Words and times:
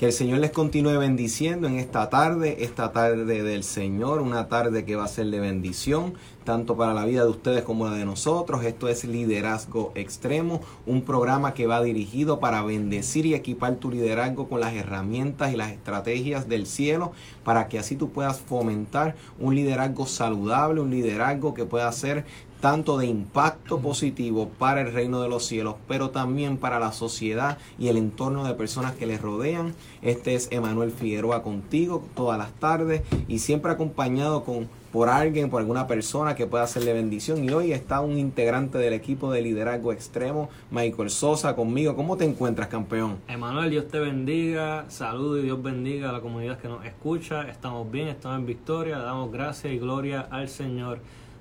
Que 0.00 0.06
el 0.06 0.12
Señor 0.14 0.38
les 0.38 0.50
continúe 0.50 0.98
bendiciendo 0.98 1.68
en 1.68 1.78
esta 1.78 2.08
tarde, 2.08 2.64
esta 2.64 2.90
tarde 2.90 3.42
del 3.42 3.62
Señor, 3.62 4.22
una 4.22 4.48
tarde 4.48 4.86
que 4.86 4.96
va 4.96 5.04
a 5.04 5.08
ser 5.08 5.26
de 5.26 5.40
bendición, 5.40 6.14
tanto 6.44 6.74
para 6.74 6.94
la 6.94 7.04
vida 7.04 7.22
de 7.22 7.28
ustedes 7.28 7.64
como 7.64 7.84
la 7.84 7.92
de 7.92 8.06
nosotros. 8.06 8.64
Esto 8.64 8.88
es 8.88 9.04
Liderazgo 9.04 9.92
Extremo, 9.94 10.62
un 10.86 11.02
programa 11.02 11.52
que 11.52 11.66
va 11.66 11.82
dirigido 11.82 12.40
para 12.40 12.62
bendecir 12.62 13.26
y 13.26 13.34
equipar 13.34 13.76
tu 13.76 13.90
liderazgo 13.90 14.48
con 14.48 14.60
las 14.60 14.72
herramientas 14.72 15.52
y 15.52 15.56
las 15.56 15.70
estrategias 15.70 16.48
del 16.48 16.64
cielo, 16.64 17.12
para 17.44 17.68
que 17.68 17.78
así 17.78 17.94
tú 17.94 18.08
puedas 18.08 18.40
fomentar 18.40 19.16
un 19.38 19.54
liderazgo 19.54 20.06
saludable, 20.06 20.80
un 20.80 20.90
liderazgo 20.90 21.52
que 21.52 21.66
pueda 21.66 21.92
ser 21.92 22.24
tanto 22.60 22.98
de 22.98 23.06
impacto 23.06 23.80
positivo 23.80 24.50
para 24.58 24.82
el 24.82 24.92
reino 24.92 25.22
de 25.22 25.28
los 25.28 25.46
cielos, 25.46 25.76
pero 25.88 26.10
también 26.10 26.56
para 26.56 26.78
la 26.78 26.92
sociedad 26.92 27.58
y 27.78 27.88
el 27.88 27.96
entorno 27.96 28.44
de 28.44 28.54
personas 28.54 28.94
que 28.94 29.06
les 29.06 29.20
rodean. 29.20 29.74
Este 30.02 30.34
es 30.34 30.48
Emanuel 30.50 30.92
Figueroa 30.92 31.42
contigo 31.42 32.04
todas 32.14 32.38
las 32.38 32.52
tardes 32.52 33.02
y 33.28 33.38
siempre 33.38 33.72
acompañado 33.72 34.44
con 34.44 34.68
por 34.92 35.08
alguien, 35.08 35.50
por 35.50 35.60
alguna 35.60 35.86
persona 35.86 36.34
que 36.34 36.46
pueda 36.46 36.64
hacerle 36.64 36.92
bendición. 36.92 37.44
Y 37.44 37.50
hoy 37.50 37.72
está 37.72 38.00
un 38.00 38.18
integrante 38.18 38.78
del 38.78 38.92
equipo 38.92 39.30
de 39.30 39.42
liderazgo 39.42 39.92
extremo, 39.92 40.50
Michael 40.70 41.10
Sosa, 41.10 41.54
conmigo. 41.54 41.94
¿Cómo 41.94 42.16
te 42.16 42.24
encuentras, 42.24 42.68
campeón? 42.68 43.18
Emanuel, 43.28 43.70
Dios 43.70 43.88
te 43.88 43.98
bendiga, 43.98 44.86
saludo 44.88 45.38
y 45.38 45.42
Dios 45.42 45.62
bendiga 45.62 46.10
a 46.10 46.12
la 46.12 46.20
comunidad 46.20 46.58
que 46.58 46.68
nos 46.68 46.84
escucha. 46.84 47.42
Estamos 47.42 47.90
bien, 47.90 48.08
estamos 48.08 48.38
en 48.38 48.46
victoria, 48.46 48.98
damos 48.98 49.30
gracias 49.30 49.72
y 49.72 49.78
gloria 49.78 50.26
al 50.30 50.48
Señor 50.48 50.98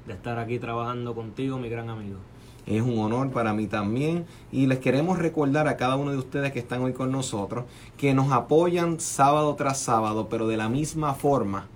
de 0.09 0.15
estar 0.15 0.39
aquí 0.39 0.57
trabajando 0.57 1.13
contigo, 1.13 1.59
mi 1.59 1.69
gran 1.69 1.87
amigo. 1.89 2.17
Es 2.65 2.81
un 2.81 2.97
honor 2.97 3.29
para 3.29 3.53
mí 3.53 3.67
también 3.67 4.25
y 4.51 4.65
les 4.65 4.79
queremos 4.79 5.19
recordar 5.19 5.67
a 5.67 5.77
cada 5.77 5.95
uno 5.97 6.11
de 6.11 6.17
ustedes 6.17 6.51
que 6.51 6.57
están 6.57 6.81
hoy 6.81 6.93
con 6.93 7.11
nosotros 7.11 7.65
que 7.95 8.13
nos 8.15 8.31
apoyan 8.31 8.99
sábado 8.99 9.53
tras 9.55 9.79
sábado, 9.79 10.27
pero 10.27 10.47
de 10.47 10.57
la 10.57 10.67
misma 10.67 11.13
forma 11.13 11.67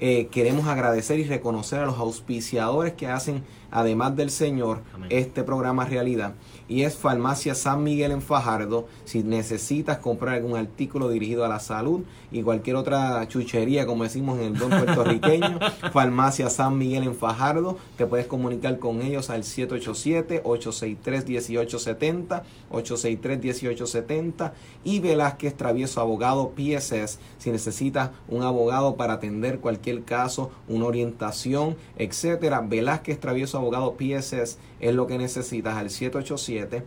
eh, 0.00 0.26
queremos 0.26 0.66
agradecer 0.68 1.18
y 1.18 1.24
reconocer 1.24 1.80
a 1.80 1.86
los 1.86 1.98
auspiciadores 1.98 2.92
que 2.92 3.06
hacen, 3.06 3.42
además 3.70 4.16
del 4.16 4.30
Señor, 4.30 4.80
este 5.10 5.42
programa 5.42 5.84
realidad 5.84 6.34
y 6.68 6.82
es 6.82 6.96
Farmacia 6.96 7.54
San 7.54 7.82
Miguel 7.82 8.12
en 8.12 8.22
Fajardo. 8.22 8.86
Si 9.04 9.22
necesitas 9.22 9.98
comprar 9.98 10.34
algún 10.34 10.56
artículo 10.56 11.08
dirigido 11.08 11.44
a 11.44 11.48
la 11.48 11.58
salud 11.60 12.02
y 12.30 12.42
cualquier 12.42 12.76
otra 12.76 13.26
chuchería, 13.26 13.86
como 13.86 14.04
decimos 14.04 14.38
en 14.38 14.44
el 14.44 14.58
don 14.58 14.68
puertorriqueño, 14.70 15.58
Farmacia 15.92 16.50
San 16.50 16.76
Miguel 16.76 17.04
en 17.04 17.14
Fajardo, 17.14 17.78
te 17.96 18.04
puedes 18.06 18.26
comunicar 18.26 18.78
con 18.78 19.00
ellos 19.00 19.30
al 19.30 19.44
787-863-1870, 19.44 22.42
863-1870 22.70 24.52
y 24.84 25.00
Velázquez 25.00 25.56
Travieso 25.56 26.02
Abogado 26.02 26.52
PSS. 26.54 27.18
Si 27.38 27.50
necesitas 27.50 28.10
un 28.28 28.42
abogado 28.42 28.96
para 28.96 29.14
atender 29.14 29.60
cualquier 29.60 30.04
caso, 30.04 30.50
una 30.68 30.84
orientación, 30.84 31.78
etcétera, 31.96 32.60
Velázquez 32.60 33.18
Travieso 33.18 33.56
Abogado 33.58 33.96
PSS 33.98 34.58
es 34.80 34.94
lo 34.94 35.06
que 35.06 35.18
necesitas 35.18 35.76
al 35.76 35.90
787 35.90 36.84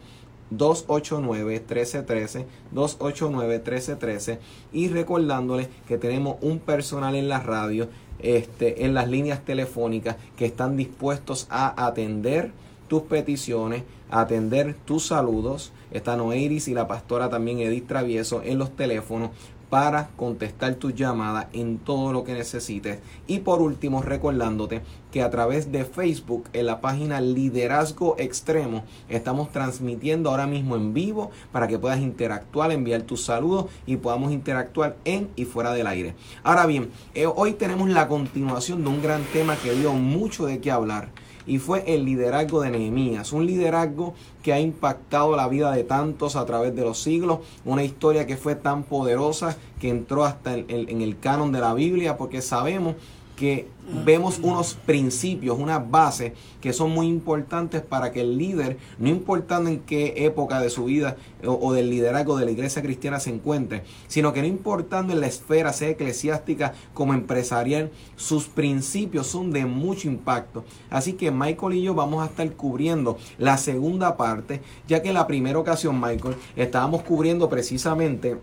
289-1313, 0.51 2.45
289-1313 2.75 4.39
y 4.73 4.89
recordándoles 4.89 5.69
que 5.87 5.97
tenemos 5.97 6.37
un 6.41 6.59
personal 6.59 7.15
en 7.15 7.29
la 7.29 7.39
radio, 7.39 7.87
este, 8.19 8.85
en 8.85 8.93
las 8.93 9.09
líneas 9.09 9.43
telefónicas 9.45 10.17
que 10.37 10.45
están 10.45 10.75
dispuestos 10.77 11.47
a 11.49 11.85
atender 11.85 12.51
tus 12.87 13.03
peticiones, 13.03 13.83
atender 14.09 14.75
tus 14.85 15.07
saludos. 15.07 15.71
Está 15.91 16.17
Noeiris 16.17 16.67
y 16.67 16.73
la 16.73 16.87
pastora 16.87 17.29
también 17.29 17.59
Edith 17.59 17.87
Travieso 17.87 18.41
en 18.43 18.57
los 18.57 18.75
teléfonos 18.75 19.31
para 19.71 20.09
contestar 20.17 20.75
tus 20.75 20.93
llamadas 20.93 21.47
en 21.53 21.77
todo 21.77 22.11
lo 22.11 22.25
que 22.25 22.33
necesites. 22.33 22.99
Y 23.25 23.39
por 23.39 23.61
último, 23.61 24.01
recordándote 24.01 24.81
que 25.13 25.23
a 25.23 25.29
través 25.29 25.71
de 25.71 25.85
Facebook, 25.85 26.49
en 26.51 26.65
la 26.65 26.81
página 26.81 27.21
Liderazgo 27.21 28.17
Extremo, 28.19 28.83
estamos 29.07 29.49
transmitiendo 29.53 30.29
ahora 30.29 30.45
mismo 30.45 30.75
en 30.75 30.93
vivo 30.93 31.31
para 31.53 31.69
que 31.69 31.79
puedas 31.79 32.01
interactuar, 32.01 32.73
enviar 32.73 33.03
tus 33.03 33.23
saludos 33.23 33.67
y 33.85 33.95
podamos 33.95 34.33
interactuar 34.33 34.97
en 35.05 35.29
y 35.37 35.45
fuera 35.45 35.71
del 35.71 35.87
aire. 35.87 36.15
Ahora 36.43 36.65
bien, 36.65 36.89
eh, 37.13 37.25
hoy 37.25 37.53
tenemos 37.53 37.89
la 37.89 38.09
continuación 38.09 38.83
de 38.83 38.89
un 38.89 39.01
gran 39.01 39.23
tema 39.31 39.55
que 39.55 39.71
dio 39.71 39.93
mucho 39.93 40.45
de 40.45 40.59
qué 40.59 40.69
hablar 40.69 41.07
y 41.51 41.59
fue 41.59 41.83
el 41.85 42.05
liderazgo 42.05 42.61
de 42.61 42.71
Nehemías, 42.71 43.33
un 43.33 43.45
liderazgo 43.45 44.13
que 44.41 44.53
ha 44.53 44.61
impactado 44.61 45.35
la 45.35 45.49
vida 45.49 45.69
de 45.73 45.83
tantos 45.83 46.37
a 46.37 46.45
través 46.45 46.73
de 46.73 46.83
los 46.83 47.01
siglos, 47.01 47.39
una 47.65 47.83
historia 47.83 48.25
que 48.25 48.37
fue 48.37 48.55
tan 48.55 48.83
poderosa 48.83 49.57
que 49.81 49.89
entró 49.89 50.23
hasta 50.23 50.53
en 50.55 51.01
el 51.01 51.19
canon 51.19 51.51
de 51.51 51.59
la 51.59 51.73
Biblia, 51.73 52.15
porque 52.15 52.41
sabemos 52.41 52.95
que 53.41 53.65
vemos 54.05 54.37
unos 54.43 54.75
principios, 54.75 55.57
unas 55.57 55.89
bases 55.89 56.33
que 56.61 56.73
son 56.73 56.91
muy 56.91 57.07
importantes 57.07 57.81
para 57.81 58.11
que 58.11 58.21
el 58.21 58.37
líder, 58.37 58.77
no 58.99 59.09
importando 59.09 59.67
en 59.67 59.79
qué 59.79 60.13
época 60.27 60.61
de 60.61 60.69
su 60.69 60.85
vida 60.85 61.17
o, 61.43 61.73
del 61.73 61.89
liderazgo 61.89 62.37
de 62.37 62.45
la 62.45 62.51
iglesia 62.51 62.83
cristiana 62.83 63.19
se 63.19 63.31
encuentre, 63.31 63.81
sino 64.07 64.31
que 64.31 64.41
no 64.41 64.47
importando 64.47 65.11
en 65.11 65.21
la 65.21 65.25
esfera, 65.25 65.73
sea 65.73 65.89
eclesiástica 65.89 66.75
como 66.93 67.15
empresarial, 67.15 67.89
sus 68.15 68.45
principios 68.45 69.25
son 69.25 69.49
de 69.49 69.65
mucho 69.65 70.07
impacto. 70.07 70.63
Así 70.91 71.13
que 71.13 71.31
Michael 71.31 71.73
y 71.73 71.81
yo 71.81 71.95
vamos 71.95 72.21
a 72.21 72.27
estar 72.27 72.47
cubriendo 72.51 73.17
la 73.39 73.57
segunda 73.57 74.17
parte, 74.17 74.61
ya 74.87 75.01
que 75.01 75.07
en 75.07 75.15
la 75.15 75.25
primera 75.25 75.57
ocasión, 75.57 75.99
Michael, 75.99 76.35
estábamos 76.55 77.01
cubriendo 77.01 77.49
precisamente 77.49 78.37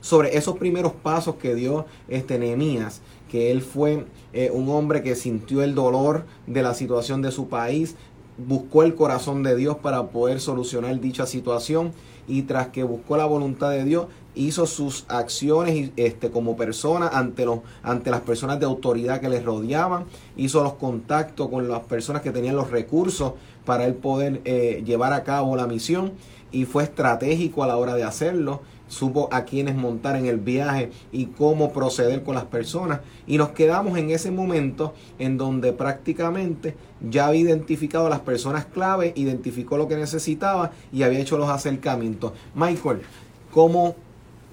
sobre 0.00 0.36
esos 0.36 0.56
primeros 0.56 0.92
pasos 0.92 1.34
que 1.34 1.56
dio 1.56 1.84
este 2.06 2.38
Nehemías 2.38 3.02
que 3.30 3.50
él 3.50 3.62
fue 3.62 4.06
eh, 4.32 4.50
un 4.52 4.68
hombre 4.68 5.02
que 5.02 5.14
sintió 5.14 5.62
el 5.62 5.74
dolor 5.74 6.24
de 6.46 6.62
la 6.62 6.74
situación 6.74 7.22
de 7.22 7.32
su 7.32 7.48
país, 7.48 7.96
buscó 8.38 8.82
el 8.82 8.94
corazón 8.94 9.42
de 9.42 9.56
Dios 9.56 9.76
para 9.78 10.08
poder 10.08 10.40
solucionar 10.40 11.00
dicha 11.00 11.26
situación 11.26 11.92
y 12.28 12.42
tras 12.42 12.68
que 12.68 12.82
buscó 12.82 13.16
la 13.16 13.26
voluntad 13.26 13.70
de 13.70 13.84
Dios, 13.84 14.06
hizo 14.34 14.66
sus 14.66 15.06
acciones 15.08 15.90
este, 15.96 16.30
como 16.30 16.56
persona 16.56 17.08
ante, 17.08 17.46
los, 17.46 17.60
ante 17.82 18.10
las 18.10 18.20
personas 18.20 18.60
de 18.60 18.66
autoridad 18.66 19.20
que 19.20 19.28
les 19.28 19.44
rodeaban, 19.44 20.04
hizo 20.36 20.62
los 20.62 20.74
contactos 20.74 21.48
con 21.48 21.68
las 21.68 21.80
personas 21.80 22.22
que 22.22 22.32
tenían 22.32 22.56
los 22.56 22.70
recursos 22.70 23.32
para 23.64 23.86
él 23.86 23.94
poder 23.94 24.42
eh, 24.44 24.82
llevar 24.84 25.12
a 25.12 25.24
cabo 25.24 25.56
la 25.56 25.66
misión 25.66 26.12
y 26.52 26.64
fue 26.64 26.84
estratégico 26.84 27.62
a 27.62 27.66
la 27.66 27.76
hora 27.76 27.94
de 27.94 28.04
hacerlo 28.04 28.62
supo 28.88 29.28
a 29.32 29.44
quiénes 29.44 29.74
montar 29.74 30.16
en 30.16 30.26
el 30.26 30.38
viaje 30.38 30.90
y 31.12 31.26
cómo 31.26 31.72
proceder 31.72 32.22
con 32.22 32.34
las 32.34 32.44
personas. 32.44 33.00
Y 33.26 33.38
nos 33.38 33.50
quedamos 33.50 33.98
en 33.98 34.10
ese 34.10 34.30
momento 34.30 34.94
en 35.18 35.36
donde 35.36 35.72
prácticamente 35.72 36.76
ya 37.00 37.26
había 37.26 37.42
identificado 37.42 38.06
a 38.06 38.10
las 38.10 38.20
personas 38.20 38.66
clave, 38.66 39.12
identificó 39.16 39.76
lo 39.76 39.88
que 39.88 39.96
necesitaba 39.96 40.70
y 40.92 41.02
había 41.02 41.20
hecho 41.20 41.38
los 41.38 41.50
acercamientos. 41.50 42.32
Michael, 42.54 43.02
¿cómo 43.50 43.96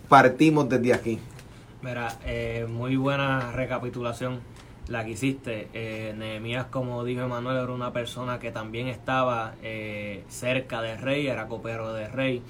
partimos 0.09 0.67
desde 0.67 0.93
aquí? 0.93 1.19
Mira, 1.81 2.17
eh, 2.25 2.65
muy 2.69 2.95
buena 2.95 3.51
recapitulación 3.51 4.39
la 4.87 5.05
que 5.05 5.11
hiciste. 5.11 5.67
Eh, 5.73 6.13
Nehemías, 6.17 6.65
como 6.65 7.03
dijo 7.03 7.21
Emanuel, 7.21 7.57
era 7.57 7.71
una 7.71 7.93
persona 7.93 8.39
que 8.39 8.51
también 8.51 8.87
estaba 8.87 9.55
eh, 9.61 10.23
cerca 10.27 10.81
del 10.81 10.99
rey, 10.99 11.27
era 11.27 11.47
copero 11.47 11.93
del 11.93 12.11
rey. 12.11 12.41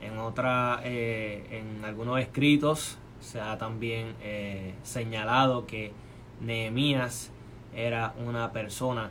En 0.00 0.18
otra, 0.18 0.80
eh, 0.84 1.46
en 1.50 1.84
algunos 1.84 2.20
escritos 2.20 2.98
se 3.20 3.40
ha 3.40 3.58
también 3.58 4.14
eh, 4.22 4.74
señalado 4.82 5.66
que 5.66 5.92
Nehemías 6.40 7.30
era 7.74 8.14
una 8.26 8.52
persona 8.52 9.10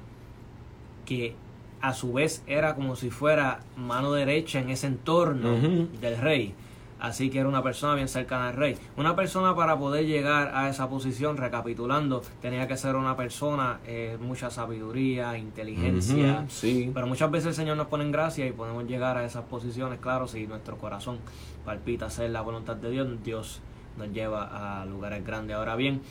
que 1.05 1.35
a 1.81 1.93
su 1.93 2.13
vez 2.13 2.43
era 2.47 2.75
como 2.75 2.95
si 2.95 3.09
fuera 3.09 3.61
mano 3.77 4.11
derecha 4.11 4.59
en 4.59 4.69
ese 4.69 4.87
entorno 4.87 5.55
del 6.01 6.17
rey. 6.17 6.55
Así 6.99 7.29
que 7.29 7.39
era 7.39 7.47
una 7.47 7.63
persona 7.63 7.95
bien 7.95 8.07
cercana 8.07 8.49
al 8.49 8.55
rey. 8.55 8.77
Una 8.97 9.15
persona 9.15 9.55
para 9.55 9.77
poder 9.77 10.05
llegar 10.05 10.51
a 10.53 10.69
esa 10.69 10.89
posición, 10.89 11.37
recapitulando, 11.37 12.21
tenía 12.41 12.67
que 12.67 12.75
ser 12.75 12.95
una 12.95 13.15
persona, 13.15 13.79
eh, 13.85 14.17
mucha 14.19 14.49
sabiduría, 14.49 15.37
inteligencia. 15.37 16.45
sí. 16.49 16.91
Pero 16.93 17.07
muchas 17.07 17.31
veces 17.31 17.47
el 17.47 17.53
Señor 17.53 17.77
nos 17.77 17.87
pone 17.87 18.03
en 18.03 18.11
gracia 18.11 18.45
y 18.45 18.51
podemos 18.51 18.85
llegar 18.85 19.17
a 19.17 19.23
esas 19.25 19.45
posiciones, 19.45 19.99
claro, 19.99 20.27
si 20.27 20.45
nuestro 20.45 20.77
corazón 20.77 21.19
palpita 21.65 22.07
hacer 22.07 22.29
la 22.31 22.41
voluntad 22.41 22.75
de 22.75 22.89
Dios, 22.89 23.07
Dios 23.23 23.61
nos 23.97 24.11
lleva 24.11 24.81
a 24.81 24.85
lugares 24.85 25.25
grandes. 25.25 25.55
Ahora 25.55 25.75
bien, 25.75 26.01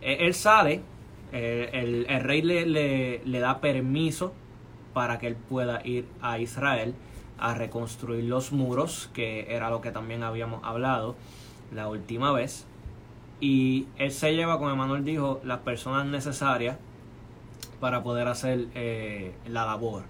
eh, 0.00 0.18
él 0.20 0.34
sale, 0.34 0.80
eh, 1.32 1.70
el, 1.72 2.06
el, 2.08 2.20
rey 2.20 2.42
le, 2.42 2.66
le, 2.66 3.22
le 3.24 3.38
da 3.40 3.60
permiso 3.60 4.32
para 4.92 5.18
que 5.18 5.28
él 5.28 5.36
pueda 5.36 5.80
ir 5.86 6.06
a 6.20 6.38
Israel 6.38 6.94
a 7.42 7.54
reconstruir 7.54 8.22
los 8.22 8.52
muros, 8.52 9.10
que 9.12 9.52
era 9.52 9.68
lo 9.68 9.80
que 9.80 9.90
también 9.90 10.22
habíamos 10.22 10.62
hablado 10.62 11.16
la 11.74 11.88
última 11.88 12.30
vez. 12.30 12.66
Y 13.40 13.88
él 13.98 14.12
se 14.12 14.32
lleva, 14.36 14.58
como 14.58 14.70
Emanuel 14.70 15.04
dijo, 15.04 15.40
las 15.42 15.58
personas 15.58 16.06
necesarias 16.06 16.78
para 17.80 18.04
poder 18.04 18.28
hacer 18.28 18.68
eh, 18.76 19.34
la 19.48 19.66
labor. 19.66 20.04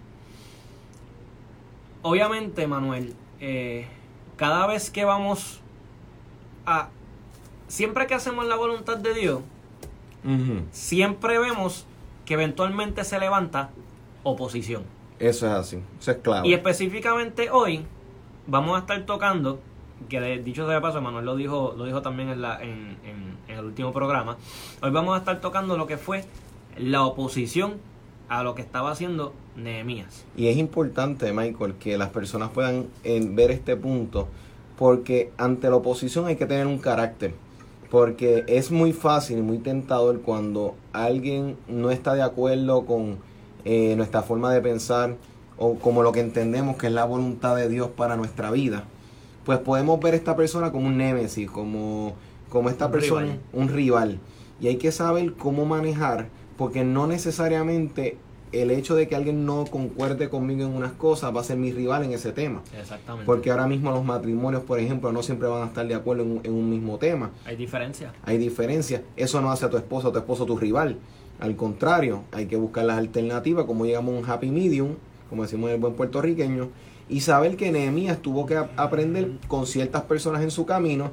Obviamente, 2.02 2.66
Manuel, 2.66 3.14
eh, 3.40 3.86
cada 4.36 4.66
vez 4.66 4.90
que 4.90 5.06
vamos 5.06 5.62
a... 6.66 6.90
Siempre 7.66 8.06
que 8.06 8.12
hacemos 8.12 8.44
la 8.44 8.56
voluntad 8.56 8.98
de 8.98 9.14
Dios, 9.14 9.40
siempre 10.70 11.38
vemos 11.38 11.86
que 12.26 12.34
eventualmente 12.34 13.04
se 13.04 13.18
levanta 13.18 13.70
oposición. 14.22 14.84
Eso 15.22 15.46
es 15.46 15.52
así. 15.52 15.78
Eso 16.00 16.10
es 16.10 16.16
clave. 16.18 16.48
Y 16.48 16.52
específicamente 16.52 17.48
hoy 17.50 17.84
vamos 18.46 18.76
a 18.76 18.80
estar 18.80 19.00
tocando, 19.06 19.60
que 20.08 20.20
de, 20.20 20.42
dicho 20.42 20.66
sea 20.66 20.74
de 20.74 20.80
paso, 20.80 21.00
Manuel 21.00 21.24
lo 21.24 21.36
dijo, 21.36 21.74
lo 21.76 21.84
dijo 21.84 22.02
también 22.02 22.28
en, 22.28 22.42
la, 22.42 22.60
en, 22.62 22.96
en- 23.04 23.32
en 23.48 23.58
el 23.58 23.64
último 23.64 23.92
programa, 23.92 24.36
hoy 24.82 24.90
vamos 24.90 25.14
a 25.14 25.18
estar 25.18 25.40
tocando 25.40 25.76
lo 25.76 25.86
que 25.86 25.96
fue 25.98 26.24
la 26.76 27.04
oposición 27.04 27.74
a 28.28 28.42
lo 28.42 28.54
que 28.54 28.62
estaba 28.62 28.90
haciendo 28.90 29.32
Nehemías. 29.56 30.24
Y 30.36 30.48
es 30.48 30.56
importante, 30.56 31.32
Michael, 31.32 31.74
que 31.74 31.98
las 31.98 32.08
personas 32.08 32.50
puedan 32.50 32.86
eh, 33.04 33.20
ver 33.30 33.50
este 33.50 33.76
punto, 33.76 34.26
porque 34.78 35.30
ante 35.38 35.68
la 35.70 35.76
oposición 35.76 36.26
hay 36.26 36.36
que 36.36 36.46
tener 36.46 36.66
un 36.66 36.78
carácter. 36.78 37.34
Porque 37.90 38.44
es 38.48 38.70
muy 38.70 38.94
fácil 38.94 39.38
y 39.38 39.42
muy 39.42 39.58
tentador 39.58 40.22
cuando 40.22 40.74
alguien 40.94 41.58
no 41.68 41.90
está 41.90 42.14
de 42.14 42.22
acuerdo 42.22 42.86
con 42.86 43.18
eh, 43.64 43.94
nuestra 43.96 44.22
forma 44.22 44.52
de 44.52 44.60
pensar 44.60 45.16
o 45.58 45.74
como 45.76 46.02
lo 46.02 46.12
que 46.12 46.20
entendemos 46.20 46.76
que 46.76 46.88
es 46.88 46.92
la 46.92 47.04
voluntad 47.04 47.56
de 47.56 47.68
Dios 47.68 47.88
para 47.96 48.16
nuestra 48.16 48.50
vida. 48.50 48.84
Pues 49.44 49.58
podemos 49.58 50.00
ver 50.00 50.14
a 50.14 50.16
esta 50.16 50.36
persona 50.36 50.72
como 50.72 50.86
un 50.86 50.96
némesis, 50.96 51.50
como, 51.50 52.14
como 52.48 52.68
esta 52.70 52.86
Un 52.86 52.92
persona, 52.92 53.22
rival. 53.22 53.40
un 53.52 53.68
rival. 53.68 54.18
Y 54.60 54.68
hay 54.68 54.76
que 54.76 54.92
saber 54.92 55.34
cómo 55.34 55.64
manejar, 55.66 56.28
porque 56.56 56.84
no 56.84 57.06
necesariamente 57.06 58.16
el 58.52 58.70
hecho 58.70 58.94
de 58.94 59.08
que 59.08 59.16
alguien 59.16 59.46
no 59.46 59.64
concuerde 59.64 60.28
conmigo 60.28 60.62
en 60.62 60.74
unas 60.76 60.92
cosas 60.92 61.34
va 61.34 61.40
a 61.40 61.44
ser 61.44 61.56
mi 61.56 61.72
rival 61.72 62.04
en 62.04 62.12
ese 62.12 62.32
tema. 62.32 62.62
Exactamente. 62.78 63.24
Porque 63.24 63.50
ahora 63.50 63.66
mismo 63.66 63.90
los 63.90 64.04
matrimonios, 64.04 64.62
por 64.62 64.78
ejemplo, 64.78 65.10
no 65.10 65.22
siempre 65.22 65.48
van 65.48 65.62
a 65.62 65.66
estar 65.66 65.86
de 65.88 65.94
acuerdo 65.94 66.22
en 66.22 66.32
un, 66.32 66.40
en 66.44 66.52
un 66.52 66.68
mismo 66.70 66.98
tema. 66.98 67.30
Hay 67.46 67.56
diferencia. 67.56 68.12
Hay 68.24 68.36
diferencias. 68.38 69.00
Eso 69.16 69.40
no 69.40 69.50
hace 69.50 69.64
a 69.64 69.70
tu 69.70 69.78
esposo 69.78 70.08
o 70.08 70.12
tu 70.12 70.18
esposo 70.18 70.44
tu 70.44 70.56
rival. 70.58 70.98
Al 71.40 71.56
contrario, 71.56 72.24
hay 72.32 72.46
que 72.46 72.56
buscar 72.56 72.84
las 72.84 72.98
alternativas, 72.98 73.64
como 73.64 73.84
llegamos 73.84 74.14
a 74.14 74.18
un 74.18 74.30
happy 74.30 74.50
medium, 74.50 74.94
como 75.28 75.42
decimos 75.42 75.68
en 75.68 75.74
el 75.74 75.80
buen 75.80 75.94
puertorriqueño, 75.94 76.68
y 77.08 77.20
saber 77.20 77.56
que 77.56 77.72
Nehemías 77.72 78.18
tuvo 78.18 78.46
que 78.46 78.56
aprender 78.56 79.32
con 79.48 79.66
ciertas 79.66 80.02
personas 80.02 80.42
en 80.42 80.50
su 80.50 80.66
camino 80.66 81.10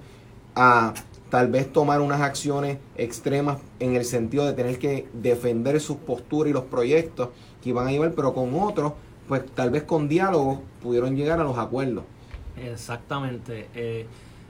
a 0.55 0.93
tal 1.29 1.47
vez 1.47 1.71
tomar 1.71 2.01
unas 2.01 2.21
acciones 2.21 2.77
extremas 2.95 3.59
en 3.79 3.95
el 3.95 4.05
sentido 4.05 4.45
de 4.45 4.53
tener 4.53 4.79
que 4.79 5.07
defender 5.13 5.79
sus 5.79 5.97
posturas 5.97 6.49
y 6.49 6.53
los 6.53 6.63
proyectos 6.65 7.29
que 7.61 7.69
iban 7.69 7.87
a 7.87 7.91
llevar, 7.91 8.13
pero 8.13 8.33
con 8.33 8.53
otros, 8.55 8.93
pues 9.27 9.45
tal 9.53 9.69
vez 9.69 9.83
con 9.83 10.07
diálogo 10.07 10.61
pudieron 10.81 11.15
llegar 11.15 11.39
a 11.39 11.43
los 11.43 11.57
acuerdos. 11.57 12.03
Exactamente. 12.57 13.67
Eh, 13.75 14.07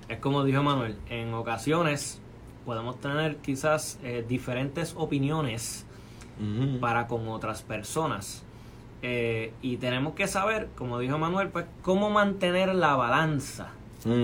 es 0.07 0.19
como 0.19 0.44
dijo 0.44 0.63
Manuel, 0.63 0.95
en 1.10 1.33
ocasiones 1.33 2.19
podemos 2.69 3.01
tener 3.01 3.38
quizás 3.38 3.98
eh, 4.04 4.24
diferentes 4.30 4.94
opiniones 4.95 5.88
para 6.80 7.07
con 7.07 7.27
otras 7.27 7.63
personas. 7.63 8.44
Eh, 9.01 9.54
y 9.63 9.77
tenemos 9.77 10.13
que 10.13 10.27
saber, 10.27 10.69
como 10.75 11.00
dijo 11.00 11.18
Manuel, 11.18 11.50
pues 11.50 11.66
cómo 11.81 12.12
mantener 12.12 12.75
la 12.75 12.95
balanza, 12.95 13.69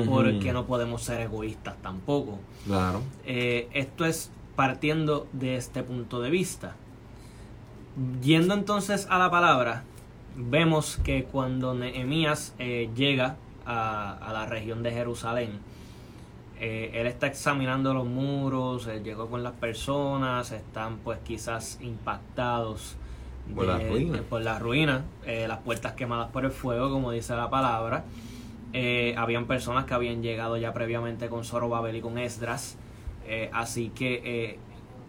porque 0.06 0.54
no 0.54 0.68
podemos 0.68 1.02
ser 1.02 1.22
egoístas 1.22 1.76
tampoco. 1.82 2.38
Claro. 2.68 3.02
Eh, 3.26 3.68
esto 3.74 4.06
es 4.06 4.30
partiendo 4.56 5.26
de 5.34 5.56
este 5.56 5.82
punto 5.82 6.22
de 6.22 6.30
vista. 6.30 6.76
Yendo 8.22 8.54
entonces 8.54 9.08
a 9.10 9.18
la 9.18 9.32
palabra, 9.32 9.86
vemos 10.36 10.98
que 11.04 11.24
cuando 11.24 11.74
Nehemías 11.74 12.54
eh, 12.60 12.92
llega 12.96 13.38
a, 13.66 14.14
a 14.14 14.34
la 14.34 14.46
región 14.46 14.84
de 14.84 14.92
Jerusalén, 14.92 15.62
eh, 16.60 16.92
él 16.94 17.08
está 17.08 17.28
examinando 17.28 17.94
los 17.94 18.06
muros, 18.06 18.88
él 18.88 19.04
llegó 19.04 19.28
con 19.28 19.44
las 19.44 19.54
personas, 19.54 20.52
están 20.52 20.98
pues 20.98 21.20
quizás 21.20 21.80
impactados 21.82 22.96
Por 23.54 23.66
las 23.68 23.88
ruinas. 23.88 24.22
por 24.22 24.42
las 24.42 24.62
ruinas, 24.62 25.02
eh, 25.26 25.48
las 25.48 25.60
puertas 25.60 25.94
quemadas 25.94 26.30
por 26.32 26.46
el 26.46 26.52
fuego, 26.52 26.90
como 26.90 27.12
dice 27.12 27.36
la 27.36 27.50
palabra. 27.50 28.06
Eh, 28.74 29.16
habían 29.18 29.46
personas 29.48 29.86
que 29.86 29.94
habían 29.94 30.22
llegado 30.22 30.58
ya 30.58 30.74
previamente 30.74 31.30
con 31.30 31.46
Zorobabel 31.46 31.96
y 31.96 32.02
con 32.02 32.18
Esdras, 32.18 32.78
eh, 33.26 33.50
así 33.54 33.90
que 33.90 34.22
eh, 34.26 34.60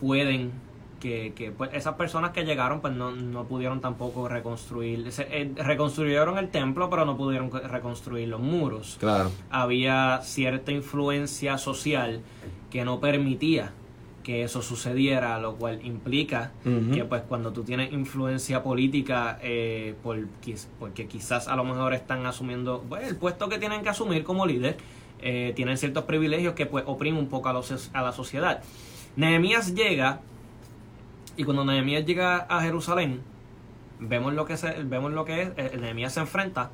pueden 0.01 0.53
que, 1.01 1.33
que, 1.35 1.51
pues, 1.53 1.71
esas 1.75 1.95
personas 1.95 2.31
que 2.31 2.45
llegaron 2.45 2.81
pues 2.81 2.95
no, 2.95 3.11
no 3.13 3.45
pudieron 3.45 3.81
tampoco 3.81 4.29
reconstruir, 4.29 5.13
se- 5.13 5.27
eh, 5.31 5.53
reconstruyeron 5.57 6.39
el 6.39 6.49
templo 6.49 6.89
pero 6.89 7.05
no 7.05 7.17
pudieron 7.17 7.51
co- 7.51 7.59
reconstruir 7.61 8.29
los 8.29 8.41
muros 8.41 8.97
Claro. 8.99 9.31
había 9.51 10.21
cierta 10.23 10.73
influencia 10.73 11.59
social 11.59 12.21
que 12.71 12.85
no 12.85 12.99
permitía 13.01 13.73
que 14.23 14.43
eso 14.43 14.61
sucediera, 14.61 15.39
lo 15.39 15.55
cual 15.55 15.85
implica 15.87 16.51
que 16.93 17.05
pues 17.05 17.23
cuando 17.29 17.53
tú 17.53 17.63
tienes 17.63 17.93
influencia 17.93 18.61
política, 18.65 19.39
eh, 19.41 19.95
por, 20.03 20.19
porque 20.81 21.07
quizás 21.07 21.47
a 21.47 21.55
lo 21.55 21.63
mejor 21.63 21.95
están 21.95 22.27
asumiendo 22.27 22.85
pues, 22.89 23.07
el 23.07 23.15
puesto 23.15 23.49
que 23.49 23.59
tienen 23.59 23.83
que 23.83 23.89
asumir 23.91 24.25
como 24.25 24.45
líder, 24.45 24.79
eh, 25.21 25.53
tienen 25.55 25.77
ciertos 25.79 26.05
privilegios 26.05 26.55
que 26.55 26.67
pues 26.67 26.83
oprimen 26.89 27.21
un 27.21 27.29
poco 27.29 27.51
a, 27.51 27.53
los- 27.53 27.91
a 27.93 28.03
la 28.03 28.11
sociedad. 28.13 28.65
Nehemías 29.15 29.75
llega, 29.77 30.21
y 31.37 31.45
cuando 31.45 31.65
Nehemías 31.65 32.05
llega 32.05 32.39
a 32.49 32.63
Jerusalén, 32.63 33.21
vemos 33.99 34.35
lo 34.35 34.45
que, 34.45 34.57
se, 34.57 34.83
vemos 34.85 35.13
lo 35.13 35.25
que 35.25 35.43
es, 35.43 35.49
eh, 35.57 35.77
Nehemías 35.79 36.15
se 36.15 36.21
enfrenta 36.21 36.71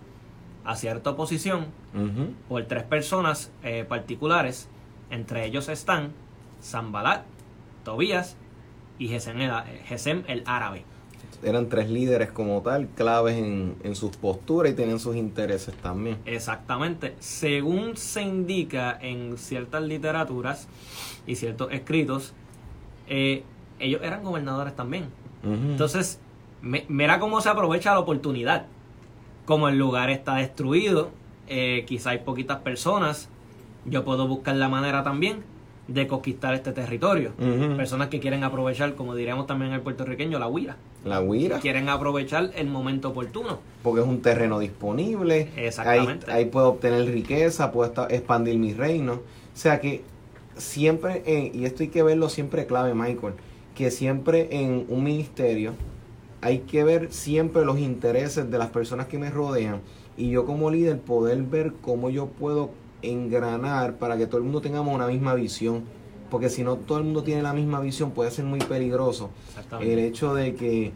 a 0.65 0.77
cierta 0.77 1.11
oposición 1.11 1.67
por 2.49 2.65
tres 2.67 2.85
personas 2.85 3.51
eh, 3.63 3.85
particulares. 3.89 4.69
Entre 5.11 5.45
ellos 5.45 5.69
están 5.69 6.13
Zambalat, 6.63 7.25
Tobías 7.85 8.37
y 8.99 9.09
Gesem 9.09 9.41
el, 9.41 9.53
Gesem 9.87 10.23
el 10.29 10.45
árabe. 10.47 10.85
eran 11.43 11.69
tres 11.69 11.91
líderes 11.91 12.31
como 12.31 12.63
tal, 12.63 12.87
claves 12.89 13.37
en, 13.37 13.75
en 13.83 13.97
sus 13.97 14.17
posturas 14.17 14.73
y 14.73 14.77
tenían 14.77 15.01
sus 15.01 15.17
intereses 15.17 15.75
también. 15.75 16.19
Exactamente. 16.25 17.17
Según 17.19 17.97
se 17.97 18.23
indica 18.23 18.97
en 19.01 19.37
ciertas 19.37 19.83
literaturas 19.83 20.69
y 21.27 21.35
ciertos 21.35 21.73
escritos, 21.73 22.33
eh, 23.09 23.43
ellos 23.83 24.01
eran 24.03 24.23
gobernadores 24.25 24.75
también. 24.77 25.07
Entonces, 25.45 26.21
me- 26.63 26.85
mira 26.89 27.19
cómo 27.19 27.41
se 27.41 27.49
aprovecha 27.49 27.93
la 27.93 27.99
oportunidad. 28.01 28.67
Como 29.45 29.69
el 29.69 29.77
lugar 29.77 30.09
está 30.11 30.37
destruido, 30.37 31.11
eh, 31.49 31.85
quizá 31.87 32.11
hay 32.11 32.19
poquitas 32.19 32.59
personas, 32.61 33.29
yo 33.85 34.05
puedo 34.05 34.29
buscar 34.29 34.55
la 34.55 34.69
manera 34.69 35.03
también 35.03 35.43
de 35.89 36.07
conquistar 36.07 36.55
este 36.55 36.71
territorio. 36.71 37.33
Personas 37.77 38.07
que 38.09 38.21
quieren 38.21 38.45
aprovechar, 38.45 38.95
como 38.95 39.17
diríamos 39.17 39.49
también 39.49 39.73
el 39.73 39.81
puertorriqueño, 39.81 40.39
la 40.39 40.47
huira. 40.47 40.77
La 41.05 41.21
huira, 41.21 41.59
Quieren 41.59 41.89
aprovechar 41.89 42.53
el 42.55 42.69
momento 42.69 43.09
oportuno. 43.09 43.59
porque 43.83 44.01
es 44.01 44.07
un 44.07 44.23
terreno 44.23 44.61
disponible. 44.61 45.51
Exactamente. 45.57 46.31
Ahí, 46.31 46.45
ahí 46.45 46.45
puedo 46.45 46.69
obtener 46.69 47.05
riqueza, 47.07 47.73
puedo 47.73 48.09
expandir 48.09 48.57
mi 48.59 48.73
reino. 48.73 49.15
O 49.15 49.21
sea 49.55 49.81
que 49.81 50.05
siempre, 50.57 51.25
eh, 51.27 51.51
y 51.53 51.65
esto 51.65 51.83
hay 51.83 51.89
que 51.89 52.05
verlo 52.05 52.29
siempre 52.29 52.67
clave, 52.67 52.95
Michael, 52.95 53.35
que 53.75 53.91
siempre 53.91 54.49
en 54.51 54.87
un 54.89 55.03
ministerio 55.05 55.73
hay 56.41 56.61
que 56.61 56.85
ver 56.85 57.13
siempre 57.13 57.65
los 57.65 57.79
intereses 57.79 58.51
de 58.51 58.59
las 58.59 58.71
personas 58.71 59.07
que 59.07 59.19
me 59.19 59.31
rodean 59.31 59.81
y 60.17 60.31
yo 60.31 60.45
como 60.45 60.71
líder 60.71 60.99
poder 61.01 61.43
ver 61.43 61.73
cómo 61.81 62.11
yo 62.11 62.27
puedo 62.27 62.71
engranar 63.03 63.97
para 63.97 64.17
que 64.17 64.27
todo 64.27 64.39
el 64.39 64.45
mundo 64.45 64.61
tengamos 64.61 64.95
una 64.95 65.07
misma 65.07 65.35
visión. 65.35 65.83
Porque 66.31 66.49
si 66.49 66.65
no 66.65 66.77
todo 66.77 66.99
el 66.99 67.05
mundo 67.05 67.23
tiene 67.23 67.43
la 67.43 67.53
misma 67.53 67.81
visión 67.81 68.11
puede 68.13 68.31
ser 68.31 68.45
muy 68.45 68.61
peligroso. 68.61 69.31
El 69.81 69.99
hecho 69.99 70.35
de 70.35 70.55
que 70.55 70.93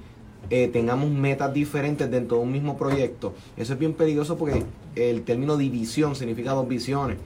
eh, 0.49 0.69
tengamos 0.69 1.11
metas 1.11 1.53
diferentes 1.53 2.11
dentro 2.11 2.39
de 2.39 2.43
un 2.45 2.53
mismo 2.53 2.77
proyecto, 2.77 3.35
eso 3.57 3.75
es 3.75 3.79
bien 3.79 3.93
peligroso 3.93 4.39
porque 4.39 4.63
el 4.95 5.23
término 5.23 5.57
división 5.57 6.17
significa 6.17 6.53
dos 6.53 6.67
visiones. 6.67 7.19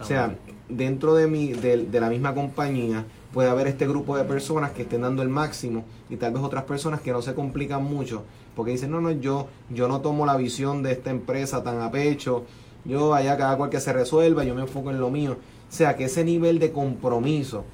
O 0.00 0.04
sea, 0.04 0.36
dentro 0.68 1.14
de, 1.14 1.26
mi, 1.26 1.52
de, 1.52 1.84
de 1.84 2.00
la 2.00 2.08
misma 2.08 2.34
compañía 2.34 3.04
puede 3.32 3.48
haber 3.48 3.66
este 3.66 3.86
grupo 3.86 4.16
de 4.16 4.24
personas 4.24 4.72
que 4.72 4.82
estén 4.82 5.02
dando 5.02 5.22
el 5.22 5.28
máximo 5.28 5.84
y 6.08 6.16
tal 6.16 6.32
vez 6.32 6.42
otras 6.42 6.64
personas 6.64 7.00
que 7.00 7.12
no 7.12 7.22
se 7.22 7.34
complican 7.34 7.84
mucho 7.84 8.24
porque 8.54 8.72
dicen, 8.72 8.90
no, 8.90 9.00
no, 9.00 9.10
yo, 9.10 9.48
yo 9.70 9.88
no 9.88 10.00
tomo 10.00 10.26
la 10.26 10.36
visión 10.36 10.82
de 10.82 10.92
esta 10.92 11.10
empresa 11.10 11.62
tan 11.62 11.80
a 11.80 11.90
pecho, 11.90 12.44
yo 12.84 13.14
allá 13.14 13.36
cada 13.36 13.56
cual 13.56 13.70
que 13.70 13.80
se 13.80 13.92
resuelva, 13.92 14.44
yo 14.44 14.54
me 14.54 14.62
enfoco 14.62 14.90
en 14.90 15.00
lo 15.00 15.10
mío. 15.10 15.36
O 15.68 15.72
sea, 15.72 15.96
que 15.96 16.04
ese 16.04 16.24
nivel 16.24 16.58
de 16.58 16.72
compromiso 16.72 17.64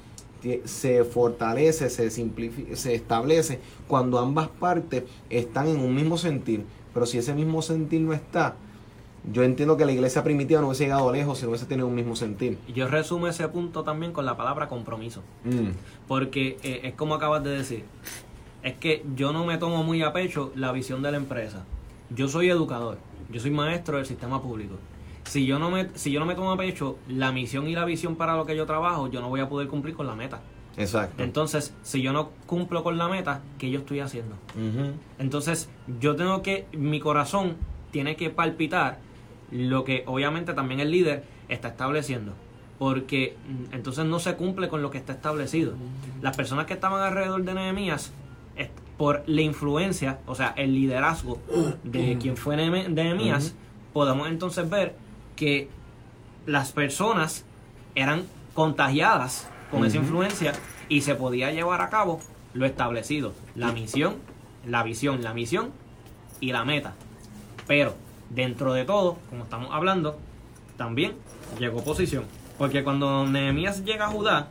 se 0.65 1.03
fortalece, 1.03 1.89
se 1.89 2.09
se 2.09 2.95
establece 2.95 3.59
cuando 3.87 4.19
ambas 4.19 4.47
partes 4.47 5.03
están 5.29 5.67
en 5.67 5.79
un 5.79 5.95
mismo 5.95 6.17
sentir. 6.17 6.63
Pero 6.93 7.05
si 7.05 7.17
ese 7.17 7.33
mismo 7.33 7.61
sentir 7.61 8.01
no 8.01 8.13
está, 8.13 8.55
yo 9.31 9.43
entiendo 9.43 9.77
que 9.77 9.85
la 9.85 9.91
iglesia 9.91 10.23
primitiva 10.23 10.61
no 10.61 10.67
hubiese 10.67 10.85
llegado 10.85 11.11
lejos 11.11 11.37
si 11.37 11.43
no 11.43 11.49
hubiese 11.49 11.65
tenido 11.65 11.87
un 11.87 11.95
mismo 11.95 12.15
sentir. 12.15 12.57
Yo 12.73 12.87
resumo 12.87 13.27
ese 13.27 13.47
punto 13.49 13.83
también 13.83 14.11
con 14.13 14.25
la 14.25 14.37
palabra 14.37 14.67
compromiso. 14.67 15.21
Mm, 15.43 15.69
Porque 16.07 16.57
eh, 16.63 16.81
es 16.83 16.93
como 16.93 17.15
acabas 17.15 17.43
de 17.43 17.51
decir. 17.51 17.83
Es 18.63 18.75
que 18.77 19.05
yo 19.15 19.33
no 19.33 19.45
me 19.45 19.57
tomo 19.57 19.83
muy 19.83 20.01
a 20.01 20.13
pecho 20.13 20.51
la 20.55 20.71
visión 20.71 21.01
de 21.01 21.11
la 21.11 21.17
empresa. 21.17 21.65
Yo 22.09 22.27
soy 22.27 22.49
educador. 22.49 22.97
Yo 23.31 23.39
soy 23.39 23.51
maestro 23.51 23.97
del 23.97 24.05
sistema 24.05 24.41
público. 24.41 24.75
si 25.25 25.45
yo 25.45 25.59
no 25.59 25.69
me 25.69 25.89
si 25.95 26.11
yo 26.11 26.21
no 26.21 26.25
me 26.25 26.35
tomo 26.35 26.51
a 26.51 26.57
pecho 26.57 26.97
la 27.09 27.33
misión 27.33 27.67
y 27.67 27.73
la 27.75 27.83
visión 27.83 28.15
para 28.15 28.35
lo 28.37 28.45
que 28.45 28.55
yo 28.55 28.65
trabajo, 28.65 29.09
yo 29.09 29.19
no 29.19 29.27
voy 29.29 29.41
a 29.41 29.49
poder 29.49 29.67
cumplir 29.67 29.93
con 29.93 30.07
la 30.07 30.15
meta. 30.15 30.41
Exacto. 30.77 31.21
Entonces, 31.23 31.73
si 31.81 32.01
yo 32.01 32.13
no 32.13 32.29
cumplo 32.45 32.83
con 32.83 32.97
la 32.97 33.07
meta, 33.09 33.41
¿qué 33.57 33.69
yo 33.69 33.79
estoy 33.79 33.99
haciendo? 33.99 34.35
Entonces, 35.17 35.69
yo 35.99 36.15
tengo 36.15 36.43
que, 36.43 36.67
mi 36.71 36.99
corazón 36.99 37.55
tiene 37.91 38.15
que 38.15 38.29
palpitar 38.29 38.99
lo 39.51 39.83
que 39.83 40.03
obviamente 40.05 40.53
también 40.53 40.79
el 40.79 40.91
líder 40.91 41.23
está 41.49 41.69
estableciendo. 41.69 42.33
Porque 42.79 43.35
mm, 43.47 43.73
entonces 43.75 44.05
no 44.05 44.19
se 44.19 44.35
cumple 44.35 44.69
con 44.69 44.81
lo 44.81 44.91
que 44.91 44.97
está 44.97 45.13
establecido. 45.13 45.73
Las 46.21 46.37
personas 46.37 46.65
que 46.65 46.73
estaban 46.73 47.01
alrededor 47.01 47.43
de 47.43 47.53
Nehemías, 47.53 48.11
por 48.97 49.23
la 49.27 49.41
influencia, 49.41 50.19
o 50.25 50.35
sea, 50.35 50.53
el 50.57 50.73
liderazgo 50.73 51.39
de 51.83 52.17
quien 52.19 52.35
fue 52.35 52.57
Nehemías, 52.57 53.53
podemos 53.93 54.27
entonces 54.27 54.67
ver 54.69 54.95
que 55.35 55.69
las 56.45 56.71
personas 56.71 57.45
eran 57.93 58.23
contagiadas 58.53 59.47
con 59.69 59.85
esa 59.85 59.97
influencia 59.97 60.53
y 60.89 61.01
se 61.01 61.13
podía 61.13 61.51
llevar 61.51 61.81
a 61.81 61.89
cabo 61.89 62.19
lo 62.53 62.65
establecido, 62.65 63.33
la 63.55 63.71
misión, 63.71 64.15
la 64.65 64.81
visión, 64.81 65.21
la 65.21 65.33
misión 65.33 65.71
y 66.39 66.51
la 66.51 66.65
meta. 66.65 66.95
Pero 67.67 67.93
dentro 68.29 68.73
de 68.73 68.85
todo, 68.85 69.17
como 69.29 69.43
estamos 69.43 69.69
hablando, 69.71 70.17
también 70.77 71.15
llegó 71.59 71.79
oposición. 71.79 72.25
Porque 72.57 72.83
cuando 72.83 73.25
Nehemías 73.25 73.83
llega 73.83 74.05
a 74.05 74.09
Judá, 74.09 74.47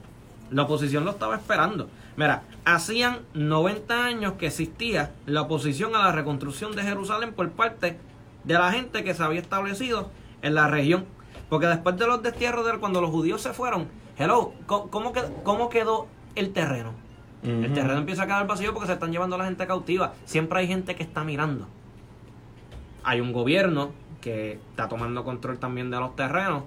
la 0.50 0.62
oposición 0.62 1.04
lo 1.04 1.10
estaba 1.10 1.36
esperando. 1.36 1.88
Mira, 2.16 2.44
hacían 2.64 3.20
90 3.34 4.04
años 4.04 4.34
que 4.34 4.46
existía 4.46 5.12
la 5.26 5.42
oposición 5.42 5.94
a 5.94 5.98
la 5.98 6.12
reconstrucción 6.12 6.74
de 6.74 6.82
Jerusalén 6.82 7.32
por 7.32 7.50
parte 7.50 7.98
de 8.44 8.54
la 8.54 8.72
gente 8.72 9.04
que 9.04 9.14
se 9.14 9.22
había 9.22 9.40
establecido 9.40 10.10
en 10.42 10.54
la 10.54 10.68
región. 10.68 11.04
Porque 11.48 11.66
después 11.66 11.96
de 11.96 12.06
los 12.06 12.22
destierros 12.22 12.64
de 12.64 12.78
cuando 12.78 13.00
los 13.00 13.10
judíos 13.10 13.42
se 13.42 13.52
fueron, 13.52 13.88
hello, 14.18 14.52
¿cómo, 14.66 15.12
cómo 15.44 15.68
quedó 15.68 16.06
el 16.34 16.52
terreno? 16.52 16.92
El 17.42 17.72
terreno 17.74 17.98
empieza 17.98 18.24
a 18.24 18.26
quedar 18.26 18.46
vacío 18.48 18.72
porque 18.72 18.88
se 18.88 18.94
están 18.94 19.12
llevando 19.12 19.36
a 19.36 19.38
la 19.38 19.44
gente 19.44 19.66
cautiva. 19.68 20.14
Siempre 20.24 20.58
hay 20.58 20.66
gente 20.66 20.96
que 20.96 21.04
está 21.04 21.22
mirando. 21.22 21.68
Hay 23.06 23.20
un 23.20 23.32
gobierno 23.32 23.92
que 24.20 24.54
está 24.70 24.88
tomando 24.88 25.22
control 25.22 25.60
también 25.60 25.92
de 25.92 26.00
los 26.00 26.16
terrenos, 26.16 26.64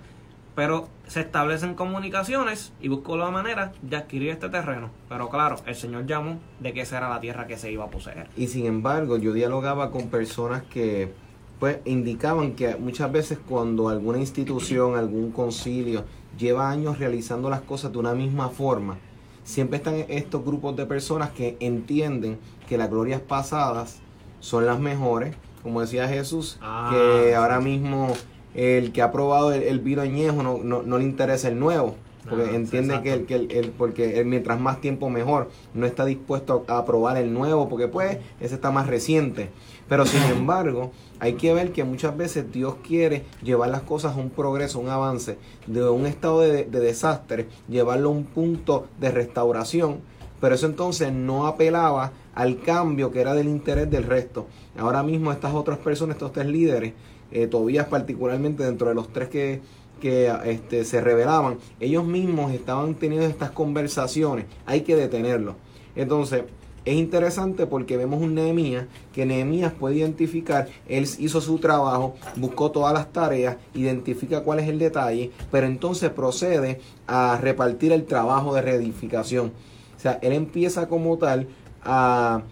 pero 0.55 0.87
se 1.05 1.19
establecen 1.19 1.75
comunicaciones 1.75 2.71
y 2.79 2.87
buscó 2.87 3.17
la 3.17 3.29
manera 3.29 3.73
de 3.81 3.97
adquirir 3.97 4.29
este 4.29 4.47
terreno. 4.47 4.89
Pero 5.09 5.27
claro, 5.27 5.57
el 5.65 5.75
Señor 5.75 6.05
llamó 6.05 6.39
de 6.61 6.71
que 6.71 6.79
esa 6.79 6.99
era 6.99 7.09
la 7.09 7.19
tierra 7.19 7.45
que 7.45 7.57
se 7.57 7.69
iba 7.73 7.83
a 7.83 7.89
poseer. 7.89 8.29
Y 8.37 8.47
sin 8.47 8.67
embargo, 8.67 9.17
yo 9.17 9.33
dialogaba 9.33 9.91
con 9.91 10.07
personas 10.07 10.63
que 10.63 11.11
pues 11.59 11.79
indicaban 11.83 12.53
que 12.55 12.77
muchas 12.77 13.11
veces 13.11 13.37
cuando 13.37 13.89
alguna 13.89 14.19
institución, 14.19 14.95
algún 14.95 15.33
concilio 15.33 16.05
lleva 16.37 16.69
años 16.69 16.99
realizando 16.99 17.49
las 17.49 17.59
cosas 17.59 17.91
de 17.91 17.97
una 17.97 18.13
misma 18.13 18.47
forma, 18.47 18.97
siempre 19.43 19.75
están 19.75 20.05
estos 20.07 20.45
grupos 20.45 20.77
de 20.77 20.85
personas 20.85 21.31
que 21.31 21.57
entienden 21.59 22.39
que 22.69 22.77
las 22.77 22.89
glorias 22.89 23.19
pasadas 23.19 23.99
son 24.39 24.65
las 24.65 24.79
mejores, 24.79 25.35
como 25.63 25.81
decía 25.81 26.07
Jesús, 26.07 26.57
ah, 26.61 26.89
que 26.91 27.35
ahora 27.35 27.59
mismo 27.59 28.13
el 28.55 28.91
que 28.91 29.01
ha 29.01 29.11
probado 29.11 29.51
el, 29.51 29.79
vino 29.79 30.01
añejo 30.01 30.43
no, 30.43 30.57
no, 30.63 30.97
le 30.97 31.03
interesa 31.03 31.47
el 31.47 31.59
nuevo 31.59 31.95
porque 32.27 32.49
ah, 32.51 32.55
entiende 32.55 33.01
que, 33.01 33.13
el, 33.13 33.25
que 33.25 33.35
el, 33.35 33.71
porque 33.71 34.23
mientras 34.25 34.59
más 34.59 34.81
tiempo 34.81 35.09
mejor 35.09 35.49
no 35.73 35.85
está 35.85 36.05
dispuesto 36.05 36.65
a, 36.67 36.85
probar 36.85 37.17
el 37.17 37.33
nuevo 37.33 37.69
porque 37.69 37.87
pues 37.87 38.17
ese 38.39 38.55
está 38.55 38.71
más 38.71 38.87
reciente. 38.87 39.49
Pero 39.87 40.05
sin 40.05 40.21
embargo 40.31 40.91
hay 41.19 41.33
que 41.33 41.53
ver 41.53 41.71
que 41.71 41.83
muchas 41.83 42.15
veces 42.15 42.51
Dios 42.51 42.75
quiere 42.85 43.23
llevar 43.41 43.69
las 43.69 43.81
cosas 43.81 44.15
a 44.15 44.19
un 44.19 44.29
progreso, 44.29 44.79
un 44.79 44.89
avance, 44.89 45.37
de 45.67 45.87
un 45.89 46.05
estado 46.05 46.41
de, 46.41 46.65
desastre, 46.65 47.47
llevarlo 47.67 48.09
a 48.09 48.13
un 48.13 48.25
punto 48.25 48.87
de 48.99 49.11
restauración, 49.11 49.99
pero 50.39 50.55
eso 50.55 50.65
entonces 50.65 51.11
no 51.11 51.47
apelaba 51.47 52.11
al 52.33 52.61
cambio 52.61 53.11
que 53.11 53.21
era 53.21 53.33
del 53.33 53.47
interés 53.47 53.89
del 53.89 54.03
resto. 54.03 54.47
Ahora 54.77 55.03
mismo 55.03 55.31
estas 55.31 55.53
otras 55.53 55.77
personas, 55.79 56.15
estos 56.15 56.31
tres 56.31 56.47
líderes, 56.47 56.93
eh, 57.31 57.47
todavía 57.47 57.89
particularmente 57.89 58.63
dentro 58.63 58.89
de 58.89 58.95
los 58.95 59.11
tres 59.11 59.29
que, 59.29 59.61
que 59.99 60.33
este, 60.45 60.85
se 60.85 61.01
revelaban, 61.01 61.57
ellos 61.79 62.05
mismos 62.05 62.53
estaban 62.53 62.95
teniendo 62.95 63.27
estas 63.27 63.51
conversaciones, 63.51 64.45
hay 64.65 64.81
que 64.81 64.95
detenerlo. 64.95 65.55
Entonces, 65.95 66.43
es 66.85 66.95
interesante 66.95 67.67
porque 67.67 67.97
vemos 67.97 68.21
un 68.21 68.35
Nehemías 68.35 68.85
que 69.13 69.25
Nehemías 69.25 69.73
puede 69.73 69.97
identificar, 69.97 70.67
él 70.87 71.07
hizo 71.19 71.41
su 71.41 71.59
trabajo, 71.59 72.15
buscó 72.35 72.71
todas 72.71 72.93
las 72.93 73.11
tareas, 73.11 73.57
identifica 73.75 74.41
cuál 74.41 74.59
es 74.59 74.69
el 74.69 74.79
detalle, 74.79 75.31
pero 75.51 75.67
entonces 75.67 76.09
procede 76.09 76.79
a 77.05 77.37
repartir 77.39 77.91
el 77.91 78.05
trabajo 78.05 78.55
de 78.55 78.61
reedificación. 78.61 79.51
O 79.99 80.01
sea, 80.01 80.17
él 80.21 80.31
empieza 80.31 80.87
como 80.87 81.17
tal 81.17 81.49
a 81.83 82.43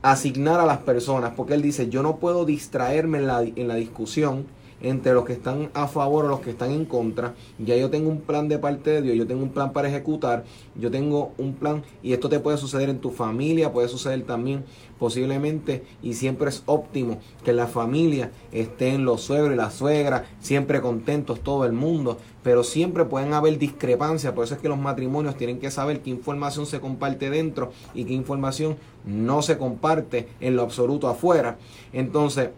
asignar 0.00 0.60
a 0.60 0.64
las 0.64 0.78
personas, 0.78 1.34
porque 1.36 1.52
él 1.52 1.60
dice, 1.60 1.90
yo 1.90 2.02
no 2.02 2.16
puedo 2.16 2.46
distraerme 2.46 3.18
en 3.18 3.26
la, 3.26 3.42
en 3.42 3.68
la 3.68 3.74
discusión, 3.74 4.46
entre 4.80 5.12
los 5.12 5.24
que 5.24 5.32
están 5.32 5.70
a 5.74 5.88
favor 5.88 6.24
o 6.24 6.28
los 6.28 6.40
que 6.40 6.50
están 6.50 6.70
en 6.70 6.84
contra. 6.84 7.34
Ya 7.58 7.76
yo 7.76 7.90
tengo 7.90 8.10
un 8.10 8.20
plan 8.20 8.48
de 8.48 8.58
parte 8.58 8.90
de 8.90 9.02
Dios, 9.02 9.16
yo 9.16 9.26
tengo 9.26 9.42
un 9.42 9.50
plan 9.50 9.72
para 9.72 9.88
ejecutar, 9.88 10.44
yo 10.74 10.90
tengo 10.90 11.32
un 11.38 11.54
plan 11.54 11.82
y 12.02 12.12
esto 12.12 12.28
te 12.28 12.40
puede 12.40 12.58
suceder 12.58 12.88
en 12.88 12.98
tu 12.98 13.10
familia, 13.10 13.72
puede 13.72 13.88
suceder 13.88 14.22
también 14.22 14.64
posiblemente 14.98 15.84
y 16.02 16.14
siempre 16.14 16.48
es 16.48 16.62
óptimo 16.66 17.18
que 17.44 17.52
la 17.52 17.66
familia 17.66 18.30
estén 18.52 19.04
los 19.04 19.22
suegros 19.22 19.52
y 19.52 19.56
la 19.56 19.70
suegra 19.70 20.24
siempre 20.40 20.80
contentos 20.80 21.40
todo 21.40 21.64
el 21.64 21.72
mundo, 21.72 22.18
pero 22.42 22.64
siempre 22.64 23.04
pueden 23.04 23.32
haber 23.32 23.58
discrepancias, 23.58 24.32
por 24.32 24.44
eso 24.44 24.54
es 24.54 24.60
que 24.60 24.68
los 24.68 24.78
matrimonios 24.78 25.36
tienen 25.36 25.58
que 25.58 25.70
saber 25.70 26.00
qué 26.00 26.10
información 26.10 26.66
se 26.66 26.80
comparte 26.80 27.30
dentro 27.30 27.72
y 27.94 28.04
qué 28.04 28.14
información 28.14 28.76
no 29.04 29.42
se 29.42 29.58
comparte 29.58 30.28
en 30.40 30.56
lo 30.56 30.62
absoluto 30.62 31.08
afuera. 31.08 31.58
Entonces, 31.92 32.50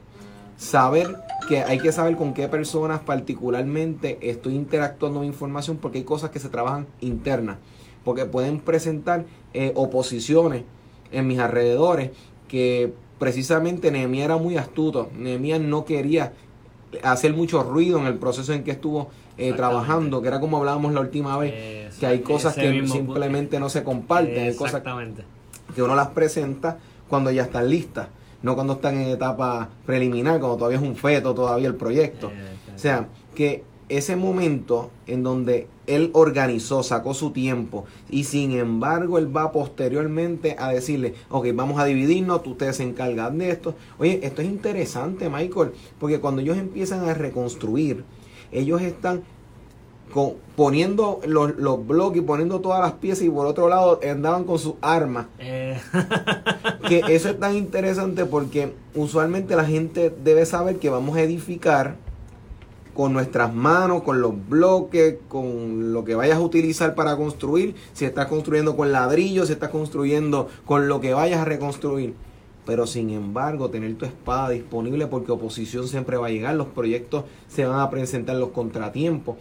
saber 0.59 1.17
que 1.49 1.62
hay 1.62 1.79
que 1.79 1.93
saber 1.93 2.17
con 2.17 2.35
qué 2.35 2.49
personas 2.49 3.00
particularmente 3.00 4.19
estoy 4.21 4.55
interactuando 4.55 5.21
mi 5.21 5.27
información 5.27 5.79
porque 5.79 5.99
hay 5.99 6.05
cosas 6.05 6.31
que 6.31 6.41
se 6.41 6.50
trabajan 6.50 6.87
internas, 7.00 7.57
porque 8.05 8.27
pueden 8.27 8.61
presentar 8.61 9.25
eh, 9.55 9.73
oposiciones 9.77 10.65
en 11.12 11.27
mis 11.27 11.38
alrededores 11.38 12.11
que 12.49 12.93
precisamente 13.19 13.91
Nehemías 13.91 14.27
era 14.27 14.37
muy 14.37 14.57
astuto, 14.57 15.09
Nehemías 15.17 15.61
no 15.61 15.85
quería 15.85 16.33
hacer 17.03 17.35
mucho 17.35 17.62
ruido 17.62 17.99
en 17.99 18.07
el 18.07 18.19
proceso 18.19 18.53
en 18.53 18.65
que 18.65 18.73
estuvo 18.73 19.11
eh, 19.37 19.53
trabajando, 19.53 20.21
que 20.21 20.29
era 20.29 20.41
como 20.41 20.57
hablábamos 20.57 20.93
la 20.93 21.00
última 21.00 21.38
vez, 21.38 21.95
que 21.99 22.07
hay 22.07 22.21
cosas 22.21 22.55
que 22.55 22.87
simplemente 22.87 23.61
no 23.61 23.69
se 23.69 23.85
comparten, 23.85 24.49
hay 24.49 24.57
cosas 24.57 24.83
que 25.75 25.83
uno 25.83 25.95
las 25.95 26.09
presenta 26.09 26.79
cuando 27.09 27.31
ya 27.31 27.45
están 27.45 27.71
listas 27.71 28.09
no 28.42 28.54
cuando 28.54 28.75
están 28.75 28.97
en 29.00 29.09
etapa 29.09 29.71
preliminar, 29.87 30.38
cuando 30.38 30.57
todavía 30.57 30.78
es 30.78 30.85
un 30.85 30.97
feto 30.97 31.35
todavía 31.35 31.68
el 31.68 31.75
proyecto. 31.75 32.30
O 32.75 32.78
sea, 32.78 33.09
que 33.35 33.64
ese 33.88 34.16
momento 34.16 34.90
en 35.07 35.23
donde 35.23 35.66
él 35.87 36.11
organizó, 36.12 36.83
sacó 36.83 37.14
su 37.14 37.30
tiempo 37.30 37.87
y 38.11 38.25
sin 38.25 38.52
embargo 38.52 39.18
él 39.18 39.35
va 39.35 39.50
posteriormente 39.52 40.57
a 40.59 40.68
decirle, 40.71 41.14
ok, 41.30 41.47
vamos 41.54 41.80
a 41.80 41.87
dividirnos, 41.87 42.42
tú 42.42 42.50
ustedes 42.50 42.76
se 42.76 42.83
encargan 42.83 43.38
de 43.38 43.50
esto. 43.50 43.75
Oye, 43.99 44.21
esto 44.23 44.42
es 44.42 44.49
interesante, 44.49 45.30
Michael, 45.30 45.73
porque 45.99 46.21
cuando 46.21 46.42
ellos 46.42 46.59
empiezan 46.59 47.09
a 47.09 47.14
reconstruir, 47.14 48.04
ellos 48.52 48.83
están 48.83 49.23
poniendo 50.57 51.21
los, 51.27 51.57
los, 51.57 51.87
bloques 51.87 52.23
y 52.23 52.25
poniendo 52.25 52.61
todas 52.61 52.81
las 52.81 52.93
piezas 52.93 53.25
y 53.25 53.31
por 53.31 53.47
otro 53.47 53.69
lado 53.69 54.00
andaban 54.09 54.45
con 54.45 54.59
sus 54.59 54.75
armas. 54.81 55.27
Eh. 55.38 55.79
que 56.88 57.03
eso 57.09 57.29
es 57.31 57.38
tan 57.38 57.55
interesante 57.55 58.25
porque 58.25 58.73
usualmente 58.95 59.57
la 59.57 59.65
gente 59.65 60.15
debe 60.25 60.47
saber 60.47 60.79
que 60.79 60.91
vamos 60.91 61.17
a 61.17 61.23
edificar 61.23 61.97
con 62.95 63.12
nuestras 63.12 63.55
manos, 63.55 64.03
con 64.03 64.21
los 64.21 64.35
bloques, 64.49 65.19
con 65.29 65.93
lo 65.93 66.05
que 66.05 66.17
vayas 66.17 66.38
a 66.38 66.41
utilizar 66.41 66.97
para 66.97 67.17
construir, 67.17 67.77
si 67.93 68.05
estás 68.05 68.27
construyendo 68.27 68.77
con 68.77 68.91
ladrillos, 68.91 69.47
si 69.47 69.53
estás 69.53 69.71
construyendo 69.71 70.49
con 70.65 70.88
lo 70.88 71.00
que 71.00 71.15
vayas 71.15 71.41
a 71.41 71.45
reconstruir 71.45 72.15
pero 72.69 72.87
sin 72.87 73.09
embargo 73.09 73.71
tener 73.71 73.95
tu 73.95 74.05
espada 74.05 74.51
disponible 74.51 75.07
porque 75.07 75.33
oposición 75.33 75.89
siempre 75.89 76.19
va 76.19 76.27
a 76.27 76.31
llegar, 76.31 76.55
los 76.55 76.67
proyectos 76.67 77.25
se 77.47 77.65
van 77.65 77.81
a 77.81 77.89
presentar 77.89 78.37
los 78.37 78.51
contratiempos. 78.51 79.37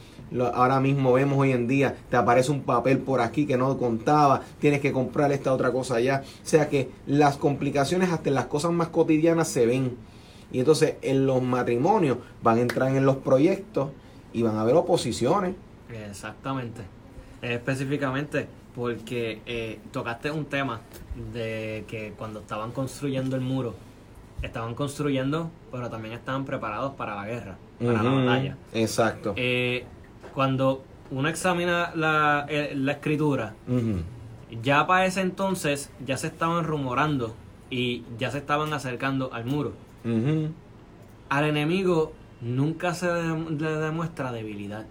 ahora 0.53 0.79
mismo 0.79 1.11
vemos 1.11 1.37
hoy 1.37 1.51
en 1.51 1.67
día, 1.67 1.97
te 2.09 2.15
aparece 2.15 2.53
un 2.53 2.61
papel 2.61 2.99
por 2.99 3.19
aquí 3.19 3.45
que 3.45 3.57
no 3.57 3.77
contaba, 3.77 4.43
tienes 4.61 4.79
que 4.79 4.93
comprar 4.93 5.33
esta 5.33 5.51
otra 5.51 5.73
cosa 5.73 5.95
allá. 5.95 6.23
O 6.41 6.47
sea 6.47 6.69
que 6.69 6.89
las 7.05 7.35
complicaciones 7.35 8.11
hasta 8.11 8.29
en 8.29 8.35
las 8.35 8.45
cosas 8.45 8.71
más 8.71 8.87
cotidianas 8.87 9.49
se 9.49 9.65
ven. 9.65 9.97
Y 10.49 10.59
entonces 10.59 10.95
en 11.01 11.25
los 11.25 11.43
matrimonios 11.43 12.19
van 12.41 12.59
a 12.59 12.61
entrar 12.61 12.95
en 12.95 13.05
los 13.05 13.17
proyectos 13.17 13.89
y 14.31 14.41
van 14.41 14.55
a 14.55 14.61
haber 14.61 14.75
oposiciones. 14.75 15.53
Exactamente. 16.09 16.81
Específicamente, 17.41 18.47
porque 18.73 19.41
eh, 19.45 19.79
tocaste 19.91 20.31
un 20.31 20.45
tema 20.45 20.79
de 21.33 21.85
que 21.87 22.13
cuando 22.17 22.39
estaban 22.39 22.71
construyendo 22.71 23.35
el 23.35 23.41
muro, 23.41 23.75
estaban 24.41 24.75
construyendo, 24.75 25.49
pero 25.71 25.89
también 25.89 26.13
estaban 26.13 26.45
preparados 26.45 26.93
para 26.93 27.15
la 27.15 27.25
guerra, 27.25 27.57
para 27.79 28.03
la 28.03 28.09
batalla. 28.09 28.57
Exacto. 28.73 29.33
Eh, 29.35 29.85
cuando 30.33 30.83
uno 31.11 31.27
examina 31.29 31.91
la, 31.95 32.45
eh, 32.49 32.73
la 32.75 32.93
escritura, 32.93 33.55
ya 34.61 34.85
para 34.87 35.05
ese 35.05 35.21
entonces 35.21 35.89
ya 36.05 36.17
se 36.17 36.27
estaban 36.27 36.63
rumorando 36.63 37.35
y 37.69 38.03
ya 38.17 38.31
se 38.31 38.37
estaban 38.37 38.73
acercando 38.73 39.33
al 39.33 39.45
muro. 39.45 39.73
Al 41.29 41.43
enemigo 41.43 42.13
nunca 42.39 42.93
se 42.93 43.07
le, 43.07 43.77
demuestra 43.77 44.31
debilidad, 44.31 44.85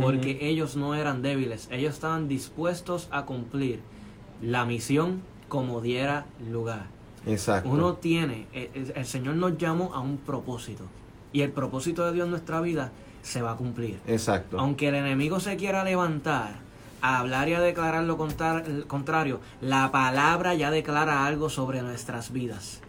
porque 0.00 0.38
ellos 0.40 0.76
no 0.76 0.94
eran 0.94 1.22
débiles, 1.22 1.68
ellos 1.70 1.94
estaban 1.94 2.28
dispuestos 2.28 3.08
a 3.10 3.24
cumplir 3.24 3.80
la 4.40 4.64
misión 4.64 5.22
como 5.52 5.82
diera 5.82 6.24
lugar. 6.50 6.86
Exacto. 7.26 7.68
Uno 7.68 7.92
tiene, 7.96 8.46
eh, 8.54 8.90
el 8.94 9.04
Señor 9.04 9.34
nos 9.34 9.58
llamó 9.58 9.92
a 9.92 10.00
un 10.00 10.16
propósito 10.16 10.84
y 11.30 11.42
el 11.42 11.50
propósito 11.50 12.06
de 12.06 12.14
Dios 12.14 12.24
en 12.24 12.30
nuestra 12.30 12.62
vida 12.62 12.90
se 13.22 13.42
va 13.42 13.52
a 13.52 13.56
cumplir. 13.56 14.00
Exacto. 14.06 14.58
Aunque 14.58 14.88
el 14.88 14.94
enemigo 14.94 15.40
se 15.40 15.58
quiera 15.58 15.84
levantar 15.84 16.54
a 17.02 17.18
hablar 17.18 17.50
y 17.50 17.52
a 17.52 17.60
declarar 17.60 18.02
lo 18.04 18.16
contrario, 18.16 19.40
la 19.60 19.92
palabra 19.92 20.54
ya 20.54 20.70
declara 20.70 21.26
algo 21.26 21.50
sobre 21.50 21.82
nuestras 21.82 22.32
vidas. 22.32 22.80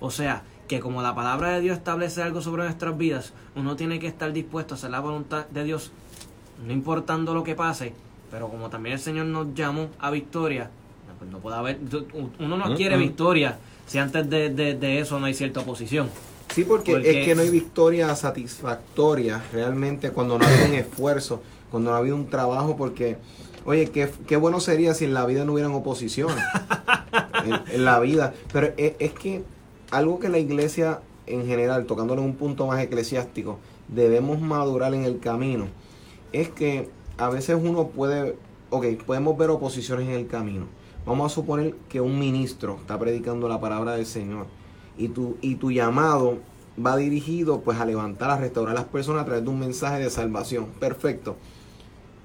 O 0.00 0.10
sea, 0.10 0.42
que 0.68 0.80
como 0.80 1.02
la 1.02 1.14
palabra 1.14 1.50
de 1.50 1.60
Dios 1.60 1.76
establece 1.76 2.22
algo 2.22 2.40
sobre 2.40 2.64
nuestras 2.64 2.96
vidas, 2.96 3.34
uno 3.54 3.76
tiene 3.76 3.98
que 3.98 4.06
estar 4.06 4.32
dispuesto 4.32 4.72
a 4.72 4.76
hacer 4.78 4.88
la 4.88 5.00
voluntad 5.00 5.48
de 5.48 5.64
Dios, 5.64 5.92
no 6.66 6.72
importando 6.72 7.34
lo 7.34 7.44
que 7.44 7.54
pase, 7.54 7.92
pero 8.30 8.48
como 8.48 8.70
también 8.70 8.94
el 8.94 9.00
Señor 9.00 9.26
nos 9.26 9.52
llamó 9.52 9.90
a 9.98 10.10
victoria, 10.10 10.70
pues 11.18 11.30
no 11.30 11.38
puede 11.38 11.56
haber, 11.56 11.78
uno 12.38 12.56
no 12.56 12.70
Mm, 12.70 12.74
quiere 12.76 12.96
mm. 12.96 13.00
victoria 13.00 13.58
si 13.86 13.98
antes 13.98 14.28
de, 14.28 14.50
de- 14.50 14.74
de 14.74 15.00
eso 15.00 15.18
no 15.20 15.26
hay 15.26 15.34
cierta 15.34 15.60
oposición. 15.60 16.08
Sí, 16.54 16.64
porque, 16.64 16.92
Porque- 16.92 17.20
es 17.20 17.26
que 17.26 17.34
no 17.34 17.42
hay 17.42 17.50
victoria 17.50 18.14
satisfactoria 18.16 19.42
realmente 19.52 20.10
cuando 20.10 20.38
no 20.38 20.44
ha 20.44 20.48
habido 20.48 20.66
un 20.66 20.74
esfuerzo, 20.74 21.42
cuando 21.70 21.90
no 21.90 21.96
ha 21.96 21.98
habido 22.00 22.16
un 22.16 22.28
trabajo, 22.28 22.76
porque, 22.76 23.18
oye, 23.64 23.90
qué, 23.90 24.10
qué 24.26 24.36
bueno 24.36 24.60
sería 24.60 24.94
si 24.94 25.04
en 25.04 25.14
la 25.14 25.26
vida 25.26 25.44
no 25.44 25.52
hubieran 25.52 25.72
oposiciones. 25.72 26.42
en, 27.44 27.60
en 27.74 27.84
la 27.84 28.00
vida. 28.00 28.34
Pero 28.52 28.72
es, 28.76 28.94
es 28.98 29.12
que 29.12 29.42
algo 29.90 30.18
que 30.18 30.28
la 30.28 30.38
iglesia 30.38 31.00
en 31.26 31.46
general, 31.46 31.86
tocándole 31.86 32.20
un 32.22 32.34
punto 32.36 32.66
más 32.66 32.80
eclesiástico, 32.80 33.58
debemos 33.88 34.40
madurar 34.40 34.94
en 34.94 35.04
el 35.04 35.18
camino, 35.18 35.66
es 36.32 36.48
que 36.48 36.88
a 37.18 37.28
veces 37.30 37.56
uno 37.60 37.88
puede, 37.88 38.36
ok, 38.70 38.86
podemos 39.04 39.36
ver 39.36 39.50
oposiciones 39.50 40.06
en 40.08 40.14
el 40.14 40.26
camino. 40.28 40.66
Vamos 41.06 41.30
a 41.30 41.34
suponer 41.34 41.74
que 41.88 42.00
un 42.00 42.18
ministro 42.18 42.76
está 42.80 42.98
predicando 42.98 43.48
la 43.48 43.60
palabra 43.60 43.92
del 43.94 44.06
Señor 44.06 44.46
y 44.98 45.08
tu, 45.08 45.36
y 45.40 45.54
tu 45.54 45.70
llamado 45.70 46.38
va 46.84 46.96
dirigido 46.96 47.60
pues 47.60 47.78
a 47.78 47.84
levantar, 47.86 48.30
a 48.30 48.36
restaurar 48.38 48.76
a 48.76 48.80
las 48.80 48.88
personas 48.88 49.22
a 49.22 49.24
través 49.26 49.44
de 49.44 49.50
un 49.50 49.58
mensaje 49.60 50.02
de 50.02 50.10
salvación. 50.10 50.66
Perfecto. 50.80 51.36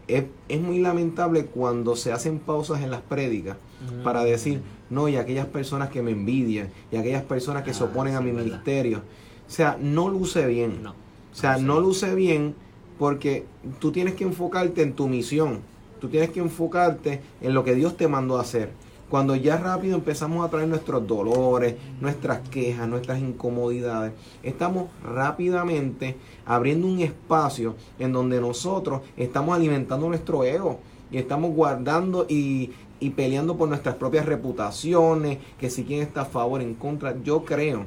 Es, 0.07 0.25
es 0.49 0.59
muy 0.59 0.79
lamentable 0.79 1.45
cuando 1.45 1.95
se 1.95 2.11
hacen 2.11 2.39
pausas 2.39 2.81
en 2.81 2.91
las 2.91 3.01
prédicas 3.01 3.57
Mm. 3.81 4.03
para 4.03 4.23
decir, 4.23 4.61
no, 4.91 5.07
y 5.09 5.15
aquellas 5.15 5.47
personas 5.47 5.89
que 5.89 6.03
me 6.03 6.11
envidian, 6.11 6.69
y 6.91 6.97
aquellas 6.97 7.23
personas 7.23 7.63
que 7.63 7.73
se 7.73 7.81
Ah, 7.83 7.87
oponen 7.87 8.13
a 8.13 8.21
mi 8.21 8.29
verdad. 8.29 8.45
ministerio. 8.45 8.99
O 8.99 9.51
sea, 9.51 9.75
no 9.81 10.07
luce 10.07 10.45
bien. 10.45 10.83
No. 10.83 10.91
O 10.91 11.35
sea, 11.35 11.57
Sí. 11.57 11.63
no 11.63 11.79
luce 11.79 12.13
bien 12.13 12.53
porque 12.99 13.43
tú 13.79 13.91
tienes 13.91 14.13
que 14.13 14.23
enfocarte 14.23 14.83
en 14.83 14.93
tu 14.93 15.07
misión. 15.07 15.61
Tú 16.01 16.09
tienes 16.09 16.31
que 16.31 16.39
enfocarte 16.39 17.21
en 17.41 17.53
lo 17.53 17.63
que 17.63 17.75
Dios 17.75 17.95
te 17.95 18.07
mandó 18.07 18.37
a 18.37 18.41
hacer. 18.41 18.71
Cuando 19.07 19.35
ya 19.35 19.57
rápido 19.57 19.95
empezamos 19.95 20.43
a 20.43 20.49
traer 20.49 20.67
nuestros 20.67 21.05
dolores, 21.05 21.75
nuestras 21.99 22.47
quejas, 22.49 22.87
nuestras 22.87 23.19
incomodidades, 23.19 24.13
estamos 24.41 24.87
rápidamente 25.03 26.15
abriendo 26.45 26.87
un 26.87 27.01
espacio 27.01 27.75
en 27.99 28.13
donde 28.13 28.41
nosotros 28.41 29.01
estamos 29.15 29.55
alimentando 29.55 30.07
nuestro 30.07 30.43
ego 30.43 30.79
y 31.11 31.17
estamos 31.17 31.53
guardando 31.53 32.25
y, 32.27 32.71
y 32.99 33.11
peleando 33.11 33.57
por 33.57 33.69
nuestras 33.69 33.95
propias 33.95 34.25
reputaciones, 34.25 35.37
que 35.59 35.69
si 35.69 35.83
quién 35.83 36.01
está 36.01 36.21
a 36.21 36.25
favor, 36.25 36.61
en 36.61 36.73
contra. 36.73 37.15
Yo 37.21 37.43
creo 37.45 37.85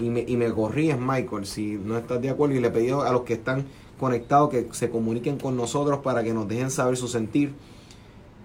y 0.00 0.08
me, 0.08 0.24
y 0.26 0.36
me 0.36 0.50
corríes, 0.50 0.98
Michael, 0.98 1.46
si 1.46 1.72
no 1.72 1.96
estás 1.98 2.20
de 2.20 2.30
acuerdo. 2.30 2.56
Y 2.56 2.60
le 2.60 2.70
pedí 2.70 2.90
a 2.90 3.12
los 3.12 3.22
que 3.22 3.34
están 3.34 3.66
conectados 3.98 4.50
que 4.50 4.68
se 4.72 4.90
comuniquen 4.90 5.38
con 5.38 5.56
nosotros 5.56 6.00
para 6.00 6.22
que 6.22 6.32
nos 6.32 6.48
dejen 6.48 6.70
saber 6.70 6.96
su 6.96 7.08
sentir. 7.08 7.52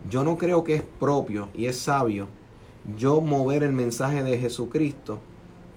Yo 0.10 0.24
no 0.24 0.38
creo 0.38 0.64
que 0.64 0.76
es 0.76 0.84
propio 1.00 1.50
y 1.54 1.66
es 1.66 1.78
sabio 1.78 2.28
yo 2.98 3.22
mover 3.22 3.64
el 3.64 3.74
mensaje 3.74 4.24
de 4.24 4.38
Jesucristo 4.38 5.20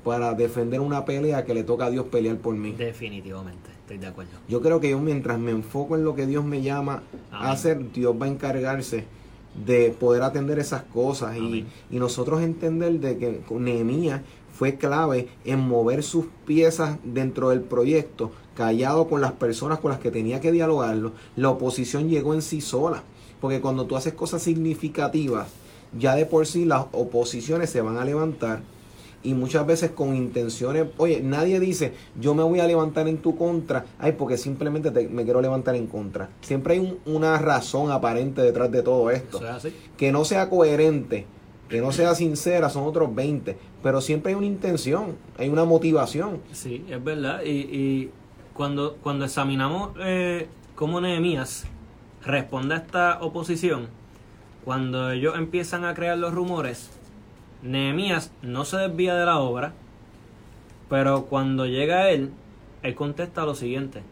para 0.04 0.35
defender 0.35 0.80
una 0.80 1.04
pelea 1.04 1.44
que 1.44 1.54
le 1.54 1.64
toca 1.64 1.87
a 1.87 1.90
Dios 1.90 2.06
pelear 2.06 2.37
por 2.38 2.54
mí. 2.54 2.72
Definitivamente, 2.72 3.70
estoy 3.70 3.98
de 3.98 4.06
acuerdo. 4.06 4.32
Yo 4.48 4.61
creo 4.61 4.80
que 4.80 4.90
yo 4.90 4.98
mientras 4.98 5.38
me 5.38 5.50
enfoco 5.50 5.96
en 5.96 6.04
lo 6.04 6.14
que 6.14 6.26
Dios 6.26 6.44
me 6.44 6.62
llama 6.62 7.02
Amén. 7.30 7.48
a 7.48 7.52
hacer, 7.52 7.92
Dios 7.92 8.14
va 8.20 8.26
a 8.26 8.28
encargarse 8.28 9.04
de 9.66 9.90
poder 9.90 10.22
atender 10.22 10.58
esas 10.58 10.82
cosas 10.82 11.37
y, 11.37 11.66
y 11.90 11.98
nosotros 11.98 12.42
entender 12.42 13.00
de 13.00 13.18
que 13.18 13.42
Nehemías 13.50 14.22
fue 14.52 14.76
clave 14.76 15.28
en 15.44 15.61
mover 15.61 16.02
sus 16.02 16.26
piezas 16.46 16.98
dentro 17.04 17.50
del 17.50 17.61
proyecto, 17.61 18.32
callado 18.57 19.09
con 19.09 19.21
las 19.21 19.33
personas 19.33 19.79
con 19.79 19.91
las 19.91 20.01
que 20.01 20.11
tenía 20.11 20.41
que 20.41 20.53
dialogarlo. 20.53 21.12
La 21.37 21.51
oposición 21.51 22.09
llegó 22.09 22.35
en 22.35 22.43
sí 22.43 22.61
sola, 22.61 23.03
porque 23.41 23.61
cuando 23.61 23.87
tú 23.87 23.97
haces 23.97 24.15
cosas 24.15 24.43
significativas, 24.43 25.49
ya 25.99 26.15
de 26.15 26.27
por 26.27 26.47
sí 26.47 26.65
las 26.65 26.87
oposiciones 26.93 27.71
se 27.71 27.81
van 27.81 27.97
a 27.99 28.05
levantar 28.05 28.61
y 29.25 29.35
muchas 29.35 29.65
veces 29.67 29.91
con 29.93 30.17
intenciones, 30.17 30.87
oye, 30.97 31.21
nadie 31.23 31.61
dice, 31.61 31.93
yo 32.21 32.35
me 32.35 32.43
voy 32.43 32.59
a 32.61 32.67
levantar 32.67 33.07
en 33.07 33.19
tu 33.19 33.37
contra, 33.37 33.85
ay, 34.01 34.12
porque 34.19 34.37
simplemente 34.37 34.91
te- 34.91 35.09
me 35.09 35.23
quiero 35.25 35.41
levantar 35.41 35.77
en 35.77 35.87
contra. 35.87 36.29
Siempre 36.41 36.75
hay 36.75 36.81
un- 36.81 36.99
una 37.07 37.38
razón 37.38 37.93
aparente 37.93 38.43
detrás 38.43 38.71
de 38.73 38.83
todo 38.83 39.11
esto. 39.11 39.38
Que 39.97 40.11
no 40.11 40.25
sea 40.25 40.51
coherente, 40.51 41.27
que 41.69 41.81
no 41.81 41.93
sea 41.93 42.15
sincera, 42.17 42.69
son 42.69 42.83
otros 42.85 43.15
20, 43.15 43.57
pero 43.83 44.01
siempre 44.01 44.33
hay 44.33 44.37
una 44.38 44.47
intención, 44.47 45.15
hay 45.38 45.49
una 45.51 45.65
motivación. 45.65 46.38
Sí, 46.53 46.85
es 46.91 47.03
verdad. 47.05 47.43
Y, 47.45 47.51
y 47.51 48.11
cuando, 48.55 48.97
cuando 49.03 49.25
examinamos 49.25 49.91
eh, 50.01 50.49
cómo 50.75 51.01
Nehemías 51.01 51.67
responde 52.25 52.75
a 52.75 52.79
esta 52.79 53.19
oposición, 53.21 53.88
cuando 54.65 55.11
ellos 55.11 55.37
empiezan 55.37 55.85
a 55.85 55.95
crear 55.95 56.19
los 56.19 56.35
rumores, 56.35 56.91
Nehemías 57.62 58.33
no 58.43 58.65
se 58.65 58.77
desvía 58.77 59.15
de 59.15 59.27
la 59.27 59.38
obra, 59.38 59.73
pero 60.88 61.27
cuando 61.27 61.67
llega 61.67 62.11
él, 62.11 62.31
él 62.83 62.95
contesta 62.95 63.45
lo 63.45 63.55
siguiente. 63.55 64.03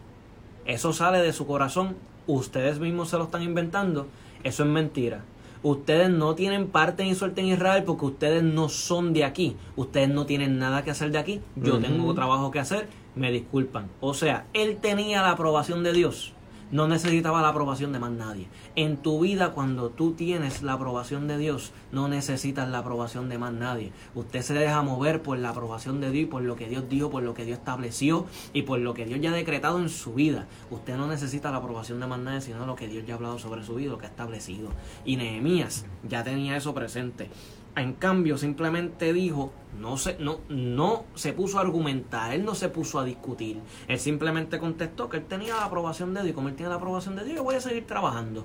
Eso 0.64 0.92
sale 0.92 1.18
de 1.18 1.32
su 1.32 1.46
corazón, 1.46 1.96
ustedes 2.26 2.78
mismos 2.78 3.10
se 3.10 3.18
lo 3.18 3.24
están 3.24 3.42
inventando, 3.42 4.06
eso 4.44 4.62
es 4.62 4.68
mentira. 4.68 5.24
Ustedes 5.62 6.08
no 6.08 6.34
tienen 6.34 6.68
parte 6.68 7.04
ni 7.04 7.14
suerte 7.14 7.42
en 7.42 7.48
Israel 7.48 7.84
porque 7.84 8.06
ustedes 8.06 8.42
no 8.42 8.70
son 8.70 9.12
de 9.12 9.24
aquí. 9.24 9.56
Ustedes 9.76 10.08
no 10.08 10.24
tienen 10.24 10.58
nada 10.58 10.84
que 10.84 10.90
hacer 10.90 11.10
de 11.10 11.18
aquí. 11.18 11.40
Yo 11.54 11.78
tengo 11.78 12.14
trabajo 12.14 12.50
que 12.50 12.60
hacer, 12.60 12.88
me 13.14 13.32
disculpan. 13.32 13.88
O 14.00 14.14
sea, 14.14 14.46
él 14.52 14.78
tenía 14.80 15.22
la 15.22 15.32
aprobación 15.32 15.82
de 15.82 15.92
Dios. 15.92 16.34
No 16.70 16.86
necesitaba 16.86 17.42
la 17.42 17.48
aprobación 17.48 17.92
de 17.92 17.98
más 17.98 18.12
nadie. 18.12 18.46
En 18.76 18.96
tu 18.96 19.18
vida, 19.18 19.50
cuando 19.50 19.90
tú 19.90 20.12
tienes 20.12 20.62
la 20.62 20.74
aprobación 20.74 21.26
de 21.26 21.36
Dios, 21.36 21.72
no 21.90 22.06
necesitas 22.06 22.68
la 22.68 22.78
aprobación 22.78 23.28
de 23.28 23.38
más 23.38 23.52
nadie. 23.52 23.90
Usted 24.14 24.42
se 24.42 24.54
deja 24.54 24.80
mover 24.82 25.20
por 25.20 25.36
la 25.38 25.48
aprobación 25.48 26.00
de 26.00 26.12
Dios, 26.12 26.30
por 26.30 26.42
lo 26.42 26.54
que 26.54 26.68
Dios 26.68 26.88
dijo, 26.88 27.10
por 27.10 27.24
lo 27.24 27.34
que 27.34 27.44
Dios 27.44 27.58
estableció 27.58 28.26
y 28.52 28.62
por 28.62 28.78
lo 28.78 28.94
que 28.94 29.04
Dios 29.04 29.20
ya 29.20 29.30
ha 29.30 29.34
decretado 29.34 29.80
en 29.80 29.88
su 29.88 30.14
vida. 30.14 30.46
Usted 30.70 30.96
no 30.96 31.08
necesita 31.08 31.50
la 31.50 31.56
aprobación 31.56 31.98
de 31.98 32.06
más 32.06 32.20
nadie, 32.20 32.40
sino 32.40 32.64
lo 32.64 32.76
que 32.76 32.86
Dios 32.86 33.04
ya 33.04 33.14
ha 33.14 33.16
hablado 33.16 33.40
sobre 33.40 33.64
su 33.64 33.74
vida, 33.74 33.90
lo 33.90 33.98
que 33.98 34.06
ha 34.06 34.10
establecido. 34.10 34.68
Y 35.04 35.16
Nehemías 35.16 35.86
ya 36.08 36.22
tenía 36.22 36.56
eso 36.56 36.72
presente. 36.72 37.30
En 37.76 37.94
cambio, 37.94 38.36
simplemente 38.36 39.12
dijo, 39.12 39.52
no 39.80 39.96
se, 39.96 40.18
no, 40.18 40.40
no 40.48 41.04
se 41.14 41.32
puso 41.32 41.58
a 41.58 41.62
argumentar, 41.62 42.34
él 42.34 42.44
no 42.44 42.54
se 42.54 42.68
puso 42.68 42.98
a 42.98 43.04
discutir. 43.04 43.60
Él 43.88 43.98
simplemente 43.98 44.58
contestó 44.58 45.08
que 45.08 45.18
él 45.18 45.24
tenía 45.24 45.54
la 45.56 45.64
aprobación 45.64 46.12
de 46.12 46.20
Dios. 46.22 46.32
y 46.32 46.34
Como 46.34 46.48
él 46.48 46.56
tiene 46.56 46.70
la 46.70 46.76
aprobación 46.76 47.16
de 47.16 47.24
Dios, 47.24 47.36
yo 47.36 47.44
voy 47.44 47.54
a 47.54 47.60
seguir 47.60 47.86
trabajando. 47.86 48.44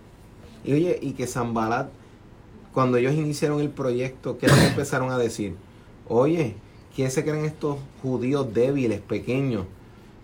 Y 0.64 0.74
oye, 0.74 1.00
y 1.02 1.12
que 1.14 1.28
Zambalat, 1.28 1.90
cuando 2.74 2.98
ellos 2.98 3.14
iniciaron 3.14 3.62
el 3.62 3.70
proyecto, 3.70 4.38
¿qué 4.38 4.48
les 4.48 4.64
empezaron 4.70 5.12
a 5.12 5.18
decir? 5.18 5.56
Oye, 6.08 6.56
¿quién 6.96 7.10
se 7.10 7.24
creen 7.24 7.46
estos 7.46 7.78
judíos 8.02 8.54
débiles, 8.54 9.02
pequeños, 9.02 9.66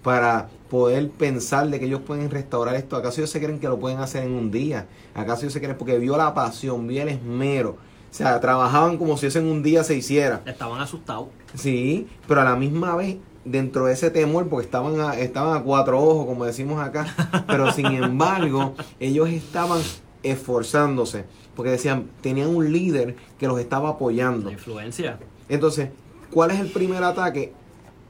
para 0.04 0.50
poder 0.70 1.10
pensar 1.10 1.70
de 1.70 1.80
que 1.80 1.86
ellos 1.86 2.02
pueden 2.02 2.30
restaurar 2.30 2.76
esto? 2.76 2.96
¿Acaso 2.96 3.22
ellos 3.22 3.30
se 3.30 3.42
creen 3.42 3.60
que 3.60 3.68
lo 3.68 3.80
pueden 3.80 4.00
hacer 4.00 4.24
en 4.24 4.34
un 4.34 4.52
día? 4.52 4.88
¿Acaso 5.14 5.42
ellos 5.42 5.54
se 5.54 5.60
creen? 5.60 5.78
Porque 5.78 5.98
vio 5.98 6.18
la 6.18 6.34
pasión, 6.34 6.88
vio 6.88 7.02
el 7.02 7.10
esmero. 7.10 7.78
O 8.12 8.13
sea, 8.13 8.41
trabajaban 8.41 8.97
como 8.97 9.15
si 9.15 9.28
eso 9.28 9.39
en 9.39 9.47
un 9.47 9.63
día 9.63 9.86
se 9.86 9.95
hiciera. 9.95 10.41
Estaban 10.45 10.82
asustados. 10.82 11.30
Sí, 11.56 12.08
pero 12.28 12.41
a 12.41 12.43
la 12.43 12.58
misma 12.58 12.93
vez, 12.95 13.17
dentro 13.45 13.86
de 13.86 13.93
ese 13.93 14.12
temor, 14.12 14.50
porque 14.50 14.65
estaban 14.65 15.00
a, 15.00 15.17
estaban 15.17 15.56
a 15.56 15.63
cuatro 15.63 15.97
ojos, 15.97 16.26
como 16.26 16.43
decimos 16.43 16.82
acá, 16.82 17.06
pero 17.47 17.71
sin 17.71 17.86
embargo, 17.86 18.76
ellos 19.00 19.30
estaban 19.30 19.82
esforzándose, 20.24 21.24
porque 21.56 21.71
decían, 21.71 22.10
tenían 22.19 22.54
un 22.54 22.71
líder 22.74 23.15
que 23.39 23.47
los 23.47 23.60
estaba 23.60 23.89
apoyando. 23.89 24.47
La 24.47 24.54
influencia. 24.54 25.17
Entonces, 25.47 25.89
¿cuál 26.32 26.52
es 26.52 26.60
el 26.60 26.69
primer 26.69 27.04
ataque? 27.04 27.54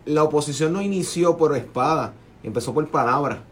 La 0.05 0.23
oposición 0.23 0.73
no 0.73 0.81
inició 0.81 1.37
por 1.37 1.55
espada, 1.55 2.13
empezó 2.41 2.73
por 2.73 2.87
palabra. 2.89 3.43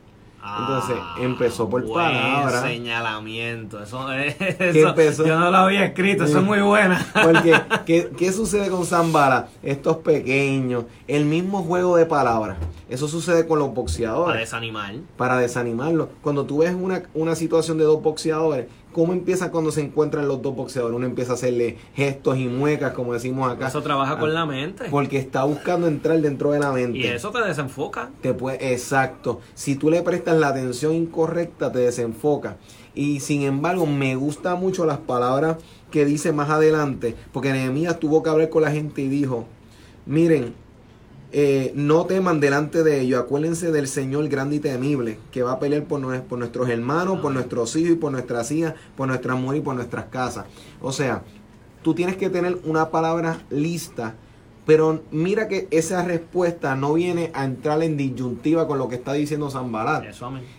Entonces, 0.41 0.95
Ah, 0.99 1.15
empezó 1.19 1.69
por 1.69 1.83
buen 1.83 1.93
palabra. 2.13 2.61
señalamiento. 2.61 3.83
Eso, 3.83 4.09
eso- 4.13 4.89
empezó? 4.89 5.25
Yo 5.25 5.37
no 5.37 5.51
lo 5.51 5.57
había 5.57 5.83
escrito, 5.85 6.23
eso 6.23 6.39
es 6.39 6.43
muy 6.45 6.61
buena. 6.61 7.05
Porque, 7.23 7.59
¿qué, 7.85 8.09
qué 8.17 8.31
sucede 8.31 8.69
con 8.69 8.85
Zambala? 8.85 9.49
Estos 9.61 9.97
pequeños, 9.97 10.85
el 11.07 11.25
mismo 11.25 11.63
juego 11.63 11.97
de 11.97 12.05
palabras. 12.05 12.57
Eso 12.89 13.07
sucede 13.07 13.45
con 13.47 13.59
los 13.59 13.67
Para 13.69 13.75
boxeadores. 13.81 14.39
desanimar. 14.41 14.95
Para 15.15 15.37
desanimarlos. 15.37 16.07
Cuando 16.21 16.45
tú 16.45 16.59
ves 16.59 16.73
una, 16.73 17.03
una 17.13 17.35
situación 17.35 17.77
de 17.77 17.83
dos 17.83 18.01
boxeadores, 18.01 18.65
¿cómo 18.91 19.13
empieza 19.13 19.51
cuando 19.51 19.71
se 19.71 19.81
encuentran 19.81 20.27
los 20.27 20.41
dos 20.41 20.55
boxeadores? 20.55 20.95
Uno 20.95 21.05
empieza 21.05 21.33
a 21.33 21.35
hacerle 21.35 21.77
gestos 21.93 22.37
y 22.37 22.47
muecas, 22.47 22.93
como 22.93 23.13
decimos 23.13 23.51
acá. 23.51 23.67
Eso 23.67 23.83
trabaja 23.83 24.17
con 24.17 24.31
Ah, 24.31 24.33
la 24.33 24.45
mente. 24.47 24.85
Porque 24.89 25.17
está 25.19 25.43
buscando 25.43 25.87
entrar 25.87 26.19
dentro 26.19 26.51
de 26.51 26.59
la 26.59 26.71
mente. 26.71 26.97
Y 26.97 27.03
eso 27.05 27.29
te 27.31 27.41
desenfoca. 27.43 28.09
Te 28.21 28.33
puede, 28.33 28.73
exacto. 28.73 29.39
Si 29.53 29.75
tú 29.75 29.91
le 29.91 30.01
prestas 30.01 30.37
la 30.39 30.47
atención 30.47 30.93
incorrecta, 30.95 31.71
te 31.71 31.79
desenfoca. 31.79 32.57
Y 32.95 33.19
sin 33.19 33.43
embargo, 33.43 33.85
me 33.85 34.15
gustan 34.15 34.59
mucho 34.59 34.85
las 34.87 34.97
palabras 34.97 35.57
que 35.91 36.05
dice 36.05 36.33
más 36.33 36.49
adelante, 36.49 37.15
porque 37.31 37.51
Nehemías 37.51 37.99
tuvo 37.99 38.23
que 38.23 38.29
hablar 38.31 38.49
con 38.49 38.63
la 38.63 38.71
gente 38.71 39.01
y 39.03 39.07
dijo, 39.07 39.45
miren, 40.05 40.53
eh, 41.31 41.71
no 41.75 42.05
teman 42.05 42.39
delante 42.39 42.83
de 42.83 43.01
ellos, 43.01 43.21
acuérdense 43.21 43.71
del 43.71 43.87
Señor 43.87 44.27
grande 44.29 44.55
y 44.55 44.59
temible, 44.59 45.19
que 45.31 45.43
va 45.43 45.53
a 45.53 45.59
pelear 45.59 45.83
por, 45.83 46.01
nue- 46.01 46.21
por 46.21 46.39
nuestros 46.39 46.67
hermanos, 46.69 47.19
por 47.19 47.31
nuestros 47.33 47.75
hijos 47.75 47.91
y 47.91 47.95
por 47.95 48.11
nuestras 48.11 48.51
hijas, 48.51 48.73
por 48.97 49.07
nuestras 49.07 49.37
mujeres 49.39 49.61
y 49.61 49.65
por 49.65 49.75
nuestras 49.75 50.05
casas. 50.05 50.45
O 50.81 50.91
sea, 50.91 51.21
tú 51.83 51.93
tienes 51.93 52.17
que 52.17 52.29
tener 52.29 52.57
una 52.63 52.89
palabra 52.89 53.41
lista, 53.51 54.15
pero 54.65 55.01
mira 55.11 55.47
que 55.47 55.67
esa 55.71 56.03
respuesta 56.03 56.75
no 56.75 56.93
viene 56.93 57.31
a 57.33 57.43
entrar 57.45 57.81
en 57.83 57.97
disyuntiva 57.97 58.67
con 58.67 58.77
lo 58.77 58.87
que 58.87 58.95
está 58.95 59.13
diciendo 59.13 59.49
Zambalat. 59.49 60.03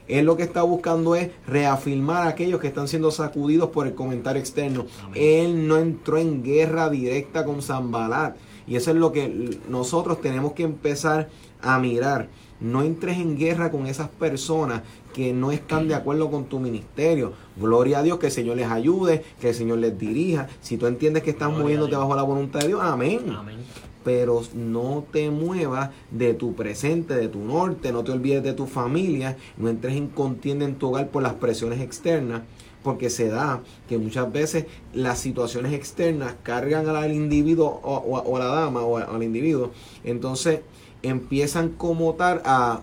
Él 0.08 0.24
lo 0.26 0.36
que 0.36 0.42
está 0.42 0.62
buscando 0.62 1.14
es 1.14 1.30
reafirmar 1.46 2.26
a 2.26 2.30
aquellos 2.30 2.60
que 2.60 2.66
están 2.68 2.88
siendo 2.88 3.10
sacudidos 3.12 3.70
por 3.70 3.86
el 3.86 3.94
comentario 3.94 4.40
externo. 4.40 4.86
Amén. 5.04 5.12
Él 5.22 5.68
no 5.68 5.78
entró 5.78 6.18
en 6.18 6.42
guerra 6.42 6.88
directa 6.90 7.44
con 7.44 7.60
Zambalat. 7.62 8.36
Y 8.70 8.76
eso 8.76 8.92
es 8.92 8.96
lo 8.96 9.10
que 9.10 9.58
nosotros 9.68 10.20
tenemos 10.20 10.52
que 10.52 10.62
empezar 10.62 11.28
a 11.60 11.78
mirar. 11.80 12.28
No 12.60 12.82
entres 12.82 13.18
en 13.18 13.36
guerra 13.36 13.72
con 13.72 13.86
esas 13.86 14.08
personas 14.08 14.82
que 15.12 15.32
no 15.32 15.50
están 15.50 15.88
de 15.88 15.96
acuerdo 15.96 16.30
con 16.30 16.44
tu 16.44 16.60
ministerio. 16.60 17.32
Gloria 17.60 17.98
a 17.98 18.02
Dios, 18.04 18.20
que 18.20 18.26
el 18.26 18.32
Señor 18.32 18.56
les 18.56 18.70
ayude, 18.70 19.24
que 19.40 19.48
el 19.48 19.54
Señor 19.56 19.78
les 19.78 19.98
dirija. 19.98 20.48
Si 20.60 20.76
tú 20.76 20.86
entiendes 20.86 21.24
que 21.24 21.30
estás 21.30 21.50
moviéndote 21.50 21.96
bajo 21.96 22.14
la 22.14 22.22
voluntad 22.22 22.60
de 22.60 22.68
Dios, 22.68 22.80
amén 22.80 23.34
Amén. 23.36 23.56
pero 24.04 24.42
no 24.54 25.04
te 25.10 25.30
muevas 25.30 25.90
de 26.12 26.34
tu 26.34 26.54
presente, 26.54 27.14
de 27.14 27.26
tu 27.26 27.40
norte, 27.40 27.90
no 27.90 28.04
te 28.04 28.12
olvides 28.12 28.44
de 28.44 28.52
tu 28.52 28.66
familia, 28.66 29.36
no 29.56 29.68
entres 29.68 29.96
en 29.96 30.06
contienda 30.06 30.64
en 30.64 30.76
tu 30.76 30.90
hogar 30.90 31.08
por 31.08 31.24
las 31.24 31.34
presiones 31.34 31.80
externas, 31.80 32.42
porque 32.82 33.10
se 33.10 33.28
da 33.28 33.60
que 33.88 33.98
muchas 33.98 34.32
veces 34.32 34.66
las 34.94 35.18
situaciones 35.18 35.72
externas 35.72 36.34
cargan 36.42 36.88
al 36.88 37.12
individuo 37.12 37.80
o, 37.82 37.94
o- 37.96 38.18
o 38.22 38.36
a 38.36 38.38
la 38.40 38.46
dama 38.46 38.80
o 38.82 38.96
a- 38.98 39.02
al 39.04 39.22
individuo, 39.22 39.70
entonces 40.04 40.60
empiezan 41.02 41.70
como 41.70 42.14
tal 42.14 42.42
a, 42.44 42.80